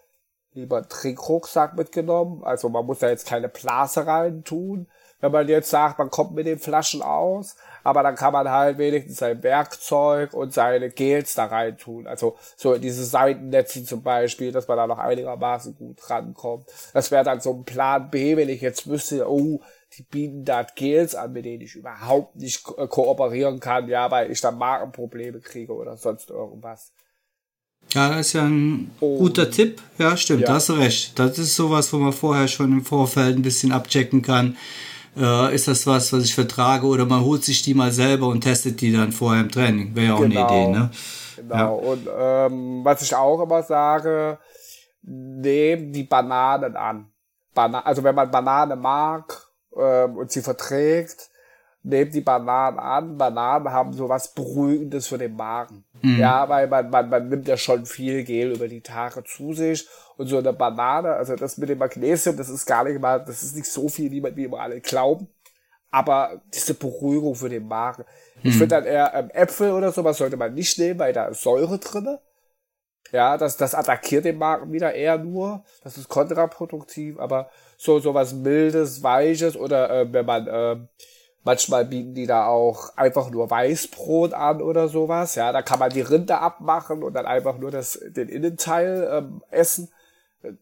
lieber 0.53 0.77
einen 0.77 0.89
Trinkrucksack 0.89 1.75
mitgenommen. 1.75 2.43
Also 2.43 2.69
man 2.69 2.85
muss 2.85 2.99
da 2.99 3.09
jetzt 3.09 3.27
keine 3.27 3.49
Blase 3.49 4.05
rein 4.05 4.43
tun. 4.43 4.87
Wenn 5.19 5.31
man 5.31 5.47
jetzt 5.47 5.69
sagt, 5.69 5.99
man 5.99 6.09
kommt 6.09 6.33
mit 6.33 6.45
den 6.45 6.59
Flaschen 6.59 7.01
aus, 7.01 7.55
aber 7.83 8.03
dann 8.03 8.15
kann 8.15 8.33
man 8.33 8.49
halt 8.49 8.77
wenigstens 8.77 9.17
sein 9.17 9.43
Werkzeug 9.43 10.33
und 10.33 10.53
seine 10.53 10.89
Gels 10.89 11.35
da 11.35 11.45
rein 11.45 11.77
tun. 11.77 12.07
Also 12.07 12.37
so 12.55 12.77
diese 12.77 13.05
Seitennetze 13.05 13.83
zum 13.83 14.01
Beispiel, 14.03 14.51
dass 14.51 14.67
man 14.67 14.77
da 14.77 14.87
noch 14.87 14.99
einigermaßen 14.99 15.75
gut 15.75 16.09
rankommt. 16.09 16.65
Das 16.93 17.11
wäre 17.11 17.23
dann 17.23 17.41
so 17.41 17.53
ein 17.53 17.65
Plan 17.65 18.09
B, 18.09 18.37
wenn 18.37 18.49
ich 18.49 18.61
jetzt 18.61 18.89
wüsste, 18.89 19.29
oh, 19.29 19.61
die 19.97 20.03
bieten 20.03 20.43
da 20.45 20.63
Gels 20.63 21.13
an, 21.13 21.33
mit 21.33 21.45
denen 21.45 21.61
ich 21.61 21.75
überhaupt 21.75 22.35
nicht 22.35 22.63
ko 22.63 22.75
äh, 22.81 22.87
kooperieren 22.87 23.59
kann, 23.59 23.87
ja, 23.87 24.09
weil 24.09 24.31
ich 24.31 24.41
dann 24.41 24.57
Magenprobleme 24.57 25.39
kriege 25.39 25.73
oder 25.73 25.97
sonst 25.97 26.29
irgendwas. 26.29 26.91
Ja, 27.91 28.09
das 28.09 28.27
ist 28.27 28.33
ja 28.33 28.45
ein 28.45 28.91
oh. 29.01 29.19
guter 29.19 29.51
Tipp. 29.51 29.81
Ja, 29.97 30.17
stimmt, 30.17 30.41
ja. 30.41 30.47
da 30.47 30.53
hast 30.55 30.69
du 30.69 30.73
recht. 30.73 31.19
Das 31.19 31.37
ist 31.37 31.55
sowas, 31.55 31.91
wo 31.93 31.97
man 31.97 32.13
vorher 32.13 32.47
schon 32.47 32.71
im 32.71 32.85
Vorfeld 32.85 33.35
ein 33.35 33.41
bisschen 33.41 33.71
abchecken 33.71 34.21
kann. 34.21 34.57
Äh, 35.15 35.53
ist 35.53 35.67
das 35.67 35.85
was, 35.85 36.11
was 36.11 36.23
ich 36.23 36.33
vertrage 36.33 36.85
oder 36.87 37.05
man 37.05 37.23
holt 37.23 37.43
sich 37.43 37.61
die 37.61 37.73
mal 37.73 37.91
selber 37.91 38.27
und 38.27 38.41
testet 38.41 38.81
die 38.81 38.91
dann 38.91 39.11
vorher 39.11 39.41
im 39.41 39.51
Training. 39.51 39.95
Wäre 39.95 40.07
ja 40.07 40.13
auch 40.15 40.21
genau. 40.21 40.47
eine 40.47 40.61
Idee, 40.61 40.71
ne? 40.71 40.91
Genau. 41.35 41.55
Ja. 41.55 41.67
Und 41.67 42.09
ähm, 42.17 42.85
was 42.85 43.01
ich 43.01 43.15
auch 43.15 43.41
immer 43.41 43.63
sage, 43.63 44.39
nehmt 45.03 45.95
die 45.95 46.03
Bananen 46.03 46.75
an. 46.75 47.11
Bana 47.53 47.81
also 47.81 48.03
wenn 48.03 48.15
man 48.15 48.31
Banane 48.31 48.75
mag 48.75 49.45
ähm, 49.77 50.17
und 50.17 50.31
sie 50.31 50.41
verträgt, 50.41 51.29
nehmt 51.83 52.13
die 52.13 52.21
Bananen 52.21 52.79
an. 52.79 53.17
Bananen 53.17 53.71
haben 53.71 53.93
so 53.93 54.09
was 54.09 54.33
Beruhigendes 54.33 55.07
für 55.07 55.17
den 55.17 55.35
Magen. 55.35 55.83
Mhm. 56.03 56.19
Ja, 56.19 56.49
weil 56.49 56.67
man, 56.67 56.89
man, 56.89 57.09
man 57.09 57.29
nimmt 57.29 57.47
ja 57.47 57.55
schon 57.55 57.85
viel 57.85 58.25
Gel 58.25 58.51
über 58.51 58.67
die 58.67 58.81
Tage 58.81 59.23
zu 59.23 59.53
sich. 59.53 59.87
Und 60.17 60.27
so 60.27 60.37
eine 60.37 60.51
Banane, 60.51 61.13
also 61.13 61.35
das 61.35 61.57
mit 61.57 61.69
dem 61.69 61.79
Magnesium, 61.79 62.35
das 62.35 62.49
ist 62.49 62.65
gar 62.65 62.83
nicht 62.83 62.99
mal, 62.99 63.23
das 63.23 63.41
ist 63.41 63.55
nicht 63.55 63.67
so 63.67 63.87
viel, 63.87 64.11
wie, 64.11 64.19
man, 64.19 64.35
wie 64.35 64.43
immer 64.43 64.59
alle 64.59 64.81
glauben. 64.81 65.27
Aber 65.89 66.41
diese 66.53 66.73
Beruhigung 66.73 67.35
für 67.35 67.49
den 67.49 67.67
Magen. 67.67 68.03
Mhm. 68.35 68.49
Ich 68.49 68.57
finde 68.57 68.75
dann 68.75 68.85
eher 68.85 69.13
ähm, 69.13 69.29
Äpfel 69.31 69.71
oder 69.71 69.93
sowas 69.93 70.17
sollte 70.17 70.35
man 70.35 70.53
nicht 70.53 70.77
nehmen, 70.77 70.99
weil 70.99 71.13
da 71.13 71.27
ist 71.27 71.41
Säure 71.41 71.79
drinne. 71.79 72.19
Ja, 73.13 73.37
das, 73.37 73.55
das 73.57 73.73
attackiert 73.73 74.25
den 74.25 74.37
Magen 74.37 74.73
wieder 74.73 74.93
eher 74.93 75.17
nur. 75.17 75.63
Das 75.83 75.97
ist 75.97 76.09
kontraproduktiv, 76.09 77.17
aber 77.17 77.49
so, 77.77 77.99
so 77.99 78.13
was 78.13 78.33
mildes, 78.33 79.03
weiches 79.03 79.55
oder 79.55 79.89
äh, 79.89 80.11
wenn 80.11 80.25
man, 80.25 80.47
äh, 80.47 80.75
manchmal 81.43 81.85
bieten 81.85 82.13
die 82.13 82.27
da 82.27 82.47
auch 82.47 82.95
einfach 82.97 83.29
nur 83.29 83.49
Weißbrot 83.49 84.33
an 84.33 84.61
oder 84.61 84.87
sowas. 84.87 85.35
Ja, 85.35 85.51
da 85.51 85.61
kann 85.61 85.79
man 85.79 85.91
die 85.91 86.01
Rinde 86.01 86.39
abmachen 86.39 87.03
und 87.03 87.13
dann 87.13 87.25
einfach 87.25 87.57
nur 87.57 87.71
das, 87.71 87.99
den 88.03 88.29
Innenteil 88.29 89.09
ähm, 89.11 89.43
essen. 89.51 89.89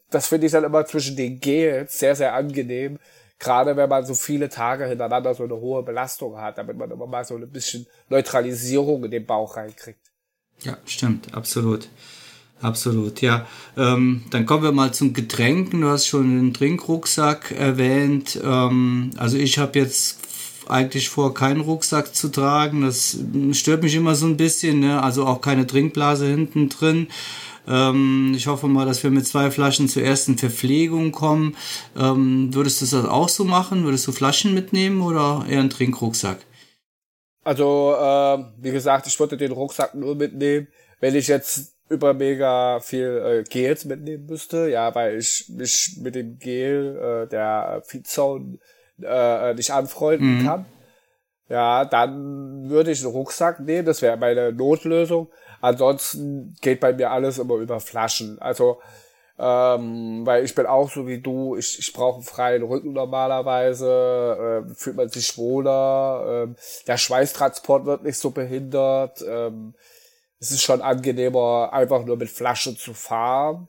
Das 0.09 0.27
finde 0.27 0.45
ich 0.45 0.51
dann 0.51 0.63
immer 0.63 0.86
zwischen 0.86 1.15
den 1.15 1.39
Gels 1.39 1.99
sehr, 1.99 2.15
sehr 2.15 2.34
angenehm. 2.34 2.99
Gerade 3.39 3.75
wenn 3.75 3.89
man 3.89 4.05
so 4.05 4.13
viele 4.13 4.49
Tage 4.49 4.86
hintereinander 4.86 5.34
so 5.34 5.43
eine 5.43 5.55
hohe 5.55 5.82
Belastung 5.82 6.38
hat, 6.38 6.59
damit 6.59 6.77
man 6.77 6.91
immer 6.91 7.07
mal 7.07 7.25
so 7.25 7.36
ein 7.36 7.49
bisschen 7.49 7.88
Neutralisierung 8.09 9.03
in 9.03 9.11
den 9.11 9.25
Bauch 9.25 9.57
reinkriegt. 9.57 9.99
Ja, 10.59 10.77
stimmt, 10.86 11.34
absolut. 11.34 11.89
Absolut, 12.61 13.21
ja. 13.21 13.47
Ähm, 13.75 14.23
dann 14.29 14.45
kommen 14.45 14.61
wir 14.63 14.71
mal 14.71 14.93
zum 14.93 15.13
Getränken. 15.13 15.82
Du 15.82 15.88
hast 15.88 16.05
schon 16.05 16.29
den 16.29 16.53
Trinkrucksack 16.53 17.51
erwähnt. 17.51 18.39
Ähm, 18.43 19.09
also 19.17 19.38
ich 19.38 19.57
habe 19.57 19.79
jetzt 19.79 20.20
eigentlich 20.68 21.09
vor, 21.09 21.34
keinen 21.34 21.62
Rucksack 21.62 22.16
zu 22.16 22.30
tragen. 22.30 22.82
Das 22.82 23.18
stört 23.53 23.84
mich 23.84 23.95
immer 23.95 24.16
so 24.16 24.26
ein 24.26 24.38
bisschen. 24.38 24.80
Ne? 24.80 25.01
Also 25.01 25.26
auch 25.26 25.41
keine 25.41 25.68
Trinkblase 25.68 26.28
hinten 26.28 26.70
drin. 26.70 27.07
Ähm, 27.68 28.34
ich 28.36 28.47
hoffe 28.47 28.68
mal, 28.68 28.86
dass 28.86 29.03
wir 29.03 29.12
mit 29.12 29.28
zwei 29.28 29.51
Flaschen 29.51 29.88
zur 29.88 30.03
ersten 30.03 30.38
Verpflegung 30.38 31.12
kommen. 31.12 31.55
Ähm, 31.97 32.53
würdest 32.53 32.82
du 32.82 32.86
das 32.86 33.05
auch 33.05 33.30
so 33.30 33.43
machen? 33.43 33.84
Würdest 33.84 34.07
du 34.07 34.12
Flaschen 34.12 34.53
mitnehmen 34.53 35.01
oder 35.01 35.45
eher 35.47 35.59
einen 35.59 35.70
Trinkrucksack? 35.70 36.39
Also, 37.43 37.95
äh, 37.97 38.43
wie 38.57 38.72
gesagt, 38.72 39.07
ich 39.07 39.20
würde 39.20 39.38
den 39.38 39.51
Rucksack 39.51 39.95
nur 39.95 40.16
mitnehmen, 40.16 40.68
wenn 40.99 41.16
ich 41.16 41.28
jetzt 41.28 41.74
über 41.89 42.14
mega 42.14 42.80
viel 42.80 43.43
äh, 43.45 43.49
Gels 43.49 43.86
mitnehmen 43.86 44.26
müsste, 44.26 44.70
ja, 44.70 44.93
weil 44.95 45.18
ich 45.18 45.49
mich 45.49 45.97
mit 46.01 46.16
dem 46.16 46.38
Gel 46.38 46.97
äh, 46.97 47.28
der 47.28 47.78
äh, 47.78 47.88
nicht 49.56 49.72
anfreunden 49.72 50.39
mhm. 50.39 50.45
kann. 50.45 50.66
Ja, 51.52 51.84
dann 51.84 52.70
würde 52.70 52.91
ich 52.91 53.04
einen 53.04 53.12
Rucksack 53.12 53.60
nehmen, 53.60 53.86
das 53.86 54.02
wäre 54.02 54.16
meine 54.16 54.54
Notlösung. 54.54 55.28
Ansonsten 55.60 56.56
geht 56.62 56.80
bei 56.80 56.93
mir 56.93 57.12
alles 57.12 57.39
immer 57.39 57.56
über 57.56 57.82
Flaschen. 57.82 58.41
Also, 58.41 58.80
ähm, 59.38 60.26
weil 60.26 60.45
ich 60.45 60.56
bin 60.56 60.66
auch 60.66 60.89
so 60.89 61.08
wie 61.08 61.20
du, 61.20 61.58
ich, 61.58 61.78
ich 61.78 61.91
brauche 61.91 62.16
einen 62.16 62.24
freien 62.24 62.64
Rücken 62.64 62.93
normalerweise, 62.93 64.66
äh, 64.70 64.74
fühlt 64.76 64.95
man 64.95 65.10
sich 65.10 65.38
wohler, 65.38 66.47
äh, 66.47 66.56
der 66.88 66.97
Schweißtransport 66.97 67.86
wird 67.86 68.04
nicht 68.04 68.18
so 68.18 68.32
behindert. 68.32 69.22
Ähm, 69.28 69.74
es 70.39 70.52
ist 70.52 70.64
schon 70.64 70.82
angenehmer, 70.82 71.74
einfach 71.74 72.06
nur 72.06 72.18
mit 72.18 72.30
Flasche 72.30 72.76
zu 72.76 72.93
fahren. 72.93 73.68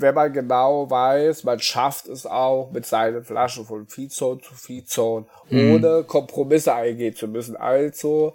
Wenn 0.00 0.14
man 0.14 0.32
genau 0.32 0.90
weiß, 0.90 1.44
man 1.44 1.60
schafft 1.60 2.06
es 2.08 2.26
auch 2.26 2.70
mit 2.70 2.86
seinen 2.86 3.24
Flaschen 3.24 3.64
von 3.64 3.86
Feedzone 3.86 4.40
zu 4.40 4.54
Feedzone, 4.54 5.26
mhm. 5.48 5.74
ohne 5.74 6.04
Kompromisse 6.04 6.74
eingehen 6.74 7.14
zu 7.14 7.28
müssen. 7.28 7.56
Also, 7.56 8.34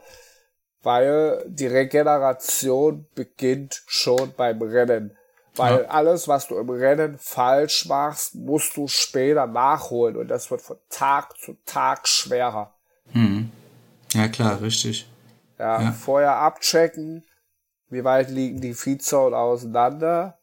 weil 0.84 1.44
die 1.48 1.68
Regeneration 1.68 3.06
beginnt 3.16 3.84
schon 3.88 4.34
beim 4.36 4.62
Rennen. 4.62 5.18
Weil 5.56 5.84
ja. 5.84 5.90
alles, 5.90 6.28
was 6.28 6.48
du 6.48 6.58
im 6.58 6.70
Rennen 6.70 7.18
falsch 7.20 7.86
machst, 7.86 8.36
musst 8.36 8.78
du 8.78 8.88
später 8.88 9.48
nachholen 9.48 10.16
und 10.16 10.30
das 10.30 10.50
wird 10.50 10.62
von 10.62 10.78
Tag 10.90 11.38
zu 11.38 11.58
Tag 11.66 12.08
schwerer. 12.08 12.74
Mhm. 13.14 13.52
Ja, 14.14 14.28
klar, 14.30 14.62
richtig. 14.62 15.10
Ja, 15.60 15.82
ja, 15.82 15.92
vorher 15.92 16.38
abchecken, 16.38 17.26
wie 17.90 18.04
weit 18.04 18.30
liegen 18.30 18.62
die 18.62 18.74
Feedzonen 18.74 19.34
auseinander? 19.34 20.40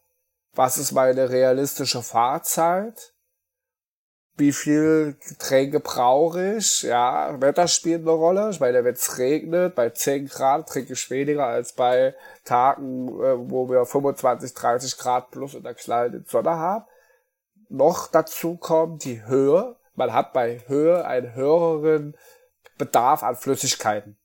Was 0.53 0.77
ist 0.77 0.91
meine 0.91 1.29
realistische 1.29 2.01
Fahrzeit? 2.01 3.13
Wie 4.35 4.53
viel 4.53 5.17
Getränke 5.27 5.81
brauche 5.81 6.55
ich? 6.55 6.83
Ja, 6.83 7.41
Wetter 7.41 7.67
spielt 7.67 8.01
eine 8.01 8.11
Rolle. 8.11 8.49
Ich 8.51 8.61
meine, 8.61 8.85
wenn 8.85 8.93
es 8.93 9.17
regnet, 9.17 9.75
bei 9.75 9.89
10 9.89 10.27
Grad 10.27 10.69
trinke 10.69 10.93
ich 10.93 11.09
weniger 11.09 11.45
als 11.45 11.73
bei 11.73 12.15
Tagen, 12.45 13.09
äh, 13.09 13.51
wo 13.51 13.69
wir 13.69 13.85
25, 13.85 14.53
30 14.53 14.97
Grad 14.97 15.31
plus 15.31 15.55
in 15.55 15.63
der 15.63 15.73
knallenden 15.73 16.25
Sonne 16.25 16.51
haben. 16.51 16.85
Noch 17.67 18.07
dazu 18.07 18.55
kommt 18.55 19.03
die 19.03 19.25
Höhe. 19.25 19.75
Man 19.95 20.13
hat 20.13 20.31
bei 20.31 20.61
Höhe 20.67 21.05
einen 21.05 21.35
höheren 21.35 22.15
Bedarf 22.77 23.23
an 23.23 23.35
Flüssigkeiten. 23.35 24.18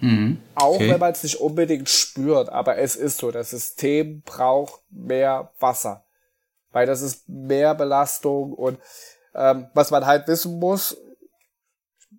Mhm. 0.00 0.40
Auch 0.54 0.78
wenn 0.78 0.98
man 0.98 1.12
es 1.12 1.22
nicht 1.22 1.40
unbedingt 1.40 1.88
spürt, 1.88 2.48
aber 2.48 2.78
es 2.78 2.96
ist 2.96 3.18
so, 3.18 3.30
das 3.30 3.50
System 3.50 4.22
braucht 4.22 4.82
mehr 4.90 5.52
Wasser. 5.60 6.04
Weil 6.72 6.86
das 6.86 7.02
ist 7.02 7.28
mehr 7.28 7.74
Belastung 7.74 8.52
und 8.52 8.78
ähm, 9.34 9.68
was 9.74 9.90
man 9.90 10.06
halt 10.06 10.26
wissen 10.26 10.58
muss, 10.58 10.96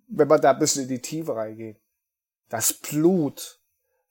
wenn 0.08 0.28
man 0.28 0.40
da 0.40 0.52
ein 0.52 0.58
bisschen 0.58 0.82
in 0.82 0.88
die 0.88 1.02
Tiefe 1.02 1.36
reingeht, 1.36 1.78
das 2.48 2.72
Blut 2.72 3.60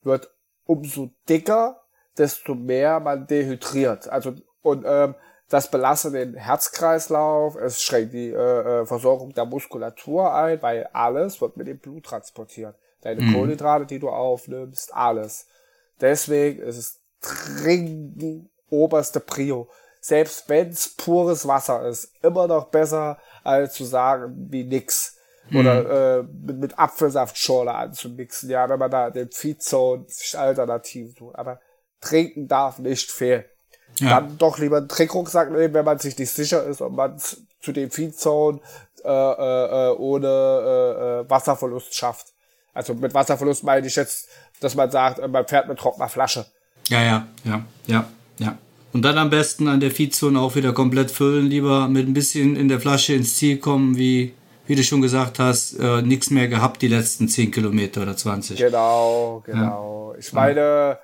wird 0.03 0.29
umso 0.65 1.09
dicker, 1.27 1.81
desto 2.17 2.53
mehr 2.53 2.99
man 2.99 3.27
dehydriert. 3.27 4.07
Also 4.07 4.35
und 4.61 4.83
ähm, 4.87 5.15
das 5.49 5.69
belastet 5.69 6.13
den 6.13 6.35
Herzkreislauf, 6.35 7.55
es 7.55 7.81
schränkt 7.81 8.13
die 8.13 8.29
äh, 8.29 8.81
äh 8.81 8.85
Versorgung 8.85 9.33
der 9.33 9.45
Muskulatur 9.45 10.33
ein, 10.33 10.61
weil 10.61 10.87
alles 10.93 11.39
wird 11.39 11.55
mit 11.57 11.67
dem 11.67 11.77
Blut 11.79 12.05
transportiert 12.05 12.75
deine 13.05 13.21
mhm. 13.21 13.33
Kohlenhydrate, 13.33 13.85
die 13.85 13.99
du 13.99 14.09
aufnimmst, 14.09 14.93
alles. 14.93 15.47
Deswegen 16.01 16.61
ist 16.61 16.77
es 16.77 16.99
dringend 17.21 18.49
oberste 18.69 19.19
Prio. 19.19 19.69
Selbst 20.01 20.49
wenn 20.49 20.69
es 20.69 20.89
pures 20.89 21.47
Wasser 21.47 21.87
ist, 21.87 22.11
immer 22.21 22.47
noch 22.47 22.65
besser, 22.65 23.17
als 23.43 23.73
zu 23.73 23.85
sagen, 23.85 24.47
wie 24.49 24.63
nix. 24.63 25.17
Mhm. 25.49 25.57
Oder 25.57 26.19
äh, 26.19 26.23
mit, 26.23 26.57
mit 26.57 26.79
Apfelsaftschorle 26.79 27.73
anzumixen, 27.73 28.49
ja, 28.49 28.67
wenn 28.67 28.79
man 28.79 28.91
da 28.91 29.11
den 29.11 29.31
Feedzone 29.31 30.05
sich 30.07 30.37
alternativ 30.37 31.15
tut. 31.15 31.35
Aber 31.35 31.59
trinken 32.01 32.47
darf 32.47 32.79
nicht 32.79 33.11
fehlen. 33.11 33.45
Ja. 33.99 34.19
Dann 34.19 34.37
doch 34.37 34.57
lieber 34.57 34.77
einen 34.77 34.89
Trinkrucksack 34.89 35.51
nehmen, 35.51 35.73
wenn 35.73 35.85
man 35.85 35.99
sich 35.99 36.17
nicht 36.17 36.31
sicher 36.31 36.63
ist, 36.65 36.81
ob 36.81 36.91
man 36.91 37.17
zu 37.19 37.71
dem 37.71 37.91
Feedzone 37.91 38.59
äh, 39.03 39.09
äh, 39.09 39.91
äh, 39.91 39.95
ohne 39.97 40.27
äh, 40.27 41.21
äh, 41.21 41.29
Wasserverlust 41.29 41.93
schafft. 41.93 42.34
Also 42.75 42.93
mit 42.93 43.13
Wasserverlust 43.13 43.63
meine 43.63 43.87
ich 43.87 43.95
jetzt, 43.95 44.27
dass 44.59 44.75
man 44.75 44.91
sagt, 44.91 45.17
äh, 45.19 45.27
man 45.27 45.47
fährt 45.47 45.67
mit 45.67 45.79
trockener 45.79 46.09
Flasche. 46.09 46.45
Ja, 46.89 47.01
ja, 47.01 47.27
ja, 47.43 47.65
ja, 47.87 48.05
ja. 48.37 48.57
Und 48.93 49.01
dann 49.01 49.17
am 49.17 49.29
besten 49.29 49.67
an 49.67 49.79
der 49.79 49.91
Feedzone 49.91 50.39
auch 50.39 50.55
wieder 50.55 50.73
komplett 50.73 51.09
füllen, 51.09 51.47
lieber 51.47 51.87
mit 51.87 52.07
ein 52.07 52.13
bisschen 52.13 52.55
in 52.55 52.67
der 52.67 52.79
Flasche 52.79 53.13
ins 53.13 53.37
Ziel 53.37 53.57
kommen, 53.57 53.97
wie, 53.97 54.33
wie 54.67 54.75
du 54.75 54.83
schon 54.83 55.01
gesagt 55.01 55.39
hast, 55.39 55.79
äh, 55.79 56.01
nichts 56.01 56.29
mehr 56.29 56.47
gehabt 56.47 56.81
die 56.81 56.89
letzten 56.89 57.27
10 57.27 57.51
Kilometer 57.51 58.03
oder 58.03 58.15
20. 58.15 58.59
Genau, 58.59 59.41
genau. 59.45 60.11
Ja. 60.13 60.19
Ich 60.19 60.33
meine, 60.33 60.99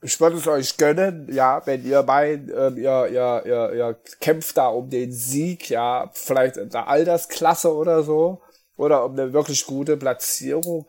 ich 0.00 0.18
würde 0.20 0.36
es 0.36 0.46
euch 0.46 0.76
gönnen, 0.76 1.28
ja, 1.32 1.60
wenn 1.66 1.84
ihr 1.84 2.02
meint, 2.04 2.50
äh, 2.50 2.70
ihr, 2.70 3.08
ihr, 3.12 3.42
ihr, 3.44 3.72
ihr 3.74 3.96
kämpft 4.20 4.56
da 4.56 4.68
um 4.68 4.88
den 4.88 5.12
Sieg, 5.12 5.70
ja, 5.70 6.10
vielleicht 6.14 6.56
in 6.56 6.70
der 6.70 6.88
Altersklasse 6.88 7.74
oder 7.74 8.02
so 8.04 8.42
oder 8.76 9.04
um 9.04 9.12
eine 9.12 9.32
wirklich 9.32 9.66
gute 9.66 9.96
Platzierung. 9.96 10.86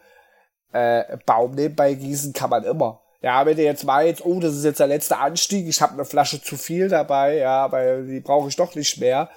Äh, 0.73 1.17
Baum 1.25 1.51
nebenbei 1.51 1.93
gießen 1.93 2.33
kann 2.33 2.49
man 2.49 2.63
immer. 2.63 3.01
Ja, 3.21 3.45
wenn 3.45 3.57
ihr 3.57 3.63
jetzt 3.63 3.85
meint, 3.85 4.23
oh, 4.25 4.39
das 4.39 4.55
ist 4.55 4.63
jetzt 4.63 4.79
der 4.79 4.88
letzte 4.88 5.17
Anstieg, 5.17 5.67
ich 5.67 5.81
habe 5.81 5.93
eine 5.93 6.05
Flasche 6.05 6.41
zu 6.41 6.55
viel 6.55 6.88
dabei, 6.88 7.38
ja, 7.38 7.71
weil 7.71 8.05
die 8.05 8.19
brauche 8.19 8.47
ich 8.49 8.55
doch 8.55 8.75
nicht 8.75 8.99
mehr, 8.99 9.29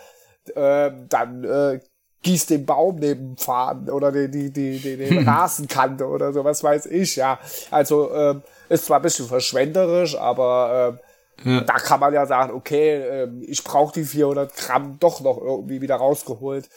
äh, 0.54 0.90
dann 1.08 1.44
äh, 1.44 1.80
gießt 2.22 2.50
den 2.50 2.66
Baum 2.66 2.96
neben 2.96 3.34
dem 3.34 3.36
Faden 3.38 3.88
oder 3.88 4.12
die, 4.12 4.30
die, 4.30 4.50
die, 4.50 4.78
die, 4.78 4.96
den 4.96 5.26
Rasenkante 5.28 6.06
oder 6.06 6.32
so, 6.32 6.44
was 6.44 6.62
weiß 6.62 6.86
ich, 6.86 7.16
ja. 7.16 7.38
Also 7.70 8.14
ähm, 8.14 8.42
ist 8.68 8.86
zwar 8.86 8.98
ein 8.98 9.02
bisschen 9.02 9.26
verschwenderisch, 9.26 10.16
aber 10.16 10.98
ähm, 11.44 11.52
ja. 11.52 11.60
da 11.62 11.74
kann 11.74 12.00
man 12.00 12.12
ja 12.12 12.26
sagen, 12.26 12.52
okay, 12.52 12.96
ähm, 12.96 13.42
ich 13.46 13.64
brauche 13.64 13.94
die 13.94 14.04
400 14.04 14.54
Gramm 14.54 14.98
doch 15.00 15.20
noch 15.22 15.38
irgendwie 15.38 15.80
wieder 15.80 15.96
rausgeholt, 15.96 16.68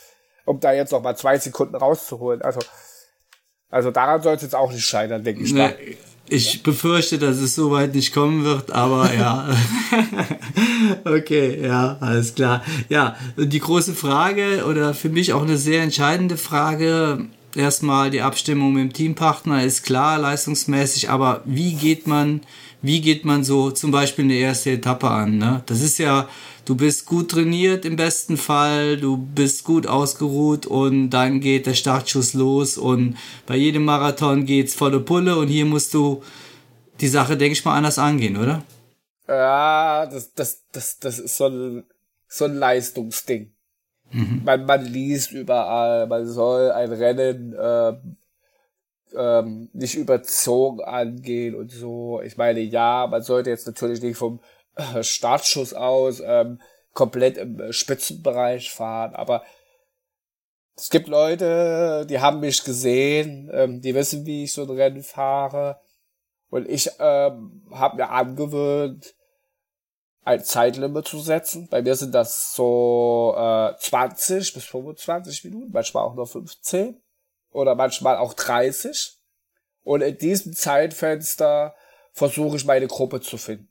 um 0.46 0.60
da 0.60 0.74
jetzt 0.74 0.91
noch 0.91 1.02
mal 1.02 1.16
zwei 1.16 1.38
Sekunden 1.38 1.76
rauszuholen. 1.76 2.41
Also, 2.41 2.60
also 3.70 3.91
daran 3.91 4.22
soll 4.22 4.36
es 4.36 4.41
jetzt 4.41 4.56
auch 4.56 4.72
nicht 4.72 4.86
scheitern, 4.86 5.24
denke 5.24 5.44
ich 5.44 5.54
ne, 5.54 5.60
mal. 5.60 5.76
Ich 6.30 6.64
befürchte, 6.64 7.20
dass 7.20 7.38
es 7.38 7.54
so 7.54 7.72
weit 7.72 7.94
nicht 7.94 8.14
kommen 8.14 8.46
wird, 8.46 8.72
aber 8.72 9.14
ja. 9.14 9.50
okay, 11.06 11.62
ja, 11.62 11.98
alles 12.00 12.34
klar. 12.34 12.64
Ja, 12.88 13.18
die 13.38 13.60
große 13.60 13.94
Frage 13.94 14.66
oder 14.68 14.94
für 14.94 15.10
mich 15.10 15.34
auch 15.34 15.41
eine 15.41 15.58
sehr 15.58 15.84
entscheidende 15.84 16.38
Frage, 16.38 17.26
erstmal 17.56 18.10
die 18.10 18.22
Abstimmung 18.22 18.74
mit 18.74 18.84
dem 18.84 18.94
Teampartner 18.94 19.64
ist 19.64 19.84
klar, 19.84 20.18
leistungsmäßig, 20.18 21.10
aber 21.10 21.41
wie 21.46 21.74
geht 21.74 22.08
man, 22.08 22.41
wie 22.82 23.02
geht 23.02 23.26
man 23.26 23.44
so 23.44 23.72
zum 23.72 23.91
Beispiel 23.91 24.26
eine 24.26 24.36
erste 24.36 24.72
Etappe 24.72 25.10
an? 25.10 25.38
Ne? 25.38 25.62
Das 25.66 25.82
ist 25.82 26.00
ja, 26.00 26.30
du 26.66 26.76
bist 26.76 27.05
gut 27.05 27.32
trainiert 27.32 27.86
im 27.86 27.95
besten 27.95 28.38
Fall, 28.38 28.97
du 28.97 29.18
bist 29.18 29.64
gut 29.64 29.88
ausgeruht 29.88 30.66
und 30.66 31.09
dann 31.09 31.39
geht 31.39 31.66
der 31.66 31.74
Startschuss 31.74 32.34
los 32.34 32.78
und 32.78 33.18
bei 33.45 33.55
jedem 33.55 33.86
Marathon 33.86 34.45
geht's 34.45 34.74
volle 34.74 34.99
Pulle 34.99 35.38
und 35.38 35.47
hier 35.47 35.66
musst 35.66 35.93
du 35.93 36.24
die 37.01 37.07
Sache, 37.07 37.38
denke 37.38 37.53
ich 37.53 37.66
mal, 37.66 37.76
anders 37.76 37.97
angehen, 37.97 38.38
oder? 38.38 38.64
Ja, 39.28 40.05
das, 40.05 40.34
das, 40.34 40.64
das, 40.72 40.99
das 40.99 41.20
ist 41.20 41.38
so 41.38 41.47
ein, 41.47 41.84
so 42.28 42.45
ein 42.45 42.55
Leistungsding. 42.55 43.51
Mhm. 44.11 44.41
Man, 44.45 44.66
man 44.66 44.86
liest 44.86 45.32
überall, 45.32 46.07
man 46.07 46.28
soll 46.28 46.72
ein 46.72 46.91
Rennen 46.91 47.53
äh, 47.53 47.93
ähm, 49.16 49.70
nicht 49.74 49.95
überzogen 49.95 50.82
angehen 50.82 51.55
und 51.55 51.72
so. 51.72 52.22
Ich 52.24 52.38
meine, 52.38 52.59
ja, 52.59 53.07
man 53.09 53.22
sollte 53.24 53.49
jetzt 53.49 53.68
natürlich 53.68 54.01
nicht 54.01 54.18
vom 54.18 54.39
Startschuss 55.01 55.74
aus 55.74 56.21
ähm, 56.26 56.61
komplett 56.93 57.38
im 57.38 57.59
äh, 57.59 57.74
Spitzenbereich 57.74 58.71
fahren, 58.71 59.15
aber 59.15 59.43
es 60.76 60.89
gibt 60.89 61.07
Leute, 61.07 62.05
die 62.09 62.19
haben 62.19 62.39
mich 62.39 62.63
gesehen, 62.63 63.49
ähm, 63.53 63.82
die 63.82 63.93
wissen, 63.93 64.26
wie 64.26 64.45
ich 64.45 64.53
so 64.53 64.63
ein 64.63 64.69
Rennen 64.71 65.03
fahre. 65.03 65.80
Und 66.49 66.67
ich 66.67 66.89
ähm, 66.99 67.63
habe 67.71 67.97
mir 67.97 68.09
angewöhnt, 68.09 69.13
ein 70.24 70.43
Zeitlimit 70.43 71.07
zu 71.07 71.19
setzen. 71.19 71.67
Bei 71.69 71.82
mir 71.82 71.95
sind 71.95 72.13
das 72.15 72.55
so 72.55 73.36
äh, 73.38 73.76
20 73.78 74.53
bis 74.53 74.63
25 74.65 75.43
Minuten, 75.45 75.71
manchmal 75.71 76.03
auch 76.03 76.15
nur 76.15 76.28
15 76.28 77.01
oder 77.51 77.76
manchmal 77.76 78.17
auch 78.17 78.34
30. 78.34 79.17
Und 79.84 80.01
in 80.01 80.17
diesem 80.17 80.53
Zeitfenster 80.53 81.76
versuche 82.13 82.57
ich 82.57 82.65
meine 82.65 82.88
Gruppe 82.88 83.21
zu 83.21 83.38
finden. 83.38 83.69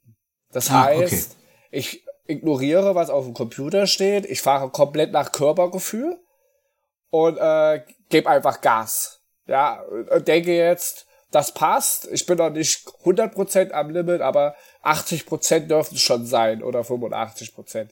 Das 0.53 0.71
ah, 0.71 0.85
heißt, 0.85 1.33
okay. 1.33 1.69
ich 1.71 2.05
ignoriere, 2.27 2.95
was 2.95 3.11
auf 3.11 3.25
dem 3.25 3.35
Computer 3.35 3.87
steht. 3.87 4.27
Ich 4.27 4.43
fahre 4.43 4.71
komplett 4.71 5.13
nach 5.13 5.33
Körpergefühl 5.33 6.19
und 7.11 7.39
äh, 7.39 7.83
gebe 8.09 8.29
einfach 8.29 8.61
Gas. 8.61 9.21
Ja, 9.47 9.83
und 10.11 10.29
denke 10.29 10.55
jetzt, 10.55 11.07
das 11.31 11.53
passt. 11.53 12.09
Ich 12.13 12.27
bin 12.27 12.39
noch 12.39 12.51
nicht 12.51 12.87
100% 13.05 13.73
am 13.73 13.91
Limit, 13.91 14.21
aber 14.21 14.55
80% 14.85 15.67
dürfen 15.67 15.95
es 15.95 16.03
schon 16.03 16.27
sein 16.27 16.63
oder 16.63 16.81
85%. 16.81 17.89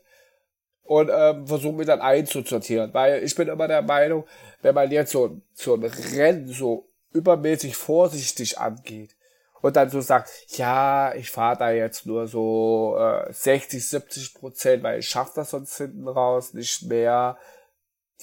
Und 0.82 1.10
ähm, 1.12 1.46
versuche 1.46 1.74
mich 1.76 1.86
dann 1.86 2.00
einzusortieren, 2.00 2.92
weil 2.92 3.22
ich 3.22 3.34
bin 3.34 3.48
immer 3.48 3.68
der 3.68 3.82
Meinung, 3.82 4.24
wenn 4.62 4.74
man 4.74 4.90
jetzt 4.90 5.12
so, 5.12 5.40
so 5.54 5.74
ein 5.74 5.84
Rennen 5.84 6.48
so 6.48 6.88
übermäßig 7.12 7.76
vorsichtig 7.76 8.58
angeht 8.58 9.14
und 9.62 9.76
dann 9.76 9.90
so 9.90 10.00
sagt, 10.00 10.30
ja, 10.56 11.14
ich 11.14 11.30
fahre 11.30 11.58
da 11.58 11.70
jetzt 11.70 12.06
nur 12.06 12.26
so 12.26 12.96
äh, 12.98 13.32
60, 13.32 13.88
70 13.88 14.34
Prozent, 14.34 14.82
weil 14.82 15.00
ich 15.00 15.08
schaffe 15.08 15.32
das 15.36 15.50
sonst 15.50 15.76
hinten 15.76 16.08
raus 16.08 16.54
nicht 16.54 16.82
mehr. 16.82 17.36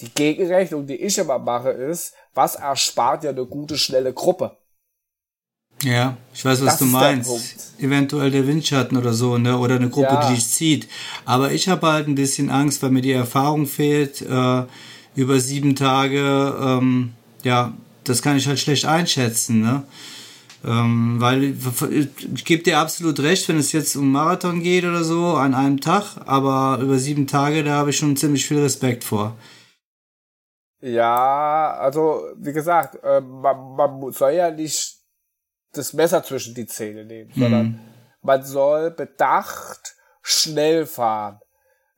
Die 0.00 0.10
Gegenrechnung, 0.10 0.86
die 0.86 0.96
ich 0.96 1.18
immer 1.18 1.38
mache, 1.38 1.70
ist, 1.70 2.14
was 2.34 2.54
erspart 2.56 3.24
ja 3.24 3.30
eine 3.30 3.46
gute, 3.46 3.76
schnelle 3.76 4.12
Gruppe? 4.12 4.56
Ja, 5.82 6.16
ich 6.34 6.44
weiß, 6.44 6.60
was 6.60 6.72
das 6.72 6.78
du 6.78 6.86
meinst. 6.86 7.74
Eventuell 7.78 8.30
der 8.30 8.46
Windschatten 8.46 8.96
oder 8.96 9.12
so, 9.12 9.38
ne? 9.38 9.58
Oder 9.58 9.76
eine 9.76 9.90
Gruppe, 9.90 10.14
ja. 10.14 10.28
die 10.28 10.34
dich 10.34 10.48
zieht. 10.48 10.88
Aber 11.24 11.52
ich 11.52 11.68
habe 11.68 11.86
halt 11.86 12.08
ein 12.08 12.16
bisschen 12.16 12.50
Angst, 12.50 12.82
weil 12.82 12.90
mir 12.90 13.02
die 13.02 13.12
Erfahrung 13.12 13.66
fehlt, 13.66 14.22
äh, 14.22 14.62
über 15.14 15.40
sieben 15.40 15.76
Tage, 15.76 16.56
ähm, 16.60 17.14
ja, 17.44 17.72
das 18.04 18.22
kann 18.22 18.36
ich 18.36 18.48
halt 18.48 18.58
schlecht 18.58 18.86
einschätzen, 18.86 19.60
ne? 19.60 19.84
Ähm, 20.64 21.20
weil 21.20 21.54
ich 21.90 22.44
gebe 22.44 22.64
dir 22.64 22.78
absolut 22.78 23.20
recht, 23.20 23.48
wenn 23.48 23.58
es 23.58 23.72
jetzt 23.72 23.94
um 23.94 24.10
Marathon 24.10 24.62
geht 24.62 24.84
oder 24.84 25.04
so, 25.04 25.34
an 25.34 25.54
einem 25.54 25.80
Tag, 25.80 26.16
aber 26.26 26.82
über 26.82 26.98
sieben 26.98 27.26
Tage, 27.26 27.62
da 27.62 27.72
habe 27.72 27.90
ich 27.90 27.96
schon 27.96 28.16
ziemlich 28.16 28.46
viel 28.46 28.60
Respekt 28.60 29.04
vor. 29.04 29.36
Ja, 30.80 31.76
also 31.78 32.22
wie 32.36 32.52
gesagt, 32.52 33.02
äh, 33.02 33.20
man, 33.20 33.76
man 33.76 34.12
soll 34.12 34.32
ja 34.32 34.50
nicht 34.50 34.96
das 35.72 35.92
Messer 35.92 36.22
zwischen 36.22 36.54
die 36.54 36.66
Zähne 36.66 37.04
nehmen, 37.04 37.30
mhm. 37.34 37.40
sondern 37.40 37.80
man 38.22 38.42
soll 38.44 38.90
bedacht 38.90 39.96
schnell 40.22 40.86
fahren. 40.86 41.40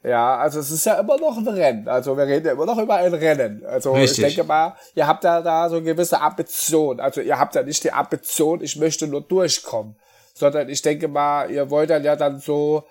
Ja, 0.02 0.38
also 0.38 0.60
es 0.60 0.70
ist 0.70 0.86
ja 0.86 0.94
immer 0.94 1.18
noch 1.18 1.36
ein 1.36 1.46
Rennen. 1.46 1.86
Also 1.86 2.16
wir 2.16 2.26
reden 2.26 2.46
ja 2.46 2.52
immer 2.52 2.64
noch 2.64 2.78
über 2.78 2.96
ein 2.96 3.12
Rennen. 3.12 3.64
Also 3.66 3.92
Richtig. 3.92 4.24
ich 4.24 4.34
denke 4.34 4.48
mal, 4.48 4.74
ihr 4.94 5.06
habt 5.06 5.24
ja 5.24 5.42
da 5.42 5.68
so 5.68 5.76
eine 5.76 5.84
gewisse 5.84 6.20
Ambition. 6.20 7.00
Also 7.00 7.20
ihr 7.20 7.38
habt 7.38 7.54
ja 7.54 7.62
nicht 7.62 7.84
die 7.84 7.92
Ambition, 7.92 8.62
ich 8.62 8.76
möchte 8.76 9.06
nur 9.06 9.20
durchkommen, 9.20 9.96
sondern 10.32 10.70
ich 10.70 10.80
denke 10.80 11.06
mal, 11.06 11.50
ihr 11.50 11.68
wollt 11.68 11.90
dann 11.90 12.02
ja 12.02 12.16
dann 12.16 12.40
so 12.40 12.84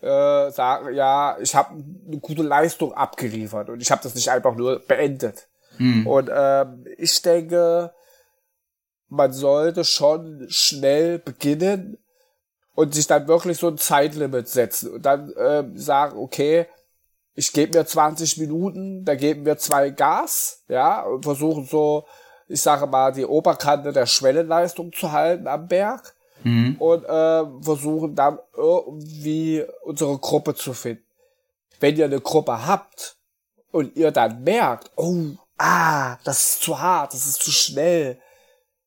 äh, 0.00 0.50
sagen, 0.50 0.92
ja, 0.94 1.36
ich 1.40 1.54
habe 1.54 1.82
eine 2.06 2.18
gute 2.18 2.42
Leistung 2.42 2.92
abgeliefert 2.92 3.70
und 3.70 3.80
ich 3.80 3.92
habe 3.92 4.02
das 4.02 4.16
nicht 4.16 4.30
einfach 4.30 4.56
nur 4.56 4.80
beendet. 4.80 5.46
Mhm. 5.78 6.06
Und 6.06 6.30
ähm, 6.34 6.84
ich 6.98 7.22
denke, 7.22 7.92
man 9.08 9.32
sollte 9.32 9.84
schon 9.84 10.46
schnell 10.48 11.20
beginnen 11.20 11.98
und 12.74 12.94
sich 12.94 13.06
dann 13.06 13.28
wirklich 13.28 13.58
so 13.58 13.68
ein 13.68 13.78
Zeitlimit 13.78 14.48
setzen 14.48 14.92
und 14.92 15.06
dann 15.06 15.32
äh, 15.32 15.64
sagen, 15.74 16.18
okay, 16.18 16.66
ich 17.34 17.52
gebe 17.52 17.78
mir 17.78 17.84
20 17.84 18.38
Minuten, 18.38 19.04
da 19.04 19.14
geben 19.14 19.44
wir 19.44 19.58
zwei 19.58 19.90
Gas, 19.90 20.62
ja, 20.68 21.02
und 21.02 21.24
versuchen 21.24 21.66
so, 21.66 22.06
ich 22.46 22.62
sage 22.62 22.86
mal, 22.86 23.12
die 23.12 23.24
Oberkante 23.24 23.92
der 23.92 24.06
Schwellenleistung 24.06 24.92
zu 24.92 25.10
halten 25.12 25.48
am 25.48 25.66
Berg 25.66 26.14
mhm. 26.42 26.76
und 26.78 27.04
äh, 27.04 27.44
versuchen 27.62 28.14
dann 28.14 28.38
irgendwie 28.56 29.64
unsere 29.82 30.18
Gruppe 30.18 30.54
zu 30.54 30.74
finden. 30.74 31.04
Wenn 31.80 31.96
ihr 31.96 32.04
eine 32.04 32.20
Gruppe 32.20 32.66
habt 32.66 33.16
und 33.72 33.96
ihr 33.96 34.12
dann 34.12 34.44
merkt, 34.44 34.90
oh, 34.96 35.32
ah, 35.58 36.16
das 36.24 36.44
ist 36.44 36.62
zu 36.62 36.80
hart, 36.80 37.14
das 37.14 37.26
ist 37.26 37.42
zu 37.42 37.50
schnell, 37.50 38.20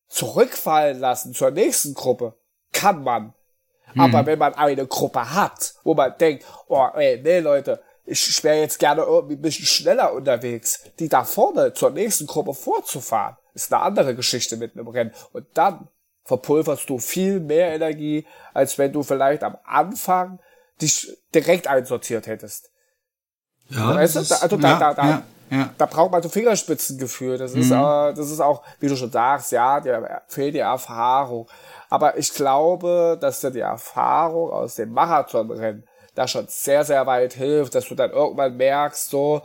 zurückfallen 0.07 0.99
lassen 0.99 1.33
zur 1.33 1.51
nächsten 1.51 1.93
Gruppe, 1.93 2.33
kann 2.71 3.03
man. 3.03 3.33
Mhm. 3.93 4.01
Aber 4.01 4.25
wenn 4.25 4.39
man 4.39 4.53
eine 4.53 4.85
Gruppe 4.87 5.33
hat, 5.33 5.75
wo 5.83 5.93
man 5.93 6.17
denkt, 6.17 6.45
oh, 6.67 6.87
ey, 6.95 7.21
nee, 7.21 7.39
Leute, 7.39 7.81
ich 8.05 8.43
wäre 8.43 8.59
jetzt 8.59 8.79
gerne 8.79 9.01
irgendwie 9.01 9.35
ein 9.35 9.41
bisschen 9.41 9.65
schneller 9.65 10.13
unterwegs, 10.13 10.81
die 10.99 11.09
da 11.09 11.25
vorne 11.25 11.73
zur 11.73 11.91
nächsten 11.91 12.25
Gruppe 12.25 12.53
vorzufahren, 12.53 13.35
ist 13.53 13.73
eine 13.73 13.81
andere 13.81 14.15
Geschichte 14.15 14.55
mit 14.55 14.75
einem 14.75 14.87
Rennen. 14.87 15.11
Und 15.33 15.45
dann 15.53 15.89
verpulverst 16.23 16.89
du 16.89 16.99
viel 16.99 17.39
mehr 17.39 17.73
Energie, 17.73 18.25
als 18.53 18.77
wenn 18.77 18.93
du 18.93 19.03
vielleicht 19.03 19.43
am 19.43 19.57
Anfang 19.65 20.39
dich 20.81 21.17
direkt 21.33 21.67
einsortiert 21.67 22.27
hättest. 22.27 22.71
Ja, 23.69 23.95
weißt 23.95 24.15
du? 24.15 24.19
Also 24.19 24.57
da, 24.57 24.69
ja, 24.69 24.79
da, 24.79 24.93
da, 24.93 25.09
ja. 25.09 25.23
Ja. 25.49 25.69
Da 25.77 25.85
braucht 25.85 26.11
man 26.11 26.21
so 26.21 26.29
Fingerspitzengefühl. 26.29 27.37
Das 27.37 27.53
ist, 27.53 27.69
mhm. 27.69 27.77
äh, 27.77 28.13
das 28.13 28.31
ist 28.31 28.39
auch, 28.39 28.63
wie 28.79 28.87
du 28.87 28.95
schon 28.95 29.11
sagst, 29.11 29.51
ja, 29.51 29.79
der 29.79 30.23
fehlt 30.27 30.55
die 30.55 30.59
Erfahrung. 30.59 31.47
Aber 31.89 32.17
ich 32.17 32.33
glaube, 32.33 33.17
dass 33.19 33.41
dir 33.41 33.51
die 33.51 33.59
Erfahrung 33.59 34.51
aus 34.51 34.75
dem 34.75 34.91
Marathonrennen 34.91 35.87
da 36.15 36.27
schon 36.27 36.45
sehr, 36.47 36.83
sehr 36.83 37.05
weit 37.05 37.33
hilft, 37.33 37.75
dass 37.75 37.87
du 37.87 37.95
dann 37.95 38.11
irgendwann 38.11 38.57
merkst, 38.57 39.09
so, 39.09 39.41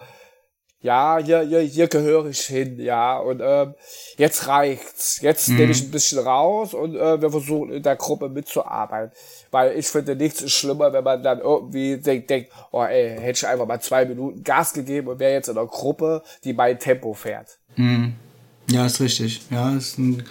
ja, 0.80 1.18
hier, 1.18 1.42
hier, 1.42 1.60
hier 1.60 1.86
gehöre 1.86 2.26
ich 2.26 2.40
hin, 2.40 2.80
ja, 2.80 3.18
und 3.18 3.40
ähm, 3.40 3.74
jetzt 4.16 4.48
reicht's. 4.48 5.20
Jetzt 5.20 5.48
mhm. 5.48 5.56
nehme 5.56 5.72
ich 5.72 5.82
ein 5.82 5.92
bisschen 5.92 6.18
raus 6.18 6.74
und 6.74 6.96
äh, 6.96 7.22
wir 7.22 7.30
versuchen 7.30 7.72
in 7.72 7.82
der 7.84 7.94
Gruppe 7.94 8.28
mitzuarbeiten. 8.28 9.12
Weil 9.52 9.78
ich 9.78 9.86
finde, 9.86 10.16
nichts 10.16 10.42
ist 10.42 10.52
schlimmer, 10.52 10.92
wenn 10.92 11.04
man 11.04 11.22
dann 11.22 11.38
irgendwie 11.38 11.98
denkt, 11.98 12.30
denkt 12.30 12.50
oh 12.72 12.82
ey, 12.82 13.16
hätte 13.20 13.38
ich 13.38 13.46
einfach 13.46 13.66
mal 13.66 13.80
zwei 13.80 14.04
Minuten 14.04 14.42
Gas 14.42 14.72
gegeben 14.72 15.08
und 15.08 15.20
wäre 15.20 15.34
jetzt 15.34 15.48
in 15.48 15.56
einer 15.56 15.66
Gruppe, 15.66 16.22
die 16.42 16.54
mein 16.54 16.78
Tempo 16.78 17.12
fährt. 17.12 17.58
Mhm. 17.76 18.14
Ja, 18.70 18.86
ist 18.86 19.00
richtig. 19.00 19.42
Ja, 19.50 19.76
ist 19.76 19.98
ein 19.98 20.24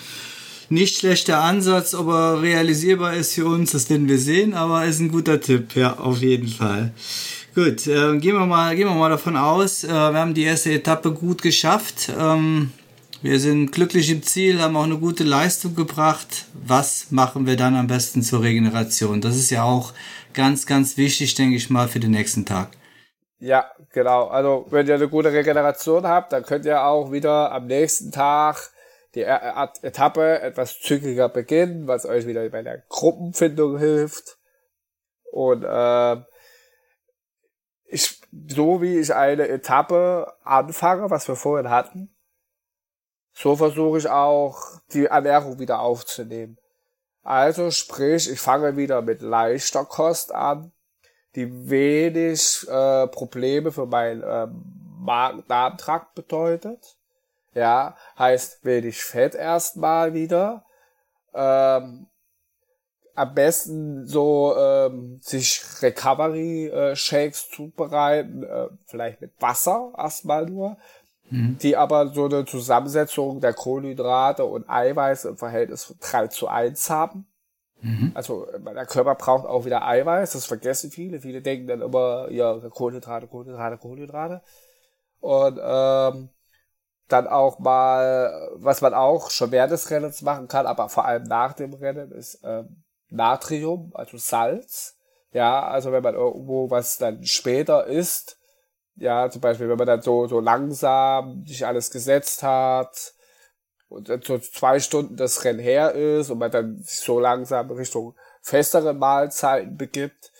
nicht 0.70 0.98
schlechter 0.98 1.44
Ansatz, 1.44 1.94
ob 1.94 2.08
er 2.08 2.42
realisierbar 2.42 3.14
ist 3.14 3.36
für 3.36 3.46
uns, 3.46 3.72
das 3.72 3.90
werden 3.90 4.08
wir 4.08 4.18
sehen, 4.18 4.54
aber 4.54 4.86
ist 4.86 5.02
ein 5.02 5.12
guter 5.12 5.40
Tipp, 5.40 5.76
ja, 5.76 5.98
auf 5.98 6.20
jeden 6.20 6.48
Fall. 6.48 6.94
Gut, 7.54 7.86
äh, 7.88 8.18
gehen, 8.18 8.36
wir 8.36 8.46
mal, 8.46 8.74
gehen 8.76 8.88
wir 8.88 8.96
mal 8.96 9.10
davon 9.10 9.36
aus, 9.36 9.84
äh, 9.84 9.90
wir 9.90 10.14
haben 10.20 10.34
die 10.34 10.44
erste 10.44 10.72
Etappe 10.72 11.12
gut 11.12 11.42
geschafft. 11.42 12.10
Ähm, 12.18 12.72
wir 13.22 13.40
sind 13.40 13.72
glücklich 13.72 14.10
im 14.10 14.24
Ziel, 14.24 14.62
haben 14.62 14.76
auch 14.76 14.84
eine 14.84 14.98
gute 14.98 15.24
Leistung 15.24 15.76
gebracht. 15.76 16.46
Was 16.54 17.12
machen 17.12 17.46
wir 17.46 17.56
dann 17.56 17.76
am 17.76 17.88
besten 17.88 18.24
zur 18.24 18.42
Regeneration? 18.42 19.22
Das 19.22 19.36
ist 19.36 19.52
ja 19.52 19.64
auch 19.64 19.94
ganz, 20.34 20.66
ganz 20.66 20.98
wichtig, 20.98 21.36
denke 21.36 21.56
ich 21.56 21.70
mal, 21.70 21.88
für 21.88 22.00
den 22.00 22.12
nächsten 22.12 22.46
Tag. 22.46 22.70
Ja, 23.40 23.72
genau. 23.92 24.28
Also 24.28 24.66
wenn 24.70 24.88
ihr 24.88 24.96
eine 24.96 25.10
gute 25.10 25.32
Regeneration 25.32 26.08
habt, 26.08 26.32
dann 26.32 26.44
könnt 26.44 26.66
ihr 26.66 26.84
auch 26.84 27.12
wieder 27.12 27.52
am 27.52 27.68
nächsten 27.68 28.12
Tag 28.12 28.72
die 29.14 29.24
Etappe 29.24 30.40
etwas 30.42 30.80
zügiger 30.80 31.28
beginnen, 31.28 31.88
was 31.88 32.06
euch 32.06 32.26
wieder 32.26 32.48
bei 32.50 32.64
der 32.64 32.84
Gruppenfindung 32.88 33.78
hilft. 33.78 34.38
Und 35.32 35.64
äh, 35.64 36.18
ich, 37.86 38.22
so 38.48 38.82
wie 38.82 39.00
ich 39.00 39.14
eine 39.14 39.48
Etappe 39.48 40.34
anfange, 40.44 41.10
was 41.10 41.28
wir 41.28 41.36
vorhin 41.36 41.70
hatten, 41.70 42.10
so 43.34 43.56
versuche 43.56 43.98
ich 43.98 44.10
auch 44.10 44.60
die 44.94 45.06
Ernährung 45.06 45.60
wieder 45.60 45.80
aufzunehmen. 45.80 46.58
Also 47.24 47.72
sprich, 47.72 48.30
ich 48.30 48.40
fange 48.40 48.78
wieder 48.78 49.02
mit 49.02 49.22
leichter 49.22 49.86
Kost 49.86 50.34
an, 50.34 50.72
die 51.36 51.70
wenig 51.70 52.68
äh, 52.68 53.08
Probleme 53.08 53.72
für 53.72 53.86
meinen 53.86 54.24
äh, 54.24 54.48
Magen-Darm-Trakt 55.00 56.16
bedeutet. 56.16 56.98
Ja, 57.54 57.96
heißt 58.18 58.64
wenig 58.64 59.04
Fett 59.04 59.36
erstmal 59.36 60.14
wieder. 60.14 60.66
Ähm, 61.34 62.08
am 63.14 63.34
besten 63.34 64.08
so 64.08 64.56
ähm, 64.58 65.20
sich 65.22 65.64
Recovery-Shakes 65.82 67.48
äh, 67.48 67.56
zubereiten, 67.56 68.44
äh, 68.44 68.70
vielleicht 68.86 69.22
mit 69.22 69.34
Wasser 69.40 69.94
erstmal 69.98 70.46
nur, 70.46 70.78
mhm. 71.32 71.58
die 71.58 71.76
aber 71.76 72.10
so 72.10 72.26
eine 72.26 72.46
Zusammensetzung 72.46 73.40
der 73.40 73.54
Kohlenhydrate 73.54 74.46
und 74.46 74.70
Eiweiß 74.70 75.26
im 75.26 75.38
Verhältnis 75.38 75.86
von 75.86 75.96
3 76.00 76.28
zu 76.28 76.48
1 76.48 76.90
haben. 76.90 77.26
Mhm. 77.82 78.12
Also 78.14 78.48
der 78.64 78.86
Körper 78.86 79.16
braucht 79.16 79.48
auch 79.48 79.66
wieder 79.66 79.86
Eiweiß, 79.88 80.34
das 80.34 80.46
vergessen 80.46 80.92
viele. 80.92 81.20
Viele 81.20 81.42
denken 81.42 81.68
dann 81.68 81.82
immer, 81.82 82.30
ja, 82.30 82.60
Kohlenhydrate, 82.60 83.28
Kohlenhydrate, 83.28 83.78
Kohlenhydrate. 83.78 84.42
Und 85.20 85.60
ähm, 85.62 86.30
dann 87.08 87.28
auch 87.28 87.60
mal, 87.60 88.50
was 88.56 88.82
man 88.82 88.94
auch 88.94 89.30
schon 89.32 89.52
während 89.52 89.72
des 89.72 89.90
Rennens 89.90 90.22
machen 90.22 90.48
kann, 90.48 90.66
aber 90.66 90.90
vor 90.90 91.06
allem 91.06 91.24
nach 91.24 91.54
dem 91.54 91.74
Rennen, 91.74 92.12
ist 92.12 92.40
ähm, 92.44 92.84
Natrium, 93.10 93.92
also 93.94 94.18
Salz. 94.18 94.98
Ja, 95.34 95.64
also 95.66 95.92
wenn 95.92 96.04
man 96.04 96.16
irgendwo 96.16 96.70
was 96.70 96.98
dann 96.98 97.24
später 97.26 97.86
isst, 97.88 98.38
ja, 98.96 99.30
zum 99.30 99.42
Beispiel, 99.42 99.70
wenn 99.70 99.78
man 99.78 99.88
dann 99.88 100.02
so, 100.02 100.28
so 100.28 100.40
langsam 100.40 101.46
sich 101.46 101.66
alles 101.66 101.92
gesetzt 101.92 102.44
hat 102.44 103.14
und 103.90 104.10
dann 104.10 104.22
so 104.22 104.38
zwei 104.38 104.80
Stunden 104.80 105.16
das 105.16 105.44
Rennen 105.44 105.60
her 105.60 105.94
ist 105.94 106.30
und 106.30 106.40
man 106.40 106.52
dann 106.52 106.78
sich 106.84 107.00
so 107.00 107.20
langsam 107.20 107.72
Richtung 107.72 108.16
festere 108.42 108.94
Mahlzeiten 108.94 109.78
begibt, 109.78 110.32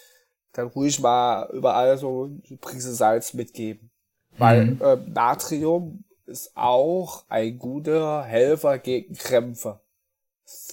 dann 0.54 0.68
ruhig 0.68 1.00
mal 1.00 1.50
überall 1.54 1.98
so 1.98 2.26
eine 2.26 2.58
Prise 2.58 2.94
Salz 2.94 3.34
mitgeben. 3.34 3.90
Weil 4.38 4.66
mhm. 4.66 4.82
äh, 4.82 4.96
Natrium 4.96 6.04
ist 6.26 6.56
auch 6.56 7.26
ein 7.30 7.58
guter 7.58 8.24
Helfer 8.24 8.78
gegen 8.80 9.16
Krämpfe. 9.16 9.82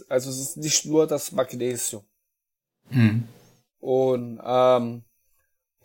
Also 0.08 0.30
es 0.30 0.38
ist 0.40 0.56
nicht 0.56 0.86
nur 0.86 1.06
das 1.06 1.32
Magnesium. 1.32 2.02
Mhm. 2.90 3.28
Und 3.80 4.40
ähm, 4.44 5.04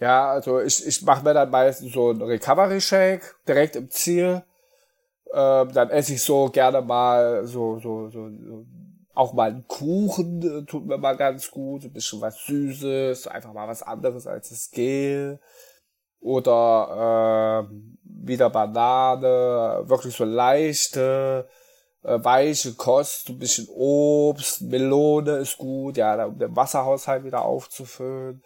ja, 0.04 0.32
also 0.32 0.60
ich, 0.60 0.86
ich 0.86 1.02
mache 1.04 1.24
mir 1.24 1.34
dann 1.34 1.50
meistens 1.50 1.94
so 1.94 2.10
einen 2.10 2.22
Recovery 2.22 2.82
Shake 2.82 3.36
direkt 3.48 3.78
im 3.78 3.90
Ziel. 3.90 4.44
Ähm, 5.34 5.72
dann 5.74 5.90
esse 5.92 6.14
ich 6.14 6.22
so 6.22 6.50
gerne 6.50 6.82
mal 6.82 7.48
so, 7.48 7.80
so, 7.80 8.10
so, 8.10 8.30
so 8.30 8.66
auch 9.14 9.32
mal 9.32 9.52
einen 9.52 9.66
Kuchen 9.66 10.42
äh, 10.42 10.66
tut 10.66 10.86
mir 10.86 10.98
mal 10.98 11.16
ganz 11.16 11.50
gut, 11.50 11.86
ein 11.86 11.94
bisschen 11.94 12.20
was 12.20 12.38
Süßes, 12.46 13.28
einfach 13.28 13.54
mal 13.54 13.70
was 13.70 13.82
anderes 13.82 14.28
als 14.28 14.50
das 14.50 14.72
Gel. 14.72 15.40
Oder 16.20 17.70
äh, 17.70 17.76
wieder 18.04 18.50
Banane, 18.50 19.84
wirklich 19.88 20.18
so 20.18 20.26
leichte, 20.26 21.48
äh, 22.04 22.20
weiche 22.22 22.74
Kost, 22.74 23.30
ein 23.30 23.40
bisschen 23.40 23.70
Obst, 23.70 24.64
Melone 24.64 25.38
ist 25.38 25.58
gut, 25.58 25.96
ja, 25.96 26.26
um 26.26 26.38
den 26.38 26.54
Wasserhaushalt 26.54 27.24
wieder 27.24 27.46
aufzufüllen 27.46 28.44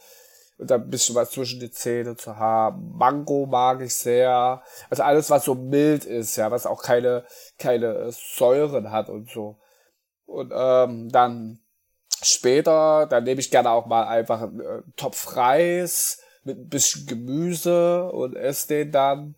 dann 0.57 0.83
ein 0.83 0.89
bisschen 0.89 1.15
was 1.15 1.31
zwischen 1.31 1.59
die 1.59 1.71
Zähne 1.71 2.15
zu 2.15 2.37
haben. 2.37 2.97
Mango 2.97 3.45
mag 3.45 3.81
ich 3.81 3.95
sehr. 3.95 4.63
Also 4.89 5.03
alles, 5.03 5.29
was 5.29 5.45
so 5.45 5.55
mild 5.55 6.05
ist, 6.05 6.35
ja, 6.35 6.49
was 6.49 6.65
auch 6.65 6.81
keine, 6.81 7.25
keine 7.59 8.11
Säuren 8.11 8.91
hat 8.91 9.09
und 9.09 9.29
so. 9.29 9.57
Und 10.25 10.51
ähm, 10.55 11.09
dann 11.09 11.59
später, 12.23 13.05
dann 13.05 13.23
nehme 13.23 13.39
ich 13.39 13.51
gerne 13.51 13.69
auch 13.69 13.85
mal 13.85 14.07
einfach 14.07 14.41
einen 14.41 14.59
äh, 14.59 14.81
Topf 14.95 15.35
Reis 15.35 16.21
mit 16.43 16.57
ein 16.57 16.69
bisschen 16.69 17.05
Gemüse 17.05 18.11
und 18.11 18.35
esse 18.35 18.67
den 18.69 18.91
dann 18.91 19.35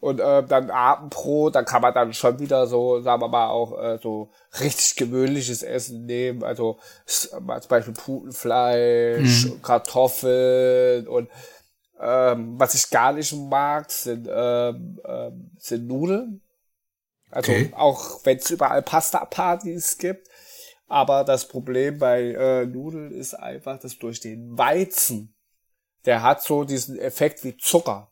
und 0.00 0.20
äh, 0.20 0.44
dann 0.44 0.70
Abendbrot, 0.70 1.54
dann 1.54 1.64
kann 1.64 1.82
man 1.82 1.92
dann 1.92 2.12
schon 2.12 2.38
wieder 2.38 2.66
so, 2.66 3.00
sagen 3.00 3.20
wir 3.20 3.28
mal, 3.28 3.48
auch 3.48 3.76
äh, 3.82 3.98
so 4.00 4.30
richtig 4.60 4.96
gewöhnliches 4.96 5.62
Essen 5.62 6.06
nehmen. 6.06 6.44
Also 6.44 6.78
zum 7.04 7.46
Beispiel 7.46 7.94
Putenfleisch, 7.94 9.46
mhm. 9.46 9.62
Kartoffeln 9.62 11.08
und 11.08 11.28
ähm, 12.00 12.54
was 12.58 12.74
ich 12.74 12.90
gar 12.90 13.12
nicht 13.12 13.32
mag, 13.32 13.90
sind, 13.90 14.28
ähm, 14.30 15.00
ähm, 15.04 15.50
sind 15.58 15.88
Nudeln. 15.88 16.42
Also 17.30 17.50
okay. 17.50 17.72
auch 17.76 18.24
wenn 18.24 18.38
es 18.38 18.50
überall 18.50 18.82
Pasta-Partys 18.82 19.98
gibt. 19.98 20.28
Aber 20.86 21.24
das 21.24 21.48
Problem 21.48 21.98
bei 21.98 22.30
äh, 22.32 22.66
Nudeln 22.66 23.10
ist 23.10 23.34
einfach, 23.34 23.78
dass 23.78 23.98
durch 23.98 24.20
den 24.20 24.56
Weizen, 24.56 25.34
der 26.06 26.22
hat 26.22 26.42
so 26.42 26.64
diesen 26.64 26.98
Effekt 26.98 27.44
wie 27.44 27.56
Zucker. 27.56 28.10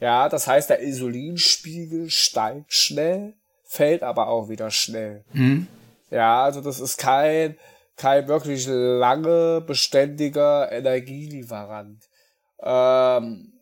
Ja, 0.00 0.28
das 0.28 0.46
heißt, 0.46 0.70
der 0.70 0.80
Insulinspiegel 0.80 2.10
steigt 2.10 2.72
schnell, 2.72 3.34
fällt 3.64 4.02
aber 4.02 4.28
auch 4.28 4.48
wieder 4.48 4.70
schnell. 4.70 5.24
Mhm. 5.32 5.68
Ja, 6.10 6.44
also 6.44 6.60
das 6.60 6.80
ist 6.80 6.98
kein, 6.98 7.56
kein 7.96 8.28
wirklich 8.28 8.66
lange 8.68 9.60
beständiger 9.60 10.70
Energielieferant. 10.72 12.02
Ähm, 12.60 13.52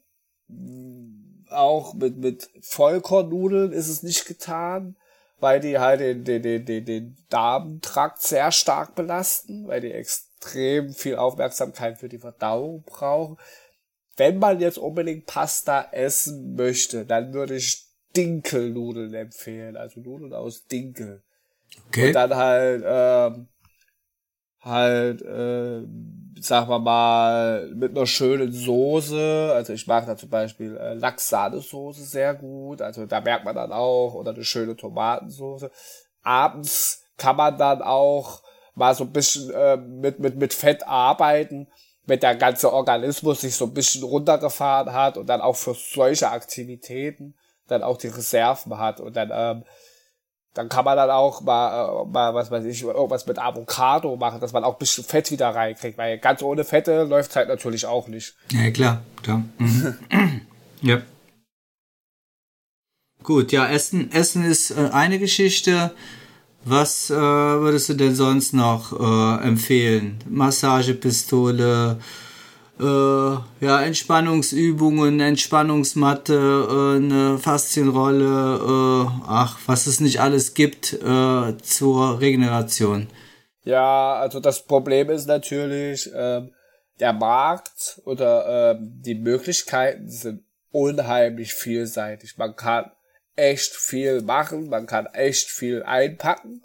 auch 1.50 1.94
mit, 1.94 2.16
mit 2.18 2.48
Vollkornnudeln 2.62 3.72
ist 3.72 3.88
es 3.88 4.02
nicht 4.02 4.26
getan, 4.26 4.96
weil 5.38 5.60
die 5.60 5.78
halt 5.78 6.00
den, 6.00 6.24
den, 6.24 6.42
den, 6.42 6.64
den, 6.64 6.84
den 6.84 7.16
Darmtrakt 7.28 8.22
sehr 8.22 8.52
stark 8.52 8.94
belasten, 8.94 9.66
weil 9.68 9.80
die 9.80 9.92
extrem 9.92 10.92
viel 10.92 11.16
Aufmerksamkeit 11.16 11.98
für 11.98 12.08
die 12.08 12.18
Verdauung 12.18 12.82
brauchen 12.82 13.36
wenn 14.20 14.38
man 14.38 14.60
jetzt 14.60 14.76
unbedingt 14.76 15.24
Pasta 15.24 15.88
essen 15.92 16.54
möchte, 16.54 17.06
dann 17.06 17.32
würde 17.32 17.56
ich 17.56 17.86
Dinkelnudeln 18.14 19.14
empfehlen. 19.14 19.78
Also 19.78 20.00
Nudeln 20.00 20.34
aus 20.34 20.66
Dinkel. 20.66 21.22
Okay. 21.88 22.08
Und 22.08 22.12
dann 22.12 22.36
halt, 22.36 22.84
ähm, 22.86 23.48
halt, 24.60 25.22
äh, 25.22 25.86
sagen 26.38 26.68
wir 26.68 26.78
mal, 26.80 27.70
mit 27.74 27.96
einer 27.96 28.06
schönen 28.06 28.52
Soße. 28.52 29.52
Also 29.54 29.72
ich 29.72 29.86
mag 29.86 30.04
da 30.04 30.18
zum 30.18 30.28
Beispiel 30.28 30.76
äh, 30.76 30.92
Lachs-Sahnesoße 30.92 32.02
sehr 32.02 32.34
gut. 32.34 32.82
Also 32.82 33.06
da 33.06 33.22
merkt 33.22 33.46
man 33.46 33.54
dann 33.54 33.72
auch, 33.72 34.12
oder 34.12 34.32
eine 34.34 34.44
schöne 34.44 34.76
Tomatensoße. 34.76 35.70
Abends 36.22 37.06
kann 37.16 37.36
man 37.36 37.56
dann 37.56 37.80
auch 37.80 38.42
mal 38.74 38.94
so 38.94 39.04
ein 39.04 39.12
bisschen 39.12 39.50
äh, 39.50 39.78
mit, 39.78 40.18
mit, 40.18 40.36
mit 40.36 40.52
Fett 40.52 40.86
arbeiten 40.86 41.68
wenn 42.11 42.20
der 42.20 42.34
ganze 42.34 42.72
Organismus 42.72 43.40
sich 43.40 43.54
so 43.54 43.66
ein 43.66 43.72
bisschen 43.72 44.02
runtergefahren 44.02 44.92
hat 44.92 45.16
und 45.16 45.26
dann 45.26 45.40
auch 45.40 45.56
für 45.56 45.74
solche 45.74 46.30
Aktivitäten 46.30 47.34
dann 47.68 47.82
auch 47.82 47.96
die 47.96 48.08
Reserven 48.08 48.76
hat 48.78 49.00
und 49.00 49.16
dann 49.16 49.30
ähm, 49.32 49.64
dann 50.54 50.68
kann 50.68 50.84
man 50.84 50.96
dann 50.96 51.11
auch 51.11 51.40
mal, 51.42 52.02
äh, 52.02 52.08
mal 52.08 52.34
was 52.34 52.50
weiß 52.50 52.64
ich, 52.64 52.82
irgendwas 52.82 53.26
mit 53.26 53.38
Avocado 53.38 54.16
machen, 54.16 54.40
dass 54.40 54.52
man 54.52 54.64
auch 54.64 54.74
ein 54.74 54.78
bisschen 54.78 55.04
Fett 55.04 55.30
wieder 55.30 55.50
reinkriegt, 55.50 55.96
weil 55.96 56.18
ganz 56.18 56.42
ohne 56.42 56.64
Fette 56.64 57.04
läuft 57.04 57.36
halt 57.36 57.48
natürlich 57.48 57.86
auch 57.86 58.08
nicht. 58.08 58.34
Ja, 58.50 58.70
klar, 58.70 59.02
klar. 59.22 59.44
Mhm. 59.58 59.96
ja. 60.82 61.02
Gut, 63.22 63.52
ja, 63.52 63.68
Essen, 63.68 64.11
Essen 64.12 64.44
ist 64.44 64.72
äh, 64.72 64.90
eine 64.92 65.20
Geschichte. 65.20 65.92
Was 66.64 67.11
äh, 67.11 67.14
würdest 67.14 67.88
du 67.88 67.94
denn 67.94 68.14
sonst 68.14 68.52
noch 68.52 68.92
äh, 68.92 69.46
empfehlen? 69.46 70.18
Massagepistole, 70.28 71.98
äh, 72.78 72.84
ja, 72.84 73.82
Entspannungsübungen, 73.82 75.20
Entspannungsmatte, 75.20 76.34
äh, 76.34 76.96
eine 76.96 77.38
Faszienrolle, 77.38 78.26
äh, 78.26 79.11
ach, 79.26 79.58
was 79.66 79.86
es 79.86 80.00
nicht 80.00 80.20
alles 80.20 80.54
gibt 80.54 80.92
äh, 80.92 81.56
zur 81.58 82.20
Regeneration. 82.20 83.08
Ja, 83.64 84.14
also 84.14 84.40
das 84.40 84.64
Problem 84.66 85.11
ist 85.11 85.26
natürlich, 85.26 86.12
äh, 86.12 86.42
der 87.00 87.12
Markt 87.14 88.00
oder 88.04 88.72
ähm, 88.72 89.00
die 89.02 89.14
Möglichkeiten 89.14 90.08
sind 90.08 90.42
unheimlich 90.70 91.54
vielseitig. 91.54 92.36
Man 92.36 92.54
kann 92.54 92.90
echt 93.41 93.74
viel 93.74 94.22
machen, 94.22 94.68
man 94.68 94.86
kann 94.86 95.07
echt 95.07 95.49
viel 95.49 95.82
einpacken. 95.82 96.62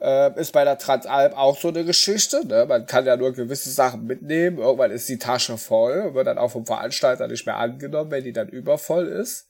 Äh, 0.00 0.38
ist 0.38 0.52
bei 0.52 0.64
der 0.64 0.76
Transalp 0.76 1.36
auch 1.36 1.58
so 1.58 1.68
eine 1.68 1.84
Geschichte. 1.84 2.46
Ne? 2.46 2.66
Man 2.66 2.86
kann 2.86 3.06
ja 3.06 3.16
nur 3.16 3.32
gewisse 3.32 3.70
Sachen 3.70 4.04
mitnehmen. 4.04 4.58
Irgendwann 4.58 4.90
ist 4.90 5.08
die 5.08 5.18
Tasche 5.18 5.56
voll, 5.56 6.12
wird 6.12 6.26
dann 6.26 6.36
auch 6.36 6.50
vom 6.50 6.66
Veranstalter 6.66 7.28
nicht 7.28 7.46
mehr 7.46 7.56
angenommen, 7.56 8.10
wenn 8.10 8.24
die 8.24 8.34
dann 8.34 8.48
übervoll 8.48 9.06
ist. 9.06 9.48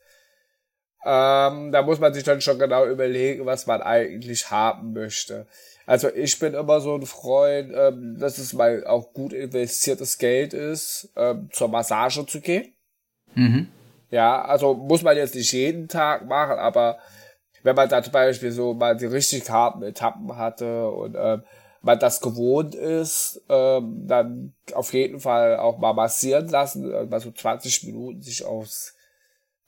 Ähm, 1.05 1.73
da 1.73 1.83
muss 1.83 1.99
man 1.99 2.15
sich 2.15 2.23
dann 2.23 2.41
schon 2.41 2.59
genau 2.59 2.87
überlegen, 2.87 3.47
was 3.47 3.67
man 3.67 3.83
eigentlich 3.83 4.51
haben 4.51 4.93
möchte. 4.93 5.47
Also 5.85 6.13
ich 6.13 6.39
bin 6.39 6.55
immer 6.55 6.81
so 6.81 6.97
ein 6.97 7.07
Freund, 7.07 7.73
ähm, 7.75 8.17
dass 8.19 8.39
es 8.39 8.53
mal 8.53 8.85
auch 8.87 9.13
gut 9.13 9.33
investiertes 9.33 10.19
Geld 10.19 10.53
ist, 10.53 11.11
ähm, 11.17 11.49
zur 11.53 11.69
Massage 11.69 12.27
zu 12.27 12.41
gehen. 12.41 12.73
Mhm. 13.35 13.69
Ja, 14.11 14.43
also 14.45 14.75
muss 14.75 15.03
man 15.03 15.17
jetzt 15.17 15.35
nicht 15.35 15.53
jeden 15.53 15.89
Tag 15.89 16.27
machen, 16.27 16.59
aber 16.59 16.99
wenn 17.63 17.75
man 17.77 17.89
da 17.89 18.03
zum 18.03 18.13
Beispiel 18.13 18.53
so 18.53 18.75
mal 18.75 18.97
die 18.97 19.07
richtig 19.07 19.49
harten 19.51 19.83
Etappen 19.83 20.37
hatte 20.37 20.89
und 20.91 21.17
ähm, 21.19 21.43
man 21.83 21.99
das 21.99 22.21
gewohnt 22.21 22.75
ist, 22.75 23.43
ähm, 23.49 24.07
dann 24.07 24.55
auf 24.75 24.93
jeden 24.93 25.21
Fall 25.21 25.57
auch 25.57 25.79
mal 25.79 25.93
massieren 25.93 26.49
lassen, 26.49 27.09
mal 27.09 27.21
so 27.21 27.31
20 27.33 27.85
Minuten 27.85 28.23
sich 28.23 28.45
aufs 28.45 28.95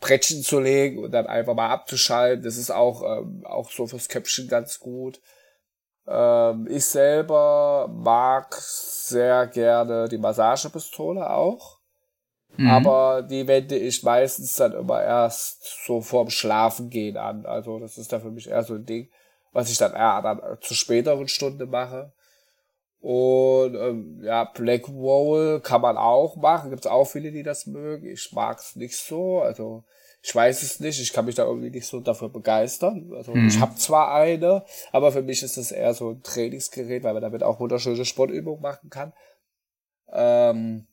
Brettchen 0.00 0.42
zu 0.42 0.60
legen 0.60 1.02
und 1.02 1.10
dann 1.12 1.26
einfach 1.26 1.54
mal 1.54 1.70
abzuschalten. 1.70 2.44
Das 2.44 2.56
ist 2.56 2.70
auch, 2.70 3.02
ähm, 3.02 3.44
auch 3.44 3.70
so 3.70 3.86
fürs 3.86 4.08
Köpfchen 4.08 4.48
ganz 4.48 4.78
gut. 4.78 5.20
Ähm, 6.06 6.66
ich 6.70 6.84
selber 6.86 7.88
mag 7.92 8.54
sehr 8.54 9.46
gerne 9.46 10.08
die 10.08 10.18
Massagepistole 10.18 11.28
auch. 11.28 11.77
Mhm. 12.58 12.70
Aber 12.70 13.22
die 13.22 13.46
wende 13.46 13.76
ich 13.76 14.02
meistens 14.02 14.56
dann 14.56 14.72
immer 14.72 15.00
erst 15.00 15.86
so 15.86 16.00
vorm 16.00 16.28
Schlafengehen 16.28 17.16
an. 17.16 17.46
Also 17.46 17.78
das 17.78 17.96
ist 17.96 18.12
dann 18.12 18.20
für 18.20 18.32
mich 18.32 18.48
eher 18.48 18.64
so 18.64 18.74
ein 18.74 18.84
Ding, 18.84 19.08
was 19.52 19.70
ich 19.70 19.78
dann 19.78 19.92
eher 19.92 20.20
dann 20.22 20.40
zu 20.60 20.74
späteren 20.74 21.28
Stunde 21.28 21.66
mache. 21.66 22.12
Und 22.98 23.76
ähm, 23.76 24.20
ja, 24.24 24.42
Black 24.42 24.88
Roll 24.88 25.60
kann 25.60 25.82
man 25.82 25.96
auch 25.96 26.34
machen. 26.34 26.70
Gibt 26.70 26.84
es 26.84 26.90
auch 26.90 27.04
viele, 27.04 27.30
die 27.30 27.44
das 27.44 27.66
mögen. 27.66 28.10
Ich 28.10 28.32
mag 28.32 28.58
es 28.58 28.74
nicht 28.74 28.96
so. 28.96 29.40
Also 29.40 29.84
ich 30.20 30.34
weiß 30.34 30.64
es 30.64 30.80
nicht, 30.80 31.00
ich 31.00 31.12
kann 31.12 31.26
mich 31.26 31.36
da 31.36 31.44
irgendwie 31.44 31.70
nicht 31.70 31.86
so 31.86 32.00
dafür 32.00 32.28
begeistern. 32.28 33.12
Also 33.14 33.36
mhm. 33.36 33.46
ich 33.46 33.60
habe 33.60 33.76
zwar 33.76 34.12
eine, 34.12 34.64
aber 34.90 35.12
für 35.12 35.22
mich 35.22 35.44
ist 35.44 35.56
das 35.56 35.70
eher 35.70 35.94
so 35.94 36.10
ein 36.10 36.24
Trainingsgerät, 36.24 37.04
weil 37.04 37.12
man 37.12 37.22
damit 37.22 37.44
auch 37.44 37.60
wunderschöne 37.60 38.04
Sportübungen 38.04 38.60
machen 38.60 38.90
kann. 38.90 39.12
Ähm, 40.12 40.87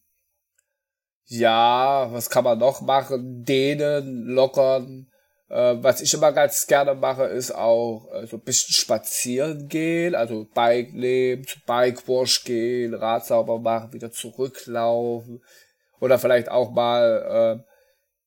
ja, 1.26 2.08
was 2.12 2.30
kann 2.30 2.44
man 2.44 2.60
noch 2.60 2.82
machen? 2.82 3.44
Dehnen, 3.44 4.26
lockern. 4.26 5.08
Äh, 5.50 5.76
was 5.78 6.02
ich 6.02 6.14
immer 6.14 6.32
ganz 6.32 6.68
gerne 6.68 6.96
mache, 6.96 7.26
ist 7.26 7.54
auch 7.54 8.08
äh, 8.14 8.26
so 8.26 8.38
ein 8.38 8.44
bisschen 8.44 8.74
spazieren 8.74 9.68
gehen, 9.68 10.16
also 10.16 10.48
Bike 10.54 10.94
nehmen, 10.94 11.46
Bike 11.68 12.08
Wash 12.08 12.44
gehen, 12.44 12.94
Rad 12.94 13.26
sauber 13.26 13.60
machen, 13.60 13.94
wieder 13.94 14.12
zurücklaufen. 14.12 15.44
Oder 16.00 16.20
vielleicht 16.20 16.50
auch 16.50 16.72
mal 16.72 17.62
äh, 17.62 17.64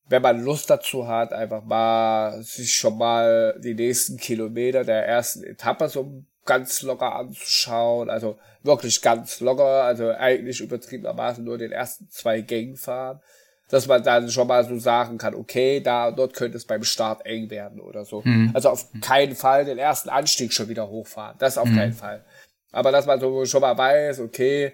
wenn 0.09 0.23
man 0.23 0.43
Lust 0.43 0.69
dazu 0.69 1.07
hat, 1.07 1.31
einfach 1.31 1.63
mal 1.63 2.41
sich 2.41 2.73
schon 2.73 2.97
mal 2.97 3.55
die 3.63 3.75
nächsten 3.75 4.17
Kilometer 4.17 4.83
der 4.83 5.07
ersten 5.07 5.43
Etappe 5.43 5.87
so 5.87 6.23
ganz 6.45 6.81
locker 6.81 7.15
anzuschauen. 7.15 8.09
Also 8.09 8.37
wirklich 8.63 9.01
ganz 9.01 9.39
locker, 9.39 9.83
also 9.83 10.09
eigentlich 10.11 10.61
übertriebenermaßen 10.61 11.43
nur 11.43 11.57
den 11.57 11.71
ersten 11.71 12.09
zwei 12.09 12.41
Gängen 12.41 12.77
fahren. 12.77 13.21
Dass 13.69 13.85
man 13.85 14.01
dann 14.01 14.31
schon 14.31 14.47
mal 14.47 14.65
so 14.65 14.79
sagen 14.79 15.19
kann, 15.19 15.35
okay, 15.35 15.79
da 15.79 16.09
dort 16.09 16.33
könnte 16.33 16.57
es 16.57 16.65
beim 16.65 16.83
Start 16.83 17.23
eng 17.27 17.51
werden 17.51 17.79
oder 17.79 18.03
so. 18.03 18.23
Mhm. 18.25 18.49
Also 18.55 18.69
auf 18.69 18.87
keinen 18.99 19.35
Fall 19.35 19.63
den 19.63 19.77
ersten 19.77 20.09
Anstieg 20.09 20.53
schon 20.53 20.69
wieder 20.69 20.89
hochfahren. 20.89 21.35
Das 21.37 21.59
auf 21.59 21.69
mhm. 21.69 21.75
keinen 21.75 21.93
Fall. 21.93 22.25
Aber 22.71 22.91
dass 22.91 23.05
man 23.05 23.19
so 23.19 23.45
schon 23.45 23.61
mal 23.61 23.77
weiß, 23.77 24.21
okay, 24.21 24.73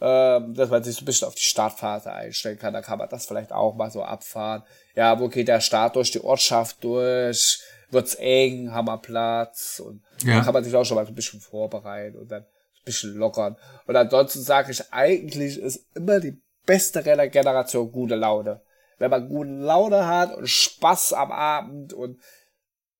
ähm, 0.00 0.54
dass 0.54 0.70
man 0.70 0.84
sich 0.84 0.96
so 0.96 1.02
ein 1.02 1.06
bisschen 1.06 1.26
auf 1.26 1.34
die 1.34 1.42
Startphase 1.42 2.12
einstellen 2.12 2.58
kann. 2.58 2.72
Da 2.72 2.82
kann 2.82 2.98
man 2.98 3.08
das 3.08 3.26
vielleicht 3.26 3.52
auch 3.52 3.74
mal 3.74 3.90
so 3.90 4.02
abfahren. 4.02 4.62
Ja, 4.94 5.18
wo 5.18 5.28
geht 5.28 5.48
der 5.48 5.60
Start 5.60 5.96
durch 5.96 6.10
die 6.10 6.22
Ortschaft 6.22 6.84
durch? 6.84 7.60
Wird's 7.90 8.14
eng? 8.16 8.72
Haben 8.72 8.86
wir 8.86 8.98
Platz? 8.98 9.80
Und 9.84 10.02
ja. 10.22 10.34
dann 10.34 10.44
kann 10.44 10.54
man 10.54 10.64
sich 10.64 10.74
auch 10.74 10.84
schon 10.84 10.96
mal 10.96 11.04
so 11.04 11.12
ein 11.12 11.14
bisschen 11.14 11.40
vorbereiten 11.40 12.18
und 12.18 12.30
dann 12.30 12.42
ein 12.42 12.84
bisschen 12.84 13.14
lockern. 13.14 13.56
Und 13.86 13.96
ansonsten 13.96 14.42
sage 14.42 14.72
ich, 14.72 14.92
eigentlich 14.92 15.58
ist 15.58 15.86
immer 15.94 16.20
die 16.20 16.40
beste 16.66 17.02
Generation 17.02 17.90
gute 17.90 18.14
Laune. 18.14 18.60
Wenn 18.98 19.10
man 19.10 19.28
gute 19.28 19.50
Laune 19.50 20.06
hat 20.06 20.36
und 20.36 20.48
Spaß 20.48 21.12
am 21.14 21.32
Abend 21.32 21.92
und 21.92 22.18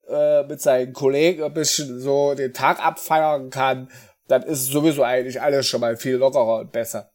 äh, 0.09 0.45
mit 0.45 0.61
seinen 0.61 0.93
Kollegen 0.93 1.43
ein 1.43 1.53
bisschen 1.53 2.01
so 2.01 2.35
den 2.35 2.55
Tag 2.55 2.85
abfeiern 2.85 3.51
kann, 3.51 3.89
dann 4.27 4.43
ist 4.43 4.67
sowieso 4.67 5.03
eigentlich 5.03 5.41
alles 5.41 5.67
schon 5.67 5.81
mal 5.81 5.97
viel 5.97 6.17
lockerer 6.17 6.61
und 6.61 6.73
besser. 6.73 7.11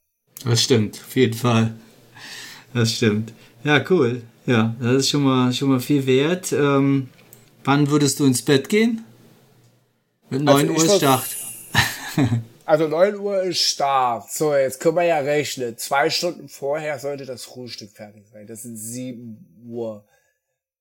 Das 0.46 0.62
stimmt, 0.62 1.00
auf 1.00 1.16
jeden 1.16 1.34
Fall. 1.34 1.74
Das 2.74 2.92
stimmt. 2.92 3.34
Ja, 3.64 3.84
cool. 3.90 4.24
Ja, 4.46 4.76
das 4.82 4.94
ist 4.94 5.10
schon 5.10 5.24
mal, 5.24 5.54
schon 5.54 5.70
mal 5.70 5.80
viel 5.80 6.06
wert. 6.06 6.52
Ähm, 6.52 7.10
wann 7.64 7.90
würdest 7.90 8.20
du 8.20 8.26
ins 8.26 8.42
Bett 8.42 8.70
gehen? 8.70 9.04
Mit 10.30 10.42
9 10.42 10.70
also 10.70 10.84
Uhr 10.84 10.98
Start. 10.98 11.26
also 12.66 12.88
9 12.88 13.20
Uhr 13.20 13.44
ist 13.44 13.62
Start. 13.62 14.32
So, 14.32 14.56
jetzt 14.56 14.80
können 14.80 14.96
wir 14.96 15.04
ja 15.04 15.20
rechnen. 15.20 15.78
Zwei 15.78 16.10
Stunden 16.10 16.50
vorher 16.50 17.00
sollte 17.00 17.26
das 17.26 17.44
Frühstück 17.44 17.92
fertig 17.92 18.26
sein. 18.32 18.48
Das 18.48 18.64
sind 18.64 18.78
7 18.78 19.66
Uhr. 19.68 20.06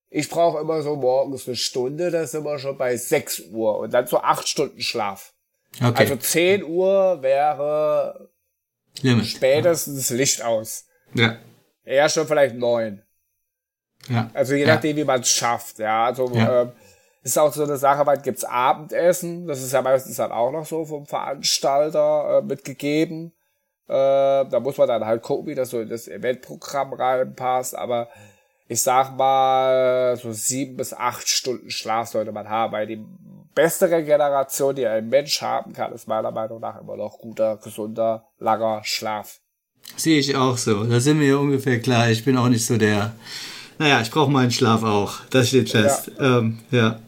Ich 0.09 0.29
brauche 0.29 0.61
immer 0.61 0.83
so 0.83 0.97
morgens 0.97 1.47
eine 1.47 1.57
Stunde, 1.57 2.11
das 2.11 2.33
sind 2.33 2.45
wir 2.45 2.59
schon 2.59 2.77
bei 2.77 2.97
6 2.97 3.45
Uhr. 3.51 3.79
Und 3.79 3.95
dann 3.95 4.07
so 4.07 4.19
8 4.19 4.47
Stunden 4.47 4.81
Schlaf. 4.81 5.33
Okay. 5.81 6.03
Also 6.03 6.17
10 6.17 6.65
Uhr 6.65 7.23
wäre 7.23 8.31
Limit. 9.01 9.27
spätestens 9.27 10.11
Licht 10.11 10.43
aus. 10.43 10.87
Ja. 11.15 11.39
Eher 11.85 12.09
schon 12.09 12.27
vielleicht 12.27 12.57
9. 12.57 13.03
Ja. 14.09 14.31
Also 14.35 14.55
je 14.55 14.67
nachdem, 14.67 14.97
ja. 14.97 15.03
wie 15.03 15.07
man 15.07 15.21
es 15.21 15.29
schafft. 15.29 15.79
Ja, 15.79 16.07
also 16.07 16.31
ja. 16.35 16.63
Ähm, 16.63 16.73
ist 17.23 17.39
auch 17.39 17.53
so 17.53 17.63
eine 17.63 17.77
Sache, 17.77 18.05
weil 18.05 18.19
gibt's 18.19 18.45
Abendessen. 18.45 19.47
Das 19.47 19.63
ist 19.63 19.73
ja 19.73 19.81
meistens 19.81 20.17
dann 20.17 20.33
auch 20.33 20.51
noch 20.51 20.67
so 20.67 20.85
vom 20.85 21.07
Veranstalter 21.07 22.39
äh, 22.39 22.43
mitgegeben. 22.43 23.33
Äh, 23.87 23.93
da 23.93 24.61
muss 24.61 24.77
man 24.77 24.89
dann 24.89 25.05
halt 25.05 25.23
gucken, 25.23 25.47
wie 25.47 25.55
das 25.55 25.71
so 25.71 25.81
in 25.81 25.89
das 25.89 26.09
Eventprogramm 26.09 26.93
reinpasst. 26.93 27.77
Aber 27.77 28.09
ich 28.67 28.83
sag 28.83 29.17
mal, 29.17 30.17
so 30.17 30.33
sieben 30.33 30.77
bis 30.77 30.93
acht 30.93 31.29
Stunden 31.29 31.71
Schlaf 31.71 32.09
sollte 32.09 32.33
man 32.33 32.49
haben, 32.49 32.73
weil 32.73 32.87
die 32.87 33.05
bessere 33.55 34.03
Generation, 34.03 34.75
die 34.75 34.87
ein 34.87 35.09
Mensch 35.09 35.43
haben 35.43 35.73
kann, 35.73 35.93
ist 35.93 36.09
meiner 36.09 36.31
Meinung 36.31 36.61
nach 36.61 36.81
immer 36.81 36.97
noch 36.97 37.19
guter, 37.19 37.59
gesunder, 37.59 38.27
langer 38.39 38.81
Schlaf. 38.83 39.39
Sehe 39.97 40.19
ich 40.19 40.37
auch 40.37 40.57
so. 40.57 40.85
Da 40.85 41.01
sind 41.01 41.21
wir 41.21 41.29
ja 41.29 41.37
ungefähr 41.37 41.81
klar. 41.81 42.09
Ich 42.09 42.25
bin 42.25 42.37
auch 42.37 42.49
nicht 42.49 42.67
so 42.67 42.77
der. 42.77 43.13
Naja, 43.79 44.01
ich 44.01 44.11
brauche 44.11 44.31
meinen 44.31 44.51
Schlaf 44.51 44.83
auch. 44.83 45.15
Das 45.31 45.49
steht 45.49 45.71
fest. 45.71 46.11
Ja. 46.19 46.39
Ähm, 46.39 46.59
ja. 46.71 46.99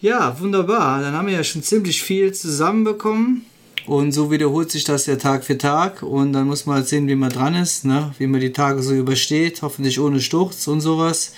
Ja, 0.00 0.38
wunderbar. 0.40 1.00
Dann 1.00 1.14
haben 1.14 1.26
wir 1.26 1.34
ja 1.34 1.44
schon 1.44 1.62
ziemlich 1.62 2.02
viel 2.02 2.32
zusammenbekommen. 2.32 3.46
Und 3.86 4.10
so 4.12 4.32
wiederholt 4.32 4.70
sich 4.70 4.82
das 4.84 5.06
ja 5.06 5.16
Tag 5.16 5.44
für 5.44 5.58
Tag. 5.58 6.02
Und 6.02 6.32
dann 6.32 6.46
muss 6.46 6.66
man 6.66 6.76
halt 6.76 6.88
sehen, 6.88 7.06
wie 7.06 7.14
man 7.14 7.30
dran 7.30 7.54
ist, 7.54 7.84
ne? 7.84 8.12
wie 8.18 8.26
man 8.26 8.40
die 8.40 8.52
Tage 8.52 8.82
so 8.82 8.92
übersteht. 8.92 9.62
Hoffentlich 9.62 10.00
ohne 10.00 10.20
Sturz 10.20 10.66
und 10.66 10.80
sowas. 10.80 11.32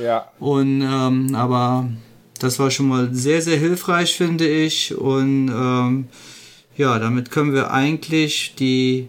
Ja. 0.00 0.30
Und 0.40 0.82
ähm, 0.82 1.34
aber 1.34 1.88
das 2.38 2.58
war 2.58 2.70
schon 2.70 2.88
mal 2.88 3.10
sehr, 3.12 3.40
sehr 3.40 3.56
hilfreich, 3.56 4.16
finde 4.16 4.48
ich. 4.48 4.96
Und 4.96 5.48
ähm, 5.48 6.08
ja, 6.76 6.98
damit 6.98 7.30
können 7.30 7.52
wir 7.52 7.70
eigentlich 7.70 8.54
die 8.58 9.08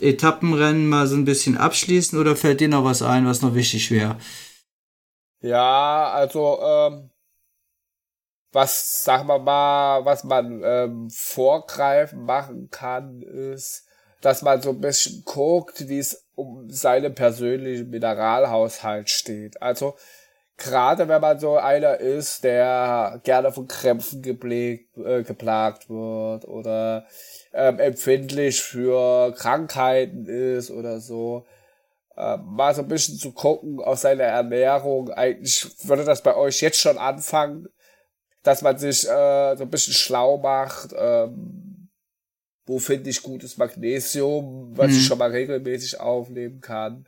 Etappenrennen 0.00 0.88
mal 0.88 1.06
so 1.06 1.16
ein 1.16 1.24
bisschen 1.24 1.56
abschließen 1.56 2.18
oder 2.18 2.36
fällt 2.36 2.60
dir 2.60 2.68
noch 2.68 2.84
was 2.84 3.02
ein, 3.02 3.26
was 3.26 3.42
noch 3.42 3.54
wichtig 3.54 3.90
wäre? 3.90 4.16
Ja, 5.40 6.10
also 6.12 6.58
ähm, 6.62 7.10
was, 8.52 9.04
sagen 9.04 9.26
wir 9.26 9.38
mal, 9.38 10.04
was 10.04 10.24
man 10.24 10.62
ähm, 10.64 11.10
vorgreifen 11.10 12.24
machen 12.24 12.70
kann, 12.70 13.20
ist, 13.22 13.84
dass 14.20 14.42
man 14.42 14.62
so 14.62 14.70
ein 14.70 14.80
bisschen 14.80 15.22
guckt, 15.24 15.88
wie 15.88 15.98
es 15.98 16.24
um 16.34 16.70
seinen 16.70 17.14
persönlichen 17.14 17.90
Mineralhaushalt 17.90 19.10
steht. 19.10 19.60
Also 19.60 19.96
gerade 20.56 21.08
wenn 21.08 21.20
man 21.20 21.38
so 21.38 21.56
einer 21.56 21.98
ist, 21.98 22.44
der 22.44 23.20
gerne 23.24 23.52
von 23.52 23.68
Krämpfen 23.68 24.22
gepflegt, 24.22 24.96
äh, 24.96 25.22
geplagt 25.24 25.90
wird 25.90 26.46
oder 26.46 27.06
ähm, 27.54 27.78
empfindlich 27.78 28.60
für 28.62 29.32
Krankheiten 29.32 30.26
ist 30.26 30.70
oder 30.70 31.00
so, 31.00 31.46
äh, 32.16 32.36
mal 32.38 32.74
so 32.74 32.82
ein 32.82 32.88
bisschen 32.88 33.16
zu 33.16 33.32
gucken 33.32 33.80
auf 33.80 33.98
seine 33.98 34.24
Ernährung. 34.24 35.10
Eigentlich 35.10 35.66
würde 35.84 36.04
das 36.04 36.22
bei 36.22 36.34
euch 36.34 36.60
jetzt 36.60 36.80
schon 36.80 36.98
anfangen, 36.98 37.68
dass 38.42 38.62
man 38.62 38.76
sich 38.76 39.08
äh, 39.08 39.56
so 39.56 39.62
ein 39.62 39.70
bisschen 39.70 39.94
schlau 39.94 40.38
macht, 40.38 40.94
ähm, 40.98 41.88
wo 42.66 42.78
finde 42.78 43.10
ich 43.10 43.22
gutes 43.22 43.56
Magnesium, 43.56 44.76
was 44.76 44.90
mhm. 44.90 44.96
ich 44.96 45.06
schon 45.06 45.18
mal 45.18 45.30
regelmäßig 45.30 46.00
aufnehmen 46.00 46.60
kann. 46.60 47.06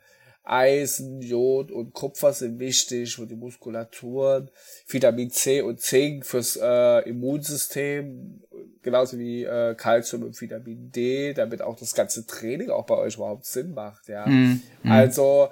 Eisen, 0.49 1.21
Jod 1.21 1.71
und 1.71 1.93
Kupfer 1.93 2.31
sind 2.31 2.59
wichtig 2.59 3.15
für 3.15 3.27
die 3.27 3.35
Muskulatur. 3.35 4.47
Vitamin 4.87 5.29
C 5.29 5.61
und 5.61 5.81
Zink 5.81 6.25
fürs 6.25 6.57
äh, 6.61 7.09
Immunsystem, 7.09 8.41
genauso 8.81 9.19
wie 9.19 9.43
äh, 9.43 9.75
Calcium 9.75 10.23
und 10.23 10.39
Vitamin 10.39 10.91
D, 10.91 11.33
damit 11.33 11.61
auch 11.61 11.75
das 11.75 11.93
ganze 11.93 12.25
Training 12.25 12.69
auch 12.69 12.85
bei 12.85 12.95
euch 12.95 13.15
überhaupt 13.15 13.45
Sinn 13.45 13.73
macht. 13.73 14.07
Ja, 14.07 14.25
mhm. 14.25 14.61
also 14.83 15.49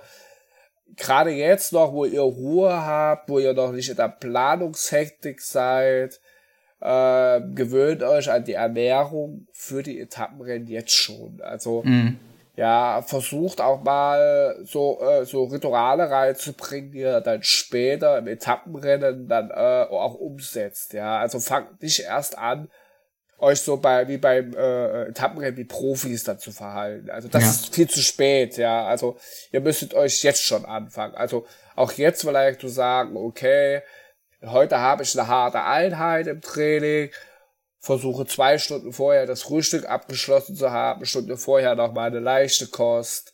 gerade 0.96 1.32
jetzt 1.32 1.74
noch, 1.74 1.92
wo 1.92 2.06
ihr 2.06 2.22
Ruhe 2.22 2.72
habt, 2.72 3.30
wo 3.30 3.40
ihr 3.40 3.54
noch 3.54 3.72
nicht 3.72 3.90
in 3.90 3.98
der 3.98 4.10
Planungshektik 4.10 5.42
seid, 5.42 6.22
äh, 6.80 7.42
gewöhnt 7.54 8.04
euch 8.04 8.32
an 8.32 8.46
die 8.46 8.54
Ernährung 8.54 9.48
für 9.52 9.84
die 9.84 10.00
Etappenrennen 10.00 10.68
jetzt 10.68 10.94
schon. 10.94 11.42
Also 11.42 11.84
mhm. 11.84 12.18
Ja, 12.56 13.02
versucht 13.02 13.60
auch 13.60 13.84
mal 13.84 14.58
so 14.64 15.02
äh, 15.02 15.26
so 15.26 15.44
Rituale 15.46 16.10
reinzubringen, 16.10 16.92
die 16.92 17.00
ihr 17.00 17.20
dann 17.20 17.44
später 17.44 18.18
im 18.18 18.28
Etappenrennen 18.28 19.28
dann 19.28 19.50
äh, 19.50 19.88
auch 19.90 20.16
umsetzt. 20.16 20.94
Ja, 20.94 21.20
also 21.20 21.40
fangt 21.40 21.82
nicht 21.82 22.00
erst 22.00 22.38
an, 22.38 22.70
euch 23.40 23.62
so 23.62 23.78
bei 23.78 24.08
wie 24.08 24.18
beim 24.18 24.54
äh, 24.54 25.10
Etappenrennen 25.10 25.58
wie 25.58 25.66
Profis 25.66 26.24
dann 26.24 26.40
zu 26.40 26.52
verhalten. 26.52 27.10
Also 27.10 27.28
das 27.28 27.44
ja. 27.44 27.50
ist 27.50 27.76
viel 27.76 27.90
zu 27.90 28.00
spät, 28.00 28.56
ja. 28.56 28.86
Also 28.86 29.18
ihr 29.52 29.60
müsstet 29.60 29.94
euch 29.94 30.24
jetzt 30.24 30.44
schon 30.44 30.64
anfangen. 30.64 31.16
Also 31.16 31.46
auch 31.76 31.92
jetzt 31.94 32.22
vielleicht 32.22 32.62
zu 32.62 32.70
sagen, 32.70 33.18
okay, 33.18 33.82
heute 34.44 34.80
habe 34.80 35.04
ich 35.04 35.18
eine 35.18 35.28
harte 35.28 35.62
Einheit 35.64 36.28
im 36.28 36.40
Training, 36.40 37.10
versuche 37.86 38.26
zwei 38.26 38.58
Stunden 38.58 38.92
vorher 38.92 39.28
das 39.28 39.44
Frühstück 39.44 39.86
abgeschlossen 39.86 40.56
zu 40.56 40.72
haben, 40.72 40.98
eine 40.98 41.06
Stunde 41.06 41.38
vorher 41.38 41.76
noch 41.76 41.94
mal 41.94 42.08
eine 42.08 42.20
leichte 42.20 42.66
Kost, 42.66 43.32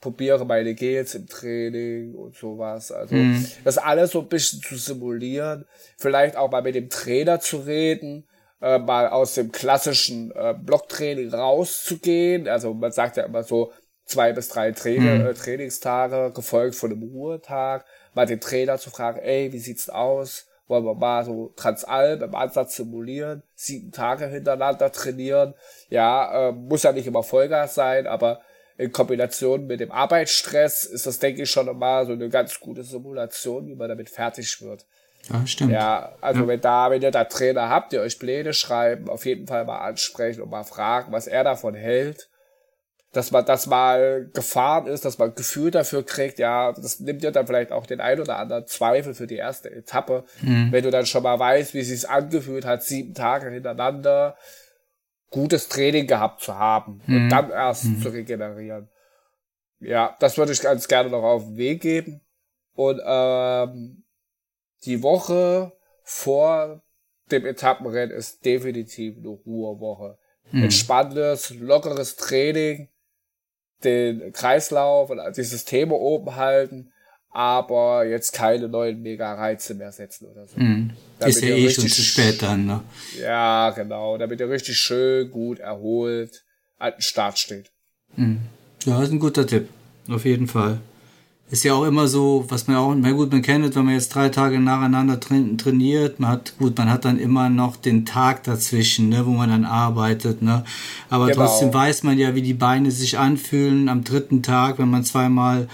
probiere 0.00 0.46
meine 0.46 0.76
Gels 0.76 1.16
im 1.16 1.26
Training 1.26 2.14
und 2.14 2.36
sowas. 2.36 2.92
Also 2.92 3.16
mhm. 3.16 3.44
das 3.64 3.76
alles 3.76 4.12
so 4.12 4.20
ein 4.20 4.28
bisschen 4.28 4.62
zu 4.62 4.76
simulieren, 4.76 5.64
vielleicht 5.96 6.36
auch 6.36 6.48
mal 6.48 6.62
mit 6.62 6.76
dem 6.76 6.88
Trainer 6.88 7.40
zu 7.40 7.56
reden, 7.56 8.28
äh, 8.62 8.78
mal 8.78 9.08
aus 9.08 9.34
dem 9.34 9.50
klassischen 9.50 10.30
äh, 10.30 10.54
Blocktraining 10.56 11.34
rauszugehen. 11.34 12.46
Also 12.46 12.74
man 12.74 12.92
sagt 12.92 13.16
ja 13.16 13.24
immer 13.24 13.42
so 13.42 13.72
zwei 14.04 14.32
bis 14.32 14.48
drei 14.48 14.70
Trainer, 14.70 15.16
mhm. 15.16 15.26
äh, 15.26 15.34
Trainingstage, 15.34 16.30
gefolgt 16.32 16.76
von 16.76 16.92
einem 16.92 17.02
Ruhetag, 17.02 17.84
mal 18.14 18.26
den 18.26 18.40
Trainer 18.40 18.78
zu 18.78 18.90
fragen, 18.90 19.18
ey, 19.18 19.52
wie 19.52 19.58
sieht's 19.58 19.88
aus? 19.88 20.47
Wollen 20.68 20.84
wir 20.84 20.94
mal 20.94 21.24
so 21.24 21.52
Transalp 21.56 22.22
im 22.22 22.34
Ansatz 22.34 22.76
simulieren, 22.76 23.42
sieben 23.54 23.90
Tage 23.90 24.26
hintereinander 24.26 24.92
trainieren. 24.92 25.54
Ja, 25.88 26.48
äh, 26.48 26.52
muss 26.52 26.82
ja 26.82 26.92
nicht 26.92 27.06
immer 27.06 27.22
Vollgas 27.22 27.74
sein, 27.74 28.06
aber 28.06 28.40
in 28.76 28.92
Kombination 28.92 29.66
mit 29.66 29.80
dem 29.80 29.90
Arbeitsstress 29.90 30.84
ist 30.84 31.06
das, 31.06 31.18
denke 31.18 31.42
ich, 31.42 31.50
schon 31.50 31.76
mal 31.76 32.06
so 32.06 32.12
eine 32.12 32.28
ganz 32.28 32.60
gute 32.60 32.84
Simulation, 32.84 33.66
wie 33.66 33.74
man 33.74 33.88
damit 33.88 34.08
fertig 34.08 34.62
wird. 34.62 34.86
Ja, 35.28 35.46
stimmt. 35.46 35.72
Ja, 35.72 36.12
also 36.20 36.42
ja. 36.42 36.48
wenn 36.48 36.60
da, 36.60 36.90
wenn 36.90 37.02
ihr 37.02 37.10
da 37.10 37.24
Trainer 37.24 37.68
habt, 37.68 37.92
ihr 37.92 38.00
euch 38.00 38.18
Pläne 38.18 38.54
schreiben, 38.54 39.08
auf 39.08 39.26
jeden 39.26 39.46
Fall 39.46 39.64
mal 39.64 39.80
ansprechen 39.80 40.42
und 40.42 40.50
mal 40.50 40.64
fragen, 40.64 41.12
was 41.12 41.26
er 41.26 41.44
davon 41.44 41.74
hält. 41.74 42.28
Dass 43.12 43.30
man 43.30 43.46
das 43.46 43.66
mal 43.66 44.28
gefahren 44.34 44.86
ist, 44.86 45.04
dass 45.04 45.16
man 45.16 45.34
Gefühl 45.34 45.70
dafür 45.70 46.04
kriegt, 46.04 46.38
ja, 46.38 46.72
das 46.72 47.00
nimmt 47.00 47.22
dir 47.22 47.30
dann 47.30 47.46
vielleicht 47.46 47.72
auch 47.72 47.86
den 47.86 48.02
ein 48.02 48.20
oder 48.20 48.36
anderen 48.36 48.66
Zweifel 48.66 49.14
für 49.14 49.26
die 49.26 49.36
erste 49.36 49.70
Etappe. 49.70 50.24
Mhm. 50.42 50.72
Wenn 50.72 50.84
du 50.84 50.90
dann 50.90 51.06
schon 51.06 51.22
mal 51.22 51.38
weißt, 51.38 51.72
wie 51.72 51.80
es 51.80 51.88
sich 51.88 52.08
angefühlt 52.08 52.66
hat, 52.66 52.82
sieben 52.82 53.14
Tage 53.14 53.48
hintereinander 53.50 54.36
gutes 55.30 55.68
Training 55.68 56.06
gehabt 56.06 56.42
zu 56.42 56.54
haben 56.54 57.00
mhm. 57.06 57.16
und 57.16 57.28
dann 57.30 57.50
erst 57.50 57.84
mhm. 57.84 58.02
zu 58.02 58.08
regenerieren. 58.10 58.88
Ja, 59.80 60.16
das 60.20 60.36
würde 60.36 60.52
ich 60.52 60.60
ganz 60.60 60.88
gerne 60.88 61.10
noch 61.10 61.22
auf 61.22 61.44
den 61.44 61.56
Weg 61.56 61.82
geben. 61.82 62.20
Und 62.74 63.00
ähm, 63.04 64.04
die 64.84 65.02
Woche 65.02 65.72
vor 66.02 66.82
dem 67.30 67.46
Etappenrennen 67.46 68.16
ist 68.16 68.44
definitiv 68.44 69.16
eine 69.18 69.28
Ruhewoche. 69.28 70.18
Mhm. 70.50 70.64
Entspanntes, 70.64 71.50
lockeres 71.58 72.16
Training, 72.16 72.88
den 73.84 74.32
Kreislauf 74.32 75.10
und 75.10 75.20
die 75.36 75.42
Systeme 75.42 75.94
oben 75.94 76.36
halten, 76.36 76.92
aber 77.30 78.06
jetzt 78.06 78.32
keine 78.32 78.68
neuen 78.68 79.02
Mega-Reize 79.02 79.74
mehr 79.74 79.92
setzen 79.92 80.26
oder 80.26 80.46
so. 80.46 80.58
Mhm. 80.58 80.90
Ist 81.20 81.42
ja 81.42 81.54
eh 81.54 81.70
schon 81.70 81.88
zu 81.88 82.02
spät 82.02 82.42
dann, 82.42 82.66
ne? 82.66 82.80
Ja, 83.20 83.70
genau, 83.70 84.18
damit 84.18 84.40
ihr 84.40 84.48
richtig 84.48 84.78
schön, 84.78 85.30
gut 85.30 85.58
erholt 85.60 86.44
an 86.78 86.92
den 86.92 87.02
Start 87.02 87.38
steht. 87.38 87.70
Mhm. 88.16 88.40
Ja, 88.84 89.02
ist 89.02 89.12
ein 89.12 89.18
guter 89.18 89.46
Tipp. 89.46 89.68
Auf 90.08 90.24
jeden 90.24 90.46
Fall 90.46 90.80
ist 91.50 91.64
ja 91.64 91.72
auch 91.72 91.84
immer 91.84 92.06
so, 92.08 92.44
was 92.48 92.66
man 92.66 92.76
auch, 92.76 92.94
na 92.94 93.10
gut, 93.12 93.32
man 93.32 93.40
kennt, 93.40 93.74
wenn 93.74 93.84
man 93.86 93.94
jetzt 93.94 94.14
drei 94.14 94.28
Tage 94.28 94.60
nacheinander 94.60 95.18
trainiert, 95.18 96.20
man 96.20 96.30
hat, 96.30 96.52
gut, 96.58 96.76
man 96.76 96.90
hat 96.90 97.06
dann 97.06 97.18
immer 97.18 97.48
noch 97.48 97.76
den 97.76 98.04
Tag 98.04 98.44
dazwischen, 98.44 99.08
ne, 99.08 99.24
wo 99.24 99.30
man 99.30 99.48
dann 99.48 99.64
arbeitet, 99.64 100.42
ne. 100.42 100.64
Aber 101.08 101.28
genau. 101.28 101.46
trotzdem 101.46 101.72
weiß 101.72 102.02
man 102.02 102.18
ja, 102.18 102.34
wie 102.34 102.42
die 102.42 102.52
Beine 102.52 102.90
sich 102.90 103.18
anfühlen 103.18 103.88
am 103.88 104.04
dritten 104.04 104.42
Tag, 104.42 104.78
wenn 104.78 104.90
man 104.90 105.04
zweimal 105.04 105.68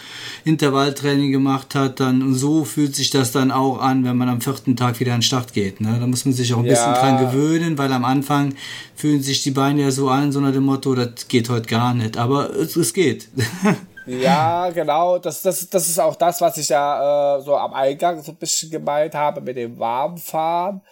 Intervalltraining 0.45 1.33
gemacht 1.33 1.75
hat, 1.75 1.99
dann, 1.99 2.23
und 2.23 2.35
so 2.35 2.65
fühlt 2.65 2.95
sich 2.95 3.11
das 3.11 3.33
dann 3.33 3.51
auch 3.51 3.81
an, 3.81 4.05
wenn 4.05 4.17
man 4.17 4.29
am 4.29 4.41
vierten 4.41 4.77
Tag 4.77 5.01
wieder 5.01 5.13
an 5.13 5.19
den 5.19 5.25
Start 5.25 5.55
geht, 5.55 5.81
ne. 5.81 5.97
Da 5.99 6.07
muss 6.07 6.25
man 6.25 6.35
sich 6.35 6.55
auch 6.55 6.61
ein 6.61 6.67
ja. 6.67 6.71
bisschen 6.71 6.95
dran 6.95 7.19
gewöhnen, 7.19 7.79
weil 7.79 7.93
am 7.93 8.05
Anfang 8.05 8.55
fühlen 8.95 9.23
sich 9.23 9.43
die 9.43 9.51
Beine 9.51 9.83
ja 9.83 9.91
so 9.91 10.09
an, 10.09 10.31
so 10.31 10.41
nach 10.41 10.53
dem 10.53 10.65
Motto, 10.65 10.95
das 10.95 11.27
geht 11.27 11.49
heute 11.49 11.69
gar 11.69 11.95
nicht, 11.95 12.17
aber 12.17 12.55
es, 12.55 12.77
es 12.77 12.93
geht. 12.93 13.27
Ja, 14.07 14.71
genau. 14.71 15.19
Das, 15.19 15.43
das, 15.43 15.69
das 15.69 15.89
ist 15.89 15.99
auch 15.99 16.17
das, 16.17 16.41
was 16.41 16.57
ich 16.59 16.69
ja 16.69 17.37
äh, 17.37 17.41
so 17.43 17.57
am 17.57 17.73
Eingang 17.73 18.23
so 18.23 18.33
ein 18.33 18.37
bisschen 18.37 18.71
gemeint 18.71 19.15
habe 19.15 19.41
mit 19.41 19.57
dem 19.57 19.79
Warmfahren. 19.79 20.83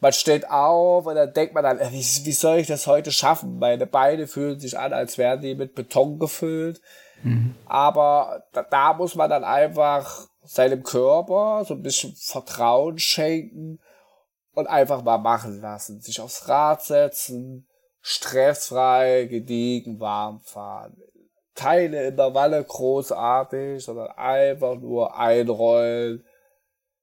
Man 0.00 0.12
steht 0.12 0.48
auf 0.48 1.06
und 1.06 1.16
dann 1.16 1.32
denkt 1.32 1.54
man 1.54 1.64
dann, 1.64 1.78
äh, 1.78 1.90
wie, 1.90 2.04
wie 2.24 2.32
soll 2.32 2.58
ich 2.58 2.66
das 2.66 2.86
heute 2.86 3.10
schaffen? 3.10 3.58
Meine 3.58 3.86
Beine 3.86 4.26
fühlen 4.26 4.60
sich 4.60 4.78
an, 4.78 4.92
als 4.92 5.18
wären 5.18 5.40
die 5.40 5.54
mit 5.54 5.74
Beton 5.74 6.18
gefüllt. 6.18 6.80
Mhm. 7.22 7.54
Aber 7.66 8.44
da, 8.52 8.62
da 8.62 8.92
muss 8.92 9.14
man 9.14 9.30
dann 9.30 9.44
einfach 9.44 10.28
seinem 10.44 10.82
Körper 10.82 11.64
so 11.66 11.74
ein 11.74 11.82
bisschen 11.82 12.14
Vertrauen 12.16 12.98
schenken 12.98 13.80
und 14.52 14.66
einfach 14.66 15.02
mal 15.02 15.18
machen 15.18 15.60
lassen. 15.60 16.00
Sich 16.00 16.20
aufs 16.20 16.48
Rad 16.48 16.82
setzen, 16.82 17.66
stressfrei, 18.00 19.26
gediegen, 19.28 20.00
warm 20.00 20.40
fahren 20.40 20.96
keine 21.58 22.04
Intervalle 22.04 22.62
großartig, 22.62 23.82
sondern 23.82 24.12
einfach 24.12 24.76
nur 24.76 25.18
einrollen. 25.18 26.24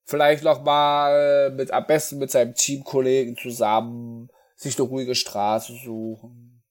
Vielleicht 0.06 0.46
noch 0.46 0.64
mal 0.64 1.52
mit, 1.52 1.72
am 1.72 1.86
besten 1.86 2.20
mit 2.20 2.32
seinem 2.32 2.54
Teamkollegen 2.54 3.36
zusammen 3.36 4.30
sich 4.56 4.80
eine 4.80 4.88
ruhige 4.88 5.14
Straße 5.14 5.74
suchen. 5.84 6.64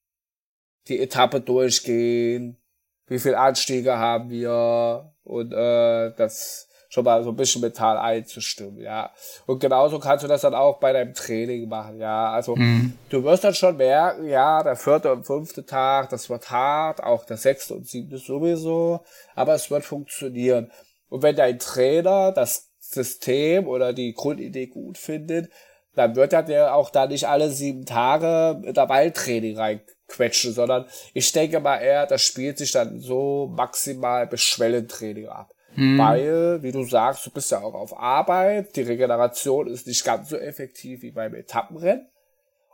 Die 0.89 0.99
Etappe 0.99 1.43
durchgehen. 1.43 2.57
Wie 3.07 3.18
viel 3.18 3.35
Anstiege 3.35 3.99
haben 3.99 4.30
wir? 4.30 5.12
Und 5.22 5.53
äh, 5.53 6.14
das 6.16 6.68
schon 6.95 7.05
mal 7.05 7.24
so 7.24 7.30
ein 7.30 7.36
bisschen 7.36 7.61
mental 7.61 7.99
einzustimmen, 7.99 8.78
ja. 8.78 9.11
Und 9.47 9.59
genauso 9.59 9.99
kannst 9.99 10.22
du 10.22 10.28
das 10.28 10.42
dann 10.42 10.55
auch 10.55 10.78
bei 10.78 10.92
deinem 10.92 11.12
Training 11.12 11.68
machen, 11.68 11.99
ja. 11.99 12.30
Also 12.30 12.55
mhm. 12.55 12.97
du 13.09 13.24
wirst 13.24 13.42
dann 13.42 13.55
schon 13.55 13.76
merken, 13.76 14.28
ja, 14.28 14.62
der 14.62 14.76
vierte 14.76 15.12
und 15.12 15.26
fünfte 15.26 15.66
Tag, 15.66 16.11
das 16.11 16.30
wird 16.30 16.53
hart, 16.53 17.03
auch 17.03 17.24
der 17.24 17.36
sechste 17.36 17.74
und 17.74 17.88
siebte 17.88 18.18
sowieso, 18.18 19.01
aber 19.34 19.55
es 19.55 19.72
wird 19.72 19.84
funktionieren. 19.84 20.70
Und 21.09 21.22
wenn 21.22 21.34
dein 21.34 21.59
Trainer 21.59 22.30
das 22.30 22.70
System 22.78 23.66
oder 23.66 23.92
die 23.92 24.14
Grundidee 24.14 24.68
gut 24.68 24.97
findet, 24.97 25.51
dann 25.97 26.14
wird 26.14 26.32
er 26.32 26.45
dir 26.45 26.74
auch 26.74 26.90
da 26.90 27.07
nicht 27.07 27.26
alle 27.26 27.51
sieben 27.51 27.86
Tage 27.86 28.61
mit 28.61 28.76
der 28.76 28.88
Waldtraining 28.88 29.57
reinquetschen, 29.57 30.53
sondern 30.53 30.86
ich 31.12 31.32
denke 31.32 31.59
mal 31.59 31.78
eher, 31.78 32.07
das 32.07 32.22
spielt 32.22 32.59
sich 32.59 32.70
dann 32.70 33.01
so 33.01 33.53
maximal 33.53 34.28
bis 34.28 34.42
Schwellentraining 34.42 35.26
ab. 35.26 35.53
Hm. 35.75 35.99
Weil, 35.99 36.62
wie 36.62 36.72
du 36.72 36.85
sagst, 36.85 37.27
du 37.27 37.31
bist 37.31 37.51
ja 37.51 37.61
auch 37.61 37.75
auf 37.75 37.99
Arbeit, 37.99 38.77
die 38.77 38.83
Regeneration 38.83 39.66
ist 39.66 39.87
nicht 39.87 40.05
ganz 40.05 40.29
so 40.29 40.37
effektiv 40.37 41.03
wie 41.03 41.11
beim 41.11 41.35
Etappenrennen. 41.35 42.09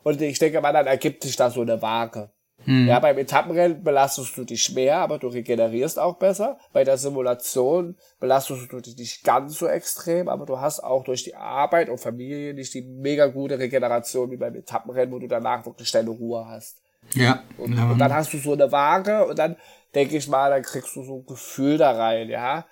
Und 0.02 0.20
ich 0.20 0.38
denke 0.38 0.60
mal, 0.60 0.72
dann 0.72 0.86
ergibt 0.86 1.22
sich 1.22 1.36
da 1.36 1.50
so 1.50 1.62
eine 1.62 1.80
Waage. 1.82 2.30
Hm. 2.64 2.88
Ja, 2.88 2.98
beim 2.98 3.16
Etappenrennen 3.16 3.82
belastest 3.82 4.36
du 4.36 4.44
dich 4.44 4.74
mehr, 4.74 4.98
aber 4.98 5.18
du 5.18 5.28
regenerierst 5.28 5.98
auch 5.98 6.18
besser. 6.18 6.58
Bei 6.72 6.84
der 6.84 6.98
Simulation 6.98 7.96
belastest 8.18 8.70
du 8.70 8.80
dich 8.80 8.96
nicht 8.96 9.24
ganz 9.24 9.58
so 9.58 9.66
extrem, 9.66 10.28
aber 10.28 10.44
du 10.44 10.60
hast 10.60 10.80
auch 10.80 11.04
durch 11.04 11.24
die 11.24 11.34
Arbeit 11.34 11.88
und 11.88 11.98
Familie 11.98 12.52
nicht 12.52 12.74
die 12.74 12.82
mega 12.82 13.26
gute 13.28 13.58
Regeneration 13.58 14.30
wie 14.30 14.36
beim 14.36 14.54
Etappenrennen, 14.54 15.12
wo 15.12 15.18
du 15.18 15.26
danach 15.26 15.64
wirklich 15.64 15.90
deine 15.90 16.10
Ruhe 16.10 16.46
hast. 16.46 16.82
Ja. 17.14 17.42
Und, 17.56 17.76
ja. 17.76 17.90
und 17.90 17.98
dann 17.98 18.12
hast 18.12 18.32
du 18.32 18.38
so 18.38 18.52
eine 18.52 18.70
Waage 18.70 19.24
und 19.26 19.38
dann 19.38 19.56
denke 19.94 20.16
ich 20.16 20.28
mal, 20.28 20.50
dann 20.50 20.62
kriegst 20.62 20.94
du 20.94 21.02
so 21.02 21.18
ein 21.18 21.26
Gefühl 21.26 21.78
da 21.78 21.92
rein, 21.92 22.28
ja. 22.28 22.66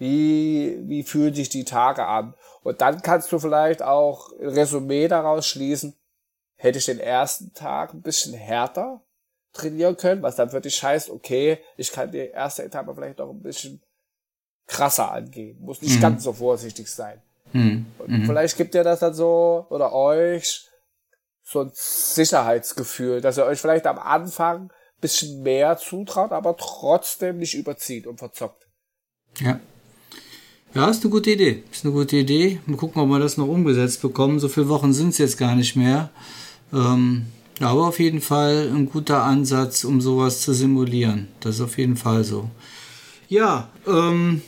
Wie, 0.00 0.78
wie 0.88 1.02
fühlen 1.02 1.34
sich 1.34 1.50
die 1.50 1.64
Tage 1.64 2.06
an? 2.06 2.32
Und 2.62 2.80
dann 2.80 3.02
kannst 3.02 3.30
du 3.32 3.38
vielleicht 3.38 3.82
auch 3.82 4.32
ein 4.32 4.48
Resümee 4.48 5.08
daraus 5.08 5.46
schließen, 5.46 5.94
hätte 6.56 6.78
ich 6.78 6.86
den 6.86 6.98
ersten 6.98 7.52
Tag 7.52 7.92
ein 7.92 8.00
bisschen 8.00 8.32
härter 8.32 9.02
trainieren 9.52 9.98
können, 9.98 10.22
was 10.22 10.36
dann 10.36 10.52
wirklich 10.52 10.82
heißt, 10.82 11.10
okay, 11.10 11.58
ich 11.76 11.92
kann 11.92 12.10
die 12.10 12.16
erste 12.16 12.62
Etappe 12.62 12.94
vielleicht 12.94 13.18
noch 13.18 13.28
ein 13.28 13.42
bisschen 13.42 13.82
krasser 14.66 15.12
angehen, 15.12 15.60
muss 15.60 15.82
nicht 15.82 15.96
mhm. 15.96 16.00
ganz 16.00 16.24
so 16.24 16.32
vorsichtig 16.32 16.90
sein. 16.90 17.20
Mhm. 17.52 17.84
Und 17.98 18.08
mhm. 18.08 18.24
vielleicht 18.24 18.56
gibt 18.56 18.74
ihr 18.74 18.84
das 18.84 19.00
dann 19.00 19.12
so 19.12 19.66
oder 19.68 19.92
euch 19.92 20.66
so 21.42 21.60
ein 21.60 21.72
Sicherheitsgefühl, 21.74 23.20
dass 23.20 23.36
ihr 23.36 23.44
euch 23.44 23.60
vielleicht 23.60 23.86
am 23.86 23.98
Anfang 23.98 24.70
ein 24.70 25.00
bisschen 25.02 25.42
mehr 25.42 25.76
zutraut, 25.76 26.32
aber 26.32 26.56
trotzdem 26.56 27.36
nicht 27.36 27.54
überzieht 27.54 28.06
und 28.06 28.16
verzockt. 28.16 28.66
Ja. 29.40 29.60
Ja, 30.72 30.88
ist 30.88 31.02
eine 31.02 31.10
gute 31.10 31.32
Idee. 31.32 31.64
Ist 31.72 31.84
eine 31.84 31.92
gute 31.92 32.16
Idee. 32.16 32.60
Mal 32.66 32.76
gucken, 32.76 33.02
ob 33.02 33.08
wir 33.08 33.18
das 33.18 33.36
noch 33.36 33.48
umgesetzt 33.48 34.02
bekommen. 34.02 34.38
So 34.38 34.48
viele 34.48 34.68
Wochen 34.68 34.92
sind 34.92 35.08
es 35.08 35.18
jetzt 35.18 35.36
gar 35.36 35.56
nicht 35.56 35.74
mehr. 35.74 36.10
Ähm, 36.72 37.26
aber 37.58 37.88
auf 37.88 37.98
jeden 37.98 38.20
Fall 38.20 38.70
ein 38.72 38.88
guter 38.88 39.24
Ansatz, 39.24 39.82
um 39.82 40.00
sowas 40.00 40.42
zu 40.42 40.54
simulieren. 40.54 41.26
Das 41.40 41.56
ist 41.56 41.60
auf 41.60 41.76
jeden 41.76 41.96
Fall 41.96 42.22
so. 42.22 42.48
Ja, 43.28 43.68
ähm, 43.86 44.42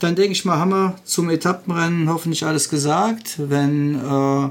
dann 0.00 0.16
denke 0.16 0.32
ich 0.32 0.44
mal, 0.44 0.58
haben 0.58 0.72
wir 0.72 0.96
zum 1.04 1.30
Etappenrennen 1.30 2.08
hoffentlich 2.08 2.44
alles 2.44 2.68
gesagt. 2.68 3.36
Wenn 3.38 3.94
äh, 3.94 4.50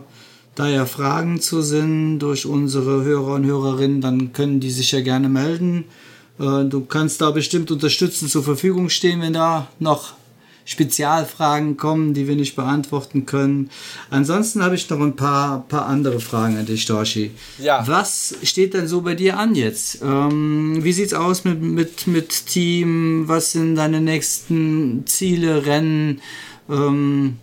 da 0.55 0.67
ja 0.69 0.85
Fragen 0.85 1.41
zu 1.41 1.61
sind 1.61 2.19
durch 2.19 2.45
unsere 2.45 3.03
Hörer 3.03 3.33
und 3.33 3.45
Hörerinnen, 3.45 3.99
dann 3.99 4.31
können 4.31 4.61
die 4.61 4.71
sich 4.71 4.93
ja 4.93 5.01
gerne 5.01 5.27
melden. 5.27 5.83
Äh, 6.39 6.63
du 6.63 6.85
kannst 6.85 7.19
da 7.19 7.31
bestimmt 7.31 7.71
unterstützend 7.71 8.31
zur 8.31 8.43
Verfügung 8.43 8.89
stehen, 8.89 9.19
wenn 9.19 9.33
da 9.33 9.67
noch 9.79 10.13
Spezialfragen 10.66 11.78
kommen, 11.78 12.14
die 12.14 12.28
wir 12.28 12.36
nicht 12.36 12.55
beantworten 12.55 13.26
können. 13.26 13.70
Ansonsten 14.09 14.64
habe 14.64 14.76
ich 14.76 14.89
noch 14.89 14.99
ein 14.99 15.16
paar, 15.16 15.66
paar 15.68 15.86
andere 15.88 16.20
Fragen 16.20 16.57
an 16.57 16.66
dich, 16.66 16.86
Dorshi. 16.86 17.32
Ja. 17.59 17.86
Was 17.88 18.36
steht 18.43 18.74
denn 18.74 18.88
so 18.88 19.01
bei 19.01 19.16
dir 19.16 19.38
an 19.38 19.55
jetzt? 19.55 20.01
Ähm, 20.01 20.84
wie 20.84 20.93
sieht's 20.93 21.14
aus 21.14 21.43
mit, 21.43 21.61
mit, 21.61 22.07
mit 22.07 22.45
Team? 22.47 23.28
Was 23.28 23.51
sind 23.51 23.76
deine 23.76 24.01
nächsten 24.01 25.05
Ziele, 25.05 25.66
Rennen? 25.66 26.22
Ähm, 26.70 27.38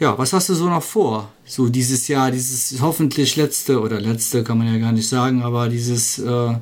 ja, 0.00 0.16
was 0.18 0.32
hast 0.32 0.48
du 0.48 0.54
so 0.54 0.68
noch 0.68 0.82
vor? 0.82 1.30
So 1.44 1.68
dieses 1.68 2.08
Jahr, 2.08 2.30
dieses 2.30 2.80
hoffentlich 2.80 3.36
letzte 3.36 3.80
oder 3.80 4.00
letzte 4.00 4.42
kann 4.42 4.58
man 4.58 4.72
ja 4.72 4.78
gar 4.78 4.92
nicht 4.92 5.08
sagen, 5.08 5.42
aber 5.42 5.68
dieses 5.68 6.18
äh, 6.18 6.54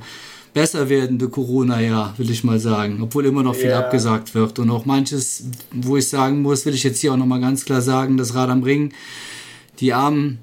besser 0.58 0.88
werdende 0.88 1.28
Corona-Jahr, 1.28 2.14
will 2.16 2.32
ich 2.32 2.42
mal 2.42 2.58
sagen, 2.58 2.98
obwohl 3.00 3.26
immer 3.26 3.44
noch 3.44 3.54
viel 3.54 3.70
yeah. 3.70 3.78
abgesagt 3.78 4.34
wird. 4.34 4.58
Und 4.58 4.70
auch 4.70 4.86
manches, 4.86 5.44
wo 5.70 5.96
ich 5.96 6.08
sagen 6.08 6.42
muss, 6.42 6.66
will 6.66 6.74
ich 6.74 6.82
jetzt 6.82 6.98
hier 7.00 7.12
auch 7.12 7.16
nochmal 7.16 7.40
ganz 7.40 7.64
klar 7.64 7.80
sagen, 7.80 8.16
das 8.16 8.34
Rad 8.34 8.50
am 8.50 8.64
Ring, 8.64 8.92
die 9.78 9.92
Armen, 9.92 10.40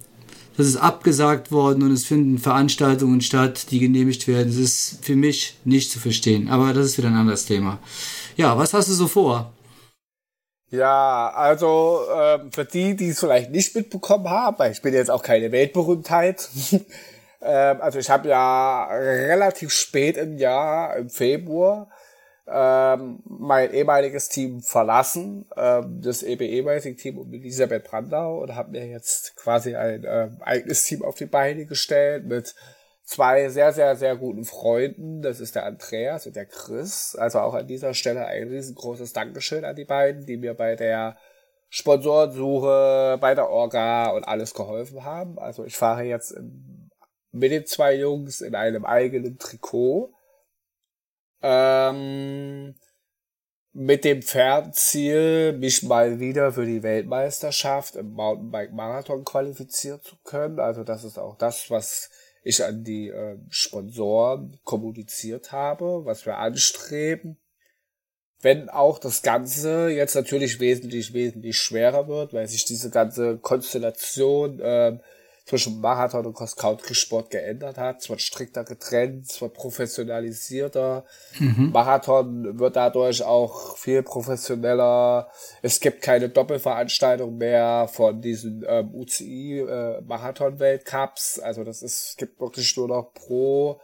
das 0.56 0.68
ist 0.68 0.78
abgesagt 0.78 1.52
worden 1.52 1.84
und 1.84 1.92
es 1.92 2.06
finden 2.06 2.38
Veranstaltungen 2.38 3.20
statt, 3.20 3.72
die 3.72 3.80
genehmigt 3.80 4.26
werden. 4.30 4.48
Das 4.48 4.56
ist 4.56 5.00
für 5.02 5.18
mich 5.18 5.58
nicht 5.66 5.92
zu 5.92 6.00
verstehen. 6.00 6.48
Aber 6.48 6.72
das 6.72 6.86
ist 6.86 6.98
wieder 6.98 7.10
ein 7.10 7.16
anderes 7.16 7.46
Thema. 7.46 7.80
Ja, 8.38 8.58
was 8.58 8.74
hast 8.74 8.88
du 8.88 8.94
so 8.94 9.10
vor? 9.10 9.52
Ja, 10.72 11.30
also 11.36 12.04
äh, 12.10 12.40
für 12.52 12.64
die, 12.64 12.96
die 12.96 13.10
es 13.10 13.20
vielleicht 13.20 13.52
nicht 13.52 13.76
mitbekommen 13.76 14.30
haben, 14.30 14.58
weil 14.60 14.72
ich 14.72 14.82
bin 14.82 14.94
jetzt 14.94 15.12
auch 15.12 15.24
keine 15.24 15.52
Weltberühmtheit, 15.52 16.48
Ähm, 17.46 17.82
also 17.82 18.00
ich 18.00 18.10
habe 18.10 18.30
ja 18.30 18.88
relativ 18.88 19.72
spät 19.72 20.18
im 20.18 20.38
Jahr, 20.38 20.98
im 20.98 21.10
Februar, 21.10 21.90
ähm, 22.48 23.20
mein 23.26 23.72
ehemaliges 23.72 24.30
Team 24.30 24.62
verlassen, 24.62 25.46
ähm, 25.56 26.02
das 26.02 26.24
EBE-Racing-Team 26.24 27.18
um 27.18 27.34
Elisabeth 27.34 27.84
Brandau 27.86 28.42
und 28.42 28.56
habe 28.56 28.72
mir 28.72 28.88
jetzt 28.88 29.36
quasi 29.36 29.76
ein 29.76 30.04
äh, 30.04 30.30
eigenes 30.42 30.84
Team 30.86 31.04
auf 31.04 31.16
die 31.16 31.26
Beine 31.26 31.66
gestellt 31.66 32.26
mit 32.26 32.56
zwei 33.04 33.50
sehr, 33.50 33.74
sehr, 33.74 33.96
sehr 33.96 34.16
guten 34.16 34.44
Freunden. 34.44 35.22
Das 35.22 35.40
ist 35.40 35.56
der 35.56 35.66
Andreas 35.66 36.26
und 36.26 36.36
der 36.36 36.46
Chris. 36.46 37.16
Also 37.16 37.40
auch 37.40 37.54
an 37.54 37.68
dieser 37.68 37.94
Stelle 37.94 38.26
ein 38.26 38.48
riesengroßes 38.48 39.14
Dankeschön 39.14 39.66
an 39.66 39.76
die 39.76 39.86
beiden, 39.86 40.26
die 40.26 40.38
mir 40.38 40.56
bei 40.56 40.76
der 40.76 41.18
Sponsorensuche, 41.70 43.18
bei 43.20 43.36
der 43.36 43.50
Orga 43.50 44.10
und 44.12 44.24
alles 44.24 44.54
geholfen 44.54 45.04
haben. 45.04 45.38
Also 45.40 45.66
ich 45.66 45.78
fahre 45.78 46.04
jetzt 46.04 46.32
im 46.32 46.85
mit 47.36 47.52
den 47.52 47.66
zwei 47.66 47.96
Jungs 47.96 48.42
in 48.42 48.56
einem 48.56 48.86
eigenen 48.86 49.38
Trikot. 49.38 50.14
Ähm, 51.42 52.76
mit 53.74 54.06
dem 54.06 54.22
Fernziel, 54.22 55.52
mich 55.54 55.84
mal 55.84 56.22
wieder 56.22 56.54
für 56.54 56.66
die 56.66 56.82
Weltmeisterschaft 56.82 57.98
im 57.98 58.14
Mountainbike-Marathon 58.14 59.26
qualifizieren 59.26 60.02
zu 60.02 60.16
können. 60.24 60.60
Also 60.60 60.86
das 60.86 61.04
ist 61.04 61.20
auch 61.20 61.38
das, 61.38 61.70
was 61.70 62.10
ich 62.42 62.64
an 62.64 62.86
die 62.86 63.10
äh, 63.10 63.38
Sponsoren 63.50 64.58
kommuniziert 64.64 65.52
habe, 65.52 66.06
was 66.06 66.26
wir 66.26 66.38
anstreben. 66.38 67.38
Wenn 68.40 68.70
auch 68.70 68.98
das 68.98 69.24
Ganze 69.24 69.90
jetzt 69.90 70.16
natürlich 70.16 70.62
wesentlich, 70.62 71.14
wesentlich 71.14 71.58
schwerer 71.58 72.08
wird, 72.08 72.34
weil 72.34 72.48
sich 72.48 72.64
diese 72.64 72.90
ganze 72.90 73.40
Konstellation 73.40 74.60
äh, 74.62 75.00
zwischen 75.46 75.80
Marathon 75.80 76.26
und 76.26 76.34
Cross-Country-Sport 76.34 77.30
geändert 77.30 77.78
hat. 77.78 78.02
Es 78.02 78.10
wird 78.10 78.22
strikter 78.22 78.64
getrennt, 78.64 79.30
es 79.30 79.42
wird 79.42 79.54
professionalisierter. 79.54 81.06
Mhm. 81.40 81.72
Marathon 81.72 82.60
wird 82.60 82.76
dadurch 82.76 83.24
auch 83.24 83.78
viel 83.78 84.02
professioneller. 84.02 85.30
Es 85.62 85.80
gibt 85.80 86.02
keine 86.02 86.30
Doppelveranstaltung 86.30 87.38
mehr 87.38 87.88
von 87.92 88.22
diesen 88.22 88.66
ähm, 88.68 88.94
UCI 88.94 89.60
äh. 89.60 90.02
Also 91.42 91.64
das 91.64 91.84
ist, 91.84 92.10
es 92.10 92.16
gibt 92.18 92.40
wirklich 92.40 92.76
nur 92.76 92.88
noch 92.88 93.14
pro 93.14 93.80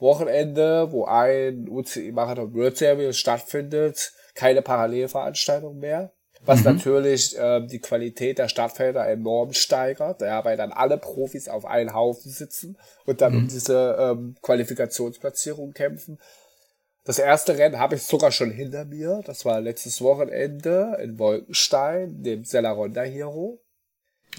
Wochenende, 0.00 0.90
wo 0.90 1.04
ein 1.04 1.68
UCI 1.68 2.10
Marathon 2.12 2.54
World 2.54 2.76
Series 2.76 3.16
stattfindet, 3.16 4.12
keine 4.34 4.62
Parallelveranstaltung 4.62 5.78
mehr 5.78 6.12
was 6.44 6.60
mhm. 6.60 6.76
natürlich 6.76 7.38
äh, 7.38 7.66
die 7.66 7.80
Qualität 7.80 8.38
der 8.38 8.48
Startfelder 8.48 9.06
enorm 9.08 9.52
steigert, 9.52 10.20
ja, 10.20 10.44
weil 10.44 10.56
dann 10.56 10.72
alle 10.72 10.98
Profis 10.98 11.48
auf 11.48 11.64
einen 11.64 11.94
Haufen 11.94 12.30
sitzen 12.30 12.76
und 13.04 13.20
dann 13.20 13.32
mhm. 13.32 13.38
um 13.38 13.48
diese 13.48 13.96
ähm, 13.98 14.36
Qualifikationsplatzierung 14.42 15.72
kämpfen. 15.72 16.18
Das 17.04 17.18
erste 17.18 17.56
Rennen 17.56 17.78
habe 17.78 17.94
ich 17.94 18.02
sogar 18.02 18.30
schon 18.32 18.50
hinter 18.50 18.84
mir. 18.84 19.22
Das 19.24 19.44
war 19.46 19.60
letztes 19.60 20.02
Wochenende 20.02 20.98
in 21.02 21.18
Wolkenstein, 21.18 22.22
dem 22.22 22.44
Selaronda 22.44 23.02
Hero. 23.02 23.60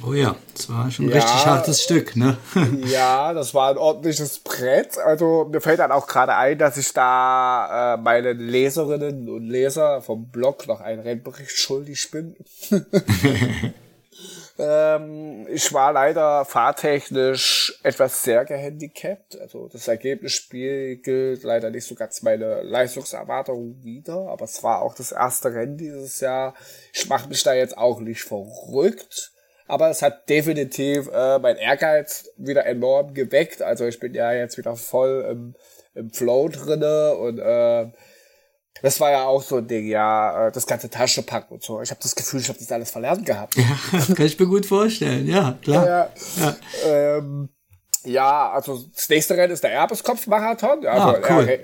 Oh 0.06 0.14
ja, 0.14 0.36
das 0.54 0.70
war 0.70 0.90
schon 0.90 1.06
ein 1.06 1.10
ja, 1.10 1.18
richtig 1.18 1.46
hartes 1.46 1.84
Stück, 1.84 2.16
ne? 2.16 2.38
ja, 2.86 3.34
das 3.34 3.54
war 3.54 3.72
ein 3.72 3.78
ordentliches 3.78 4.40
Brett. 4.40 4.98
Also 4.98 5.50
mir 5.52 5.60
fällt 5.60 5.80
dann 5.80 5.92
auch 5.92 6.08
gerade 6.08 6.36
ein, 6.36 6.58
dass 6.58 6.78
ich 6.78 6.94
da 6.94 7.96
äh, 7.96 7.98
meinen 7.98 8.40
Leserinnen 8.40 9.28
und 9.30 9.48
Leser 9.48 10.02
vom 10.02 10.30
Blog 10.30 10.68
noch 10.68 10.80
einen 10.80 11.02
Rennbericht 11.02 11.52
schuldig 11.52 12.12
bin. 12.12 12.38
ähm, 14.58 15.48
ich 15.50 15.74
war 15.74 15.92
leider 15.92 16.46
fahrtechnisch 16.46 17.78
etwas 17.84 18.24
sehr 18.24 18.46
gehandicapt. 18.46 19.38
Also 19.42 19.68
das 19.68 19.90
Ergebnis 19.90 20.32
spiegelt 20.32 21.44
leider 21.44 21.72
nicht 21.72 21.86
so 21.86 21.96
ganz 21.96 22.22
meine 22.22 22.62
Leistungserwartungen 22.62 23.84
wider, 23.84 24.30
aber 24.30 24.46
es 24.46 24.64
war 24.64 24.82
auch 24.82 24.96
das 24.96 25.12
erste 25.12 25.54
Rennen 25.54 25.76
dieses 25.76 26.22
Jahr. 26.22 26.54
Ich 26.94 27.10
mache 27.10 27.28
mich 27.28 27.44
da 27.44 27.54
jetzt 27.54 27.78
auch 27.78 28.00
nicht 28.00 28.24
verrückt 28.24 29.34
aber 29.70 29.90
es 29.90 30.02
hat 30.02 30.28
definitiv 30.30 31.10
äh, 31.14 31.38
mein 31.40 31.56
Ehrgeiz 31.56 32.30
wieder 32.38 32.66
enorm 32.66 33.14
geweckt. 33.14 33.62
Also 33.62 33.86
ich 33.86 34.00
bin 34.00 34.14
ja 34.14 34.34
jetzt 34.34 34.58
wieder 34.58 34.76
voll 34.76 35.26
im, 35.30 35.56
im 35.94 36.12
Flow 36.12 36.50
drinne 36.50 37.14
und 37.16 37.40
äh, 37.40 37.92
das 38.82 39.00
war 39.00 39.12
ja 39.12 39.26
auch 39.26 39.44
so 39.44 39.58
ein 39.58 39.68
Ding, 39.68 39.88
ja, 39.88 40.48
äh, 40.48 40.52
das 40.52 40.66
ganze 40.66 40.90
Tasche 40.90 41.22
packen 41.22 41.54
und 41.54 41.64
so. 41.64 41.82
Ich 41.82 41.92
habe 41.92 42.00
das 42.02 42.16
Gefühl, 42.16 42.40
ich 42.40 42.50
habe 42.50 42.58
das 42.58 42.72
alles 42.72 42.92
verlernt 42.92 43.26
gehabt. 43.26 43.56
Ja, 43.56 43.80
kann 44.16 44.26
ich 44.26 44.40
mir 44.40 44.48
gut 44.48 44.66
vorstellen, 44.66 45.28
ja, 45.28 45.58
klar. 45.62 45.86
Ja, 45.86 46.10
ja. 46.38 46.56
Ähm, 46.86 47.50
ja 48.06 48.52
also 48.52 48.84
das 48.96 49.08
nächste 49.10 49.38
Rennen 49.38 49.54
ist 49.54 49.64
der 49.64 49.72
Erbeskopf-Marathon, 49.74 50.86
also 50.86 51.08
ah, 51.08 51.20
cool. 51.30 51.44
Re 51.44 51.60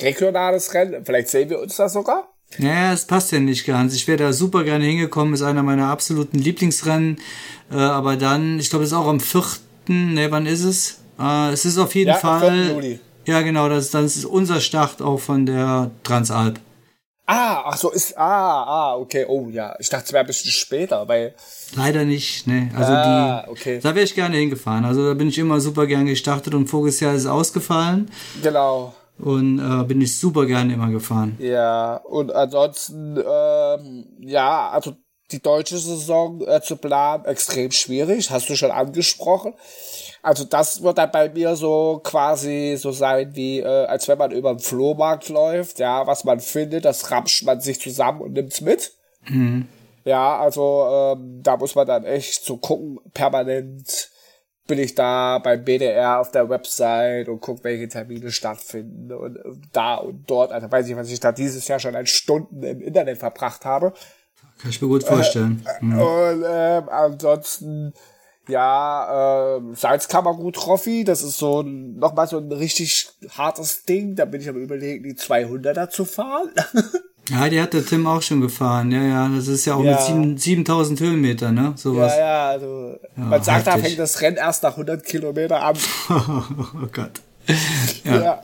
regionales 0.00 0.72
Rennen. 0.74 1.04
Vielleicht 1.04 1.28
sehen 1.28 1.50
wir 1.50 1.58
uns 1.58 1.74
da 1.74 1.88
sogar. 1.88 2.37
Ja, 2.56 2.92
es 2.92 3.04
passt 3.04 3.30
ja 3.32 3.40
nicht 3.40 3.66
ganz. 3.66 3.94
Ich 3.94 4.08
wäre 4.08 4.18
da 4.18 4.32
super 4.32 4.64
gerne 4.64 4.84
hingekommen, 4.84 5.34
ist 5.34 5.42
einer 5.42 5.62
meiner 5.62 5.88
absoluten 5.88 6.38
Lieblingsrennen. 6.38 7.18
Äh, 7.70 7.76
aber 7.76 8.16
dann, 8.16 8.58
ich 8.58 8.70
glaube, 8.70 8.84
es 8.84 8.92
ist 8.92 8.96
auch 8.96 9.06
am 9.06 9.20
4. 9.20 9.42
Ne, 9.88 10.30
wann 10.30 10.46
ist 10.46 10.64
es? 10.64 10.98
Äh, 11.20 11.52
es 11.52 11.64
ist 11.64 11.78
auf 11.78 11.94
jeden 11.94 12.08
ja, 12.08 12.16
Fall. 12.16 12.70
Juli. 12.70 13.00
Ja, 13.26 13.42
genau, 13.42 13.68
das, 13.68 13.90
das 13.90 14.16
ist 14.16 14.24
unser 14.24 14.60
Start 14.60 15.02
auch 15.02 15.20
von 15.20 15.44
der 15.44 15.90
Transalp. 16.02 16.58
Ah, 17.30 17.64
ach 17.66 17.76
so, 17.76 17.90
ist, 17.90 18.16
ah, 18.16 18.64
ah, 18.64 18.96
okay, 18.96 19.26
oh 19.28 19.50
ja. 19.50 19.76
Ich 19.78 19.90
dachte, 19.90 20.06
es 20.06 20.12
wäre 20.14 20.24
ein 20.24 20.26
bisschen 20.26 20.50
später, 20.50 21.06
weil. 21.06 21.34
Leider 21.76 22.06
nicht, 22.06 22.46
ne. 22.46 22.70
Also 22.74 22.90
ah, 22.90 23.42
die, 23.44 23.50
okay. 23.50 23.80
da 23.82 23.94
wäre 23.94 24.06
ich 24.06 24.14
gerne 24.14 24.38
hingefahren. 24.38 24.86
Also 24.86 25.06
da 25.06 25.12
bin 25.12 25.28
ich 25.28 25.36
immer 25.36 25.60
super 25.60 25.86
gern 25.86 26.06
gestartet 26.06 26.54
und 26.54 26.68
voriges 26.68 27.00
Jahr 27.00 27.14
ist 27.14 27.24
es 27.24 27.26
ausgefallen. 27.26 28.10
Genau. 28.42 28.94
Und 29.18 29.58
äh, 29.58 29.84
bin 29.84 30.00
ich 30.00 30.18
super 30.18 30.46
gerne 30.46 30.74
immer 30.74 30.90
gefahren. 30.90 31.36
Ja, 31.40 31.96
und 31.96 32.32
ansonsten, 32.32 33.16
ähm, 33.16 34.06
ja, 34.20 34.70
also 34.70 34.94
die 35.30 35.42
deutsche 35.42 35.76
Saison 35.76 36.40
äh, 36.46 36.60
zu 36.62 36.76
planen, 36.76 37.24
extrem 37.24 37.70
schwierig, 37.70 38.30
hast 38.30 38.48
du 38.48 38.56
schon 38.56 38.70
angesprochen. 38.70 39.54
Also 40.22 40.44
das 40.44 40.82
wird 40.82 40.98
dann 40.98 41.10
bei 41.10 41.28
mir 41.28 41.54
so 41.56 42.00
quasi 42.02 42.76
so 42.78 42.92
sein, 42.92 43.34
wie 43.34 43.60
äh, 43.60 43.86
als 43.86 44.08
wenn 44.08 44.18
man 44.18 44.30
über 44.30 44.54
den 44.54 44.60
Flohmarkt 44.60 45.28
läuft, 45.28 45.80
ja, 45.80 46.06
was 46.06 46.24
man 46.24 46.40
findet, 46.40 46.84
das 46.84 47.10
ramscht 47.10 47.44
man 47.44 47.60
sich 47.60 47.80
zusammen 47.80 48.22
und 48.22 48.32
nimmt's 48.32 48.60
mit. 48.60 48.92
Mhm. 49.28 49.68
Ja, 50.04 50.38
also 50.38 50.86
ähm, 50.90 51.42
da 51.42 51.56
muss 51.56 51.74
man 51.74 51.86
dann 51.86 52.04
echt 52.04 52.44
so 52.44 52.56
gucken, 52.56 52.98
permanent 53.12 54.10
bin 54.68 54.78
ich 54.78 54.94
da 54.94 55.38
beim 55.38 55.64
BDR 55.64 56.20
auf 56.20 56.30
der 56.30 56.48
Website 56.48 57.28
und 57.28 57.40
guck, 57.40 57.64
welche 57.64 57.88
Termine 57.88 58.30
stattfinden 58.30 59.10
und 59.12 59.36
äh, 59.36 59.40
da 59.72 59.96
und 59.96 60.30
dort. 60.30 60.52
Also 60.52 60.70
weiß 60.70 60.86
ich, 60.88 60.94
was 60.94 61.10
ich 61.10 61.18
da 61.18 61.32
dieses 61.32 61.66
Jahr 61.66 61.80
schon 61.80 61.96
an 61.96 62.06
Stunden 62.06 62.62
im 62.62 62.80
Internet 62.80 63.18
verbracht 63.18 63.64
habe. 63.64 63.92
Kann 64.58 64.70
ich 64.70 64.80
mir 64.80 64.88
gut 64.88 65.04
vorstellen. 65.04 65.64
Äh, 65.80 65.84
mhm. 65.84 66.00
Und 66.00 66.44
ähm, 66.46 66.88
ansonsten, 66.90 67.94
ja, 68.46 69.56
äh, 69.56 69.74
Salzkammergut 69.74 70.56
Trophy, 70.56 71.02
das 71.02 71.22
ist 71.22 71.38
so 71.38 71.62
nochmal 71.62 72.28
so 72.28 72.38
ein 72.38 72.52
richtig 72.52 73.08
hartes 73.36 73.84
Ding. 73.84 74.16
Da 74.16 74.26
bin 74.26 74.42
ich 74.42 74.48
am 74.48 74.56
überlegen, 74.56 75.02
die 75.02 75.14
200er 75.14 75.88
zu 75.88 76.04
fahren. 76.04 76.50
Ja, 77.30 77.48
die 77.48 77.60
hat 77.60 77.74
der 77.74 77.84
Tim 77.84 78.06
auch 78.06 78.22
schon 78.22 78.40
gefahren. 78.40 78.90
Ja, 78.90 79.02
ja, 79.02 79.28
das 79.28 79.48
ist 79.48 79.64
ja 79.66 79.74
auch 79.74 79.84
ja. 79.84 80.14
mit 80.14 80.40
7000 80.40 81.00
Höhenmeter, 81.00 81.52
ne? 81.52 81.72
Sowas. 81.76 82.12
Ja, 82.16 82.20
ja, 82.20 82.48
also 82.48 82.98
ja, 83.16 83.22
man 83.22 83.42
sagt, 83.42 83.66
heftig. 83.66 83.82
da 83.82 83.88
fängt 83.88 83.98
das 83.98 84.20
Rennen 84.20 84.36
erst 84.36 84.62
nach 84.62 84.72
100 84.72 85.04
Kilometer 85.04 85.62
an. 85.62 85.76
oh 86.08 86.86
Gott. 86.92 87.20
Ja. 88.04 88.22
ja. 88.22 88.42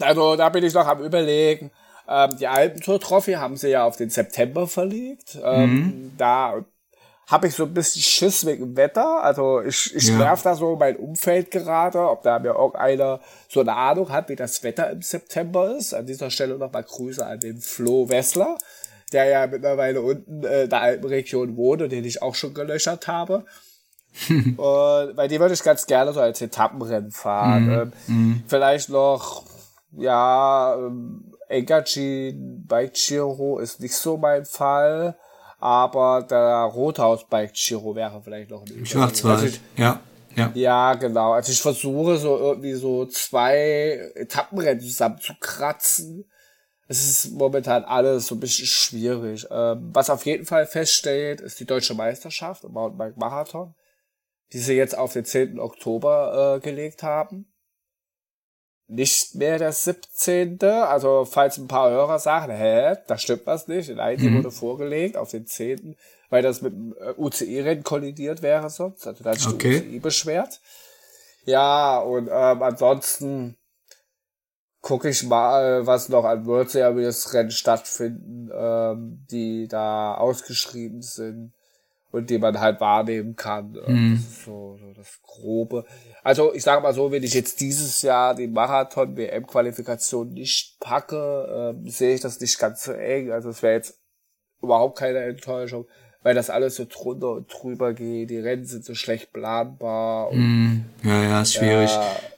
Also 0.00 0.36
da 0.36 0.48
bin 0.48 0.64
ich 0.64 0.74
noch 0.74 0.86
am 0.86 1.00
überlegen. 1.00 1.70
Ähm, 2.08 2.30
die 2.38 2.46
Alpentour-Trophy 2.46 3.34
haben 3.34 3.56
sie 3.56 3.68
ja 3.68 3.84
auf 3.84 3.96
den 3.96 4.10
September 4.10 4.66
verlegt. 4.66 5.38
Ähm, 5.42 5.74
mhm. 5.74 6.12
Da 6.16 6.64
habe 7.28 7.46
ich 7.46 7.54
so 7.54 7.64
ein 7.64 7.74
bisschen 7.74 8.02
Schiss 8.02 8.46
wegen 8.46 8.74
Wetter. 8.76 9.22
Also 9.22 9.60
ich, 9.60 9.94
ich 9.94 10.08
ja. 10.08 10.18
werf 10.18 10.42
da 10.42 10.54
so 10.54 10.76
mein 10.76 10.96
Umfeld 10.96 11.50
gerade, 11.50 12.08
ob 12.08 12.22
da 12.22 12.38
mir 12.38 12.54
irgendeiner 12.54 13.20
so 13.48 13.60
eine 13.60 13.76
Ahnung 13.76 14.08
hat, 14.08 14.30
wie 14.30 14.36
das 14.36 14.62
Wetter 14.62 14.90
im 14.90 15.02
September 15.02 15.76
ist. 15.76 15.92
An 15.92 16.06
dieser 16.06 16.30
Stelle 16.30 16.56
nochmal 16.56 16.84
Grüße 16.84 17.24
an 17.24 17.38
den 17.38 17.60
Flo 17.60 18.08
Wessler, 18.08 18.56
der 19.12 19.26
ja 19.26 19.46
mittlerweile 19.46 20.00
unten 20.00 20.42
äh, 20.42 20.64
in 20.64 20.70
der 20.70 20.80
Alpenregion 20.80 21.56
wohnt 21.56 21.82
und 21.82 21.92
den 21.92 22.04
ich 22.04 22.22
auch 22.22 22.34
schon 22.34 22.54
gelöchert 22.54 23.06
habe. 23.08 23.44
und 24.30 25.14
bei 25.14 25.28
dem 25.28 25.40
würde 25.40 25.52
ich 25.52 25.62
ganz 25.62 25.86
gerne 25.86 26.14
so 26.14 26.20
als 26.20 26.40
Etappenrennen 26.40 27.10
fahren. 27.10 27.66
Mhm. 27.66 27.72
Ähm, 27.72 27.92
mhm. 28.06 28.42
Vielleicht 28.48 28.88
noch, 28.88 29.44
ja, 29.92 30.76
ähm, 30.78 31.34
Engachi 31.50 32.34
Bike 32.34 32.94
Giro 32.94 33.58
ist 33.58 33.80
nicht 33.80 33.94
so 33.94 34.16
mein 34.16 34.46
Fall 34.46 35.14
aber 35.58 36.22
der 36.22 36.70
Rothaus 36.72 37.26
Bike 37.26 37.52
Giro 37.52 37.94
wäre 37.94 38.20
vielleicht 38.22 38.50
noch 38.50 38.64
ein 38.64 38.86
Schwarzwald, 38.86 39.42
also 39.42 39.58
ja. 39.76 40.00
Ja. 40.36 40.52
ja, 40.54 40.94
genau. 40.94 41.32
Also 41.32 41.50
ich 41.50 41.60
versuche 41.60 42.16
so 42.16 42.38
irgendwie 42.38 42.74
so 42.74 43.06
zwei 43.06 44.12
Etappenrennen 44.14 44.80
zusammen 44.80 45.18
zu 45.18 45.32
kratzen. 45.40 46.30
Es 46.86 47.02
ist 47.02 47.32
momentan 47.32 47.84
alles 47.84 48.28
so 48.28 48.36
ein 48.36 48.40
bisschen 48.40 48.66
schwierig. 48.66 49.46
Ähm, 49.50 49.90
was 49.92 50.10
auf 50.10 50.24
jeden 50.26 50.46
Fall 50.46 50.66
feststeht, 50.66 51.40
ist 51.40 51.58
die 51.58 51.66
deutsche 51.66 51.94
Meisterschaft 51.94 52.62
im 52.62 52.72
Mountainbike 52.72 53.16
Marathon, 53.16 53.74
die 54.52 54.58
sie 54.58 54.74
jetzt 54.74 54.96
auf 54.96 55.12
den 55.12 55.24
10. 55.24 55.58
Oktober 55.58 56.56
äh, 56.56 56.60
gelegt 56.60 57.02
haben 57.02 57.46
nicht 58.88 59.34
mehr 59.34 59.58
der 59.58 59.72
17. 59.72 60.60
Also 60.62 61.26
falls 61.26 61.58
ein 61.58 61.68
paar 61.68 61.90
Hörer 61.90 62.18
sagen, 62.18 62.52
hä, 62.52 62.96
da 63.06 63.18
stimmt 63.18 63.46
was 63.46 63.68
nicht. 63.68 63.90
Nein, 63.90 64.18
die 64.18 64.30
mhm. 64.30 64.38
wurde 64.38 64.50
vorgelegt 64.50 65.16
auf 65.16 65.30
den 65.30 65.46
10., 65.46 65.96
weil 66.30 66.42
das 66.42 66.62
mit 66.62 66.72
dem 66.72 66.94
äh, 66.98 67.12
UCI-Rennen 67.16 67.84
kollidiert 67.84 68.42
wäre 68.42 68.68
sonst. 68.70 69.06
Also 69.06 69.22
da 69.22 69.34
sich 69.34 69.46
okay. 69.46 69.80
die 69.80 69.88
UCI 69.88 70.00
beschwert. 70.00 70.60
Ja, 71.44 71.98
und 71.98 72.28
ähm, 72.28 72.62
ansonsten 72.62 73.56
gucke 74.80 75.08
ich 75.10 75.22
mal, 75.22 75.86
was 75.86 76.08
noch 76.08 76.24
an 76.24 76.46
World 76.46 76.70
Series 76.70 77.32
Rennen 77.34 77.50
stattfinden, 77.50 78.50
ähm, 78.54 79.26
die 79.30 79.68
da 79.68 80.14
ausgeschrieben 80.14 81.02
sind 81.02 81.52
und 82.10 82.30
die 82.30 82.38
man 82.38 82.58
halt 82.58 82.80
wahrnehmen 82.80 83.36
kann. 83.36 83.76
Mhm. 83.86 84.14
Das 84.16 84.28
ist 84.28 84.44
so, 84.44 84.78
so 84.80 84.92
das 84.94 85.20
Grobe. 85.22 85.84
Also 86.22 86.54
ich 86.54 86.62
sage 86.62 86.82
mal 86.82 86.94
so, 86.94 87.12
wenn 87.12 87.22
ich 87.22 87.34
jetzt 87.34 87.60
dieses 87.60 88.02
Jahr 88.02 88.34
die 88.34 88.46
Marathon-WM-Qualifikation 88.46 90.32
nicht 90.32 90.78
packe, 90.80 91.74
äh, 91.84 91.90
sehe 91.90 92.14
ich 92.14 92.20
das 92.20 92.40
nicht 92.40 92.58
ganz 92.58 92.84
so 92.84 92.92
eng. 92.92 93.30
Also 93.30 93.50
es 93.50 93.62
wäre 93.62 93.74
jetzt 93.74 94.00
überhaupt 94.62 94.98
keine 94.98 95.18
Enttäuschung, 95.20 95.86
weil 96.22 96.34
das 96.34 96.50
alles 96.50 96.76
so 96.76 96.86
drunter 96.88 97.32
und 97.32 97.52
drüber 97.52 97.92
geht. 97.92 98.30
Die 98.30 98.38
Rennen 98.38 98.64
sind 98.64 98.84
so 98.84 98.94
schlecht 98.94 99.32
planbar. 99.32 100.30
Und, 100.30 100.38
mm, 100.38 100.84
ja, 101.04 101.22
ja, 101.22 101.42
ist 101.42 101.54
schwierig. 101.54 101.90
Das 101.90 102.37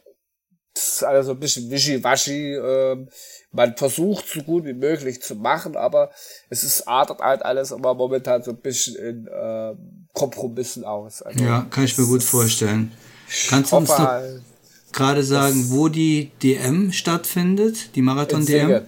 ist 1.02 1.04
alles 1.04 1.26
so 1.26 1.32
ein 1.32 1.40
bisschen 1.40 1.70
wischiwaschi. 1.70 2.54
Äh, 2.54 3.06
man 3.52 3.76
versucht 3.76 4.26
so 4.28 4.42
gut 4.42 4.64
wie 4.64 4.72
möglich 4.72 5.20
zu 5.22 5.34
machen, 5.34 5.76
aber 5.76 6.10
es 6.48 6.62
ist 6.62 6.86
artet 6.86 7.18
halt 7.20 7.44
alles 7.44 7.70
immer 7.70 7.94
momentan 7.94 8.42
so 8.42 8.52
ein 8.52 8.58
bisschen 8.58 8.96
in 8.96 9.26
äh, 9.26 9.74
Kompromissen 10.12 10.84
aus. 10.84 11.22
Also, 11.22 11.42
ja, 11.42 11.66
kann 11.70 11.84
ich 11.84 11.96
mir 11.98 12.06
gut 12.06 12.22
vorstellen. 12.22 12.92
Kannst 13.48 13.72
du 13.72 13.76
uns 13.76 13.88
noch 13.88 13.98
halt, 13.98 14.42
gerade 14.92 15.22
sagen, 15.22 15.70
wo 15.70 15.88
die 15.88 16.30
DM 16.42 16.92
stattfindet? 16.92 17.94
Die 17.96 18.02
Marathon-DM? 18.02 18.82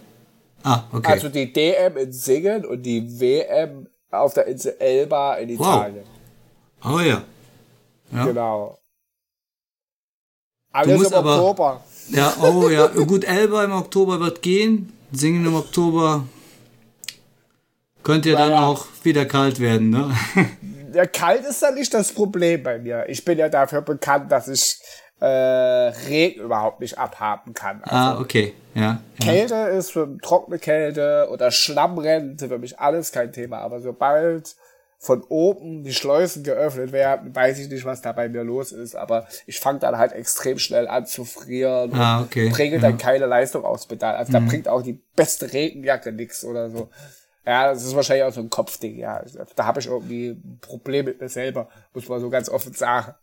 Ah, 0.64 0.84
okay. 0.92 1.12
Also 1.12 1.28
die 1.28 1.52
DM 1.52 1.96
in 1.96 2.12
Singen 2.12 2.64
und 2.64 2.82
die 2.82 3.20
WM 3.20 3.88
auf 4.10 4.34
der 4.34 4.46
Insel 4.46 4.76
Elba 4.78 5.34
in 5.36 5.50
Italien. 5.50 6.04
Wow. 6.82 6.94
Oh 6.94 7.00
ja. 7.00 7.24
ja. 8.12 8.24
Genau. 8.24 8.78
Alles 10.72 11.10
im 11.10 11.14
aber, 11.14 11.34
Oktober. 11.34 11.84
Ja, 12.09 12.34
oh 12.40 12.68
ja. 12.68 12.86
Gut, 12.88 13.24
Elba 13.24 13.64
im 13.64 13.72
Oktober 13.72 14.20
wird 14.20 14.42
gehen. 14.42 14.92
Singen 15.12 15.46
im 15.46 15.55
Oktober 15.55 16.24
könnte 18.03 18.30
ja 18.30 18.38
dann 18.38 18.53
auch 18.55 18.86
wieder 19.03 19.24
kalt 19.26 19.61
werden, 19.61 19.90
ne? 19.90 20.11
ja, 20.94 21.07
kalt 21.07 21.44
ist 21.44 21.62
ja 21.62 21.70
nicht 21.70 21.92
das 21.94 22.12
Problem 22.12 22.62
bei 22.62 22.78
mir. 22.78 23.05
Ich 23.09 23.24
bin 23.24 23.38
ja 23.38 23.48
dafür 23.48 23.82
bekannt, 23.82 24.32
dass 24.32 24.48
ich 24.48 24.78
äh, 25.20 25.26
Regen 25.26 26.40
überhaupt 26.40 26.80
nicht 26.80 26.98
abhaben 26.98 27.55
kann. 27.55 27.80
Ah, 27.84 28.09
also, 28.09 28.18
ah, 28.18 28.22
okay. 28.22 28.55
Ja, 28.74 29.03
ja. 29.20 29.32
Kälte 29.32 29.55
ist 29.55 29.92
für 29.92 30.16
trockene 30.22 30.59
Kälte 30.59 31.28
oder 31.30 31.50
Schlammrennen 31.50 32.38
für 32.38 32.59
mich 32.59 32.78
alles 32.80 33.12
kein 33.12 33.32
Thema. 33.32 33.59
Aber 33.59 33.80
sobald 33.80 34.57
von 35.03 35.24
oben 35.24 35.82
die 35.82 35.92
Schleusen 35.92 36.44
geöffnet 36.44 36.92
werden, 36.92 37.34
weiß 37.34 37.59
ich 37.59 37.68
nicht, 37.68 37.84
was 37.84 38.03
da 38.03 38.12
bei 38.12 38.28
mir 38.28 38.44
los 38.44 38.70
ist. 38.70 38.94
Aber 38.94 39.26
ich 39.46 39.59
fange 39.59 39.80
dann 39.80 39.98
halt 39.98 40.12
extrem 40.12 40.61
schnell 40.61 40.86
an 40.86 41.07
zu 41.07 41.24
frieren 41.24 41.92
ah, 41.94 42.22
okay. 42.22 42.46
und 42.46 42.53
bringe 42.53 42.76
ja. 42.76 42.82
dann 42.82 42.98
keine 42.98 43.26
Leistung 43.26 43.64
aufs 43.64 43.86
Pedal. 43.86 44.14
Also 44.14 44.30
mhm. 44.30 44.34
da 44.34 44.40
bringt 44.48 44.68
auch 44.68 44.80
die 44.80 45.00
beste 45.16 45.53
Regenjacke 45.53 46.12
nix 46.12 46.44
oder 46.44 46.70
so. 46.70 46.88
Ja, 47.44 47.72
das 47.72 47.84
ist 47.84 47.96
wahrscheinlich 47.96 48.22
auch 48.22 48.32
so 48.32 48.42
ein 48.42 48.48
Kopfding, 48.48 48.96
ja. 48.96 49.24
Da 49.57 49.66
habe 49.66 49.80
ich 49.80 49.87
irgendwie 49.87 50.29
ein 50.29 50.58
Problem 50.61 51.07
mit 51.07 51.20
mir 51.20 51.29
selber, 51.29 51.68
muss 51.92 52.08
man 52.08 52.20
so 52.20 52.30
ganz 52.30 52.49
offen 52.49 52.72
sagen. 52.72 53.16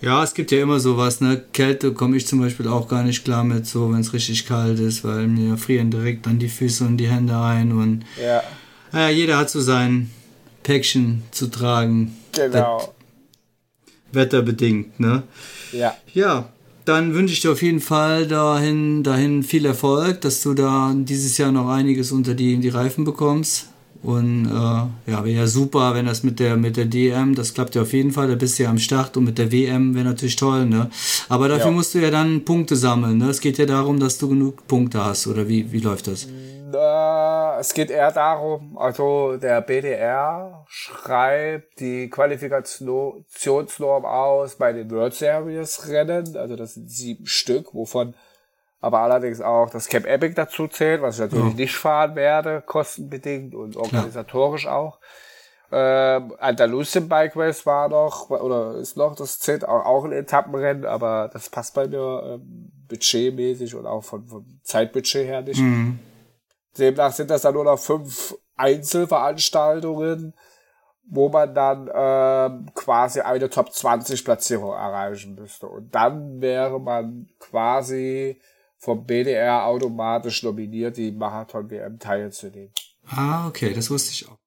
Ja, 0.00 0.24
es 0.24 0.34
gibt 0.34 0.50
ja 0.50 0.60
immer 0.60 0.80
sowas, 0.80 1.20
ne? 1.20 1.40
Kälte 1.52 1.92
komme 1.92 2.16
ich 2.16 2.26
zum 2.26 2.40
Beispiel 2.40 2.66
auch 2.66 2.88
gar 2.88 3.04
nicht 3.04 3.24
klar 3.24 3.44
mit, 3.44 3.66
so 3.66 3.92
wenn 3.92 4.00
es 4.00 4.12
richtig 4.12 4.44
kalt 4.46 4.80
ist, 4.80 5.04
weil 5.04 5.28
mir 5.28 5.56
frieren 5.56 5.92
direkt 5.92 6.26
dann 6.26 6.40
die 6.40 6.48
Füße 6.48 6.82
und 6.84 6.96
die 6.96 7.08
Hände 7.08 7.38
ein 7.38 7.70
und 7.70 8.04
ja. 8.20 8.42
Ja, 8.92 9.08
jeder 9.08 9.36
hat 9.36 9.50
so 9.50 9.60
sein 9.60 10.10
Päckchen 10.68 11.22
zu 11.30 11.46
tragen. 11.46 12.14
Genau. 12.32 12.92
Wetterbedingt, 14.12 15.00
ne? 15.00 15.22
Ja. 15.72 15.96
Ja, 16.12 16.50
dann 16.84 17.14
wünsche 17.14 17.32
ich 17.32 17.40
dir 17.40 17.52
auf 17.52 17.62
jeden 17.62 17.80
Fall 17.80 18.26
dahin, 18.26 19.02
dahin 19.02 19.42
viel 19.42 19.64
Erfolg, 19.64 20.20
dass 20.20 20.42
du 20.42 20.52
da 20.52 20.92
dieses 20.94 21.38
Jahr 21.38 21.52
noch 21.52 21.70
einiges 21.70 22.12
unter 22.12 22.34
die, 22.34 22.58
die 22.58 22.68
Reifen 22.68 23.04
bekommst. 23.04 23.70
Und 24.02 24.44
äh, 24.44 24.50
ja, 24.50 25.24
wäre 25.24 25.30
ja 25.30 25.46
super, 25.46 25.94
wenn 25.94 26.04
das 26.04 26.22
mit 26.22 26.38
der 26.38 26.58
mit 26.58 26.76
der 26.76 26.84
DM, 26.84 27.34
das 27.34 27.54
klappt 27.54 27.74
ja 27.74 27.80
auf 27.80 27.94
jeden 27.94 28.12
Fall, 28.12 28.28
da 28.28 28.34
bist 28.34 28.58
du 28.58 28.64
ja 28.64 28.68
am 28.68 28.78
Start 28.78 29.16
und 29.16 29.24
mit 29.24 29.38
der 29.38 29.50
WM 29.50 29.94
wäre 29.94 30.04
natürlich 30.04 30.36
toll, 30.36 30.66
ne? 30.66 30.90
Aber 31.30 31.48
dafür 31.48 31.70
ja. 31.70 31.72
musst 31.72 31.94
du 31.94 31.98
ja 31.98 32.10
dann 32.10 32.44
Punkte 32.44 32.76
sammeln, 32.76 33.16
ne? 33.16 33.30
Es 33.30 33.40
geht 33.40 33.56
ja 33.56 33.64
darum, 33.64 33.98
dass 33.98 34.18
du 34.18 34.28
genug 34.28 34.66
Punkte 34.68 35.02
hast, 35.02 35.26
oder 35.26 35.48
wie, 35.48 35.72
wie 35.72 35.80
läuft 35.80 36.08
das? 36.08 36.24
Äh, 36.24 36.57
es 36.74 37.74
geht 37.74 37.90
eher 37.90 38.12
darum, 38.12 38.76
also 38.78 39.36
der 39.36 39.60
BDR 39.60 40.64
schreibt 40.68 41.80
die 41.80 42.08
Qualifikationsnorm 42.10 44.04
aus 44.04 44.56
bei 44.56 44.72
den 44.72 44.90
World 44.90 45.14
Series 45.14 45.88
Rennen, 45.88 46.36
also 46.36 46.56
das 46.56 46.74
sind 46.74 46.90
sieben 46.90 47.26
Stück, 47.26 47.74
wovon 47.74 48.14
aber 48.80 49.00
allerdings 49.00 49.40
auch 49.40 49.70
das 49.70 49.88
Camp 49.88 50.06
Epic 50.06 50.34
dazu 50.34 50.68
zählt, 50.68 51.02
was 51.02 51.16
ich 51.16 51.20
natürlich 51.20 51.50
ja. 51.50 51.54
nicht 51.54 51.74
fahren 51.74 52.14
werde, 52.14 52.62
kostenbedingt 52.64 53.54
und 53.54 53.76
organisatorisch 53.76 54.64
ja. 54.64 54.76
auch. 54.76 54.98
Ähm, 55.70 56.34
Andalusien 56.38 57.08
Bike 57.08 57.36
Race 57.36 57.66
war 57.66 57.88
noch, 57.88 58.30
oder 58.30 58.76
ist 58.76 58.96
noch, 58.96 59.14
das 59.14 59.38
zählt 59.38 59.66
auch, 59.66 59.84
auch 59.84 60.04
ein 60.04 60.12
Etappenrennen, 60.12 60.86
aber 60.86 61.28
das 61.32 61.50
passt 61.50 61.74
bei 61.74 61.86
mir 61.86 62.22
ähm, 62.24 62.70
budgetmäßig 62.88 63.74
und 63.74 63.86
auch 63.86 64.02
von, 64.02 64.26
vom 64.26 64.46
Zeitbudget 64.62 65.26
her 65.26 65.42
nicht. 65.42 65.60
Mhm. 65.60 65.98
Demnach 66.76 67.12
sind 67.12 67.30
das 67.30 67.42
dann 67.42 67.54
nur 67.54 67.64
noch 67.64 67.78
fünf 67.78 68.36
Einzelveranstaltungen, 68.56 70.34
wo 71.04 71.28
man 71.28 71.54
dann 71.54 71.90
ähm, 71.94 72.70
quasi 72.74 73.20
eine 73.20 73.48
Top 73.48 73.72
20 73.72 74.24
Platzierung 74.24 74.72
erreichen 74.72 75.34
müsste. 75.34 75.66
Und 75.66 75.94
dann 75.94 76.40
wäre 76.40 76.78
man 76.78 77.28
quasi 77.38 78.40
vom 78.76 79.04
BDR 79.06 79.64
automatisch 79.64 80.42
nominiert, 80.42 80.96
die 80.96 81.10
Marathon-WM 81.12 81.98
teilzunehmen. 81.98 82.72
Ah, 83.06 83.48
okay, 83.48 83.72
das 83.72 83.90
wusste 83.90 84.12
ich 84.12 84.28
auch. 84.28 84.38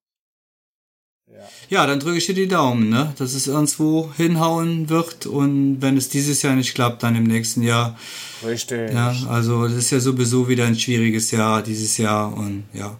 Ja. 1.33 1.81
ja, 1.81 1.87
dann 1.87 1.99
drücke 1.99 2.17
ich 2.17 2.25
dir 2.25 2.35
die 2.35 2.47
Daumen, 2.47 2.89
ne? 2.89 3.13
dass 3.17 3.33
es 3.33 3.47
irgendwo 3.47 4.11
hinhauen 4.15 4.89
wird 4.89 5.25
und 5.25 5.81
wenn 5.81 5.97
es 5.97 6.09
dieses 6.09 6.41
Jahr 6.41 6.55
nicht 6.55 6.73
klappt, 6.75 7.03
dann 7.03 7.15
im 7.15 7.23
nächsten 7.23 7.61
Jahr. 7.61 7.97
Richtig. 8.45 8.91
Ja, 8.91 9.15
also 9.29 9.67
das 9.67 9.77
ist 9.77 9.91
ja 9.91 9.99
sowieso 9.99 10.47
wieder 10.49 10.65
ein 10.65 10.77
schwieriges 10.77 11.31
Jahr 11.31 11.61
dieses 11.61 11.97
Jahr 11.97 12.35
und 12.35 12.63
ja, 12.73 12.97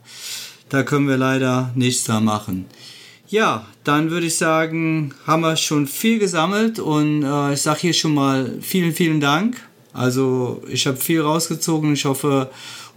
da 0.70 0.84
können 0.84 1.08
wir 1.08 1.18
leider 1.18 1.72
nichts 1.76 2.06
da 2.06 2.20
machen. 2.20 2.66
Ja, 3.28 3.66
dann 3.84 4.10
würde 4.12 4.28
ich 4.28 4.36
sagen, 4.36 5.14
haben 5.26 5.42
wir 5.42 5.56
schon 5.56 5.88
viel 5.88 6.20
gesammelt 6.20 6.80
und 6.80 7.24
äh, 7.24 7.54
ich 7.54 7.62
sage 7.62 7.80
hier 7.82 7.94
schon 7.94 8.14
mal 8.14 8.58
vielen, 8.62 8.94
vielen 8.94 9.22
Dank. 9.22 9.58
Also 9.94 10.62
ich 10.68 10.88
habe 10.88 10.98
viel 10.98 11.22
rausgezogen. 11.22 11.94
Ich 11.94 12.06
hoffe, 12.06 12.50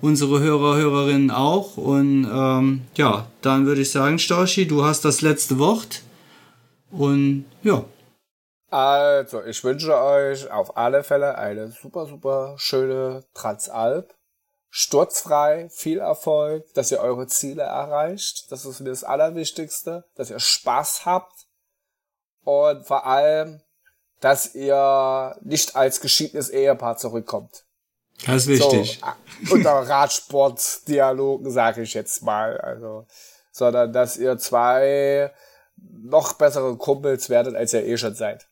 unsere 0.04 0.40
Hörer, 0.40 0.76
Hörerinnen 0.76 1.30
auch. 1.30 1.78
Und 1.78 2.30
ähm, 2.30 2.86
ja, 2.94 3.26
dann 3.40 3.64
würde 3.66 3.80
ich 3.80 3.90
sagen, 3.90 4.18
Storchi, 4.18 4.68
du 4.68 4.84
hast 4.84 5.04
das 5.04 5.22
letzte 5.22 5.58
Wort. 5.58 6.02
Und 6.90 7.46
ja. 7.62 7.84
Also, 8.70 9.42
ich 9.44 9.64
wünsche 9.64 9.96
euch 9.96 10.50
auf 10.50 10.76
alle 10.76 11.04
Fälle 11.04 11.38
eine 11.38 11.70
super, 11.70 12.06
super 12.06 12.54
schöne 12.58 13.24
Transalp. 13.32 14.14
Sturzfrei, 14.68 15.68
viel 15.70 16.00
Erfolg, 16.00 16.64
dass 16.74 16.90
ihr 16.90 16.98
eure 16.98 17.26
Ziele 17.26 17.62
erreicht. 17.62 18.50
Das 18.50 18.64
ist 18.64 18.80
mir 18.80 18.90
das 18.90 19.04
Allerwichtigste, 19.04 20.04
dass 20.16 20.30
ihr 20.30 20.40
Spaß 20.40 21.06
habt. 21.06 21.46
Und 22.42 22.86
vor 22.86 23.06
allem, 23.06 23.62
dass 24.20 24.54
ihr 24.54 25.36
nicht 25.42 25.76
als 25.76 26.00
geschiedenes 26.00 26.50
Ehepaar 26.50 26.96
zurückkommt. 26.96 27.63
Das 28.26 28.46
ist 28.46 28.48
wichtig. 28.48 29.00
So, 29.44 29.54
unter 29.54 29.70
Radsportdialogen 29.70 31.50
sage 31.50 31.82
ich 31.82 31.94
jetzt 31.94 32.22
mal. 32.22 32.58
Also, 32.58 33.06
sondern 33.52 33.92
dass 33.92 34.16
ihr 34.16 34.38
zwei 34.38 35.32
noch 36.02 36.34
bessere 36.34 36.76
Kumpels 36.76 37.28
werdet, 37.30 37.54
als 37.54 37.72
ihr 37.72 37.84
eh 37.84 37.96
schon 37.96 38.14
seid. 38.14 38.46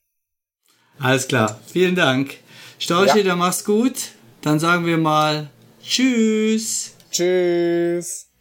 Alles 0.99 1.27
klar. 1.27 1.59
Vielen 1.67 1.95
Dank. 1.95 2.37
Storchi, 2.79 3.19
ja. 3.19 3.25
dann 3.25 3.39
mach's 3.39 3.65
gut. 3.65 4.11
Dann 4.43 4.59
sagen 4.59 4.87
wir 4.87 4.99
mal 4.99 5.49
Tschüss. 5.83 6.93
Tschüss. 7.11 8.32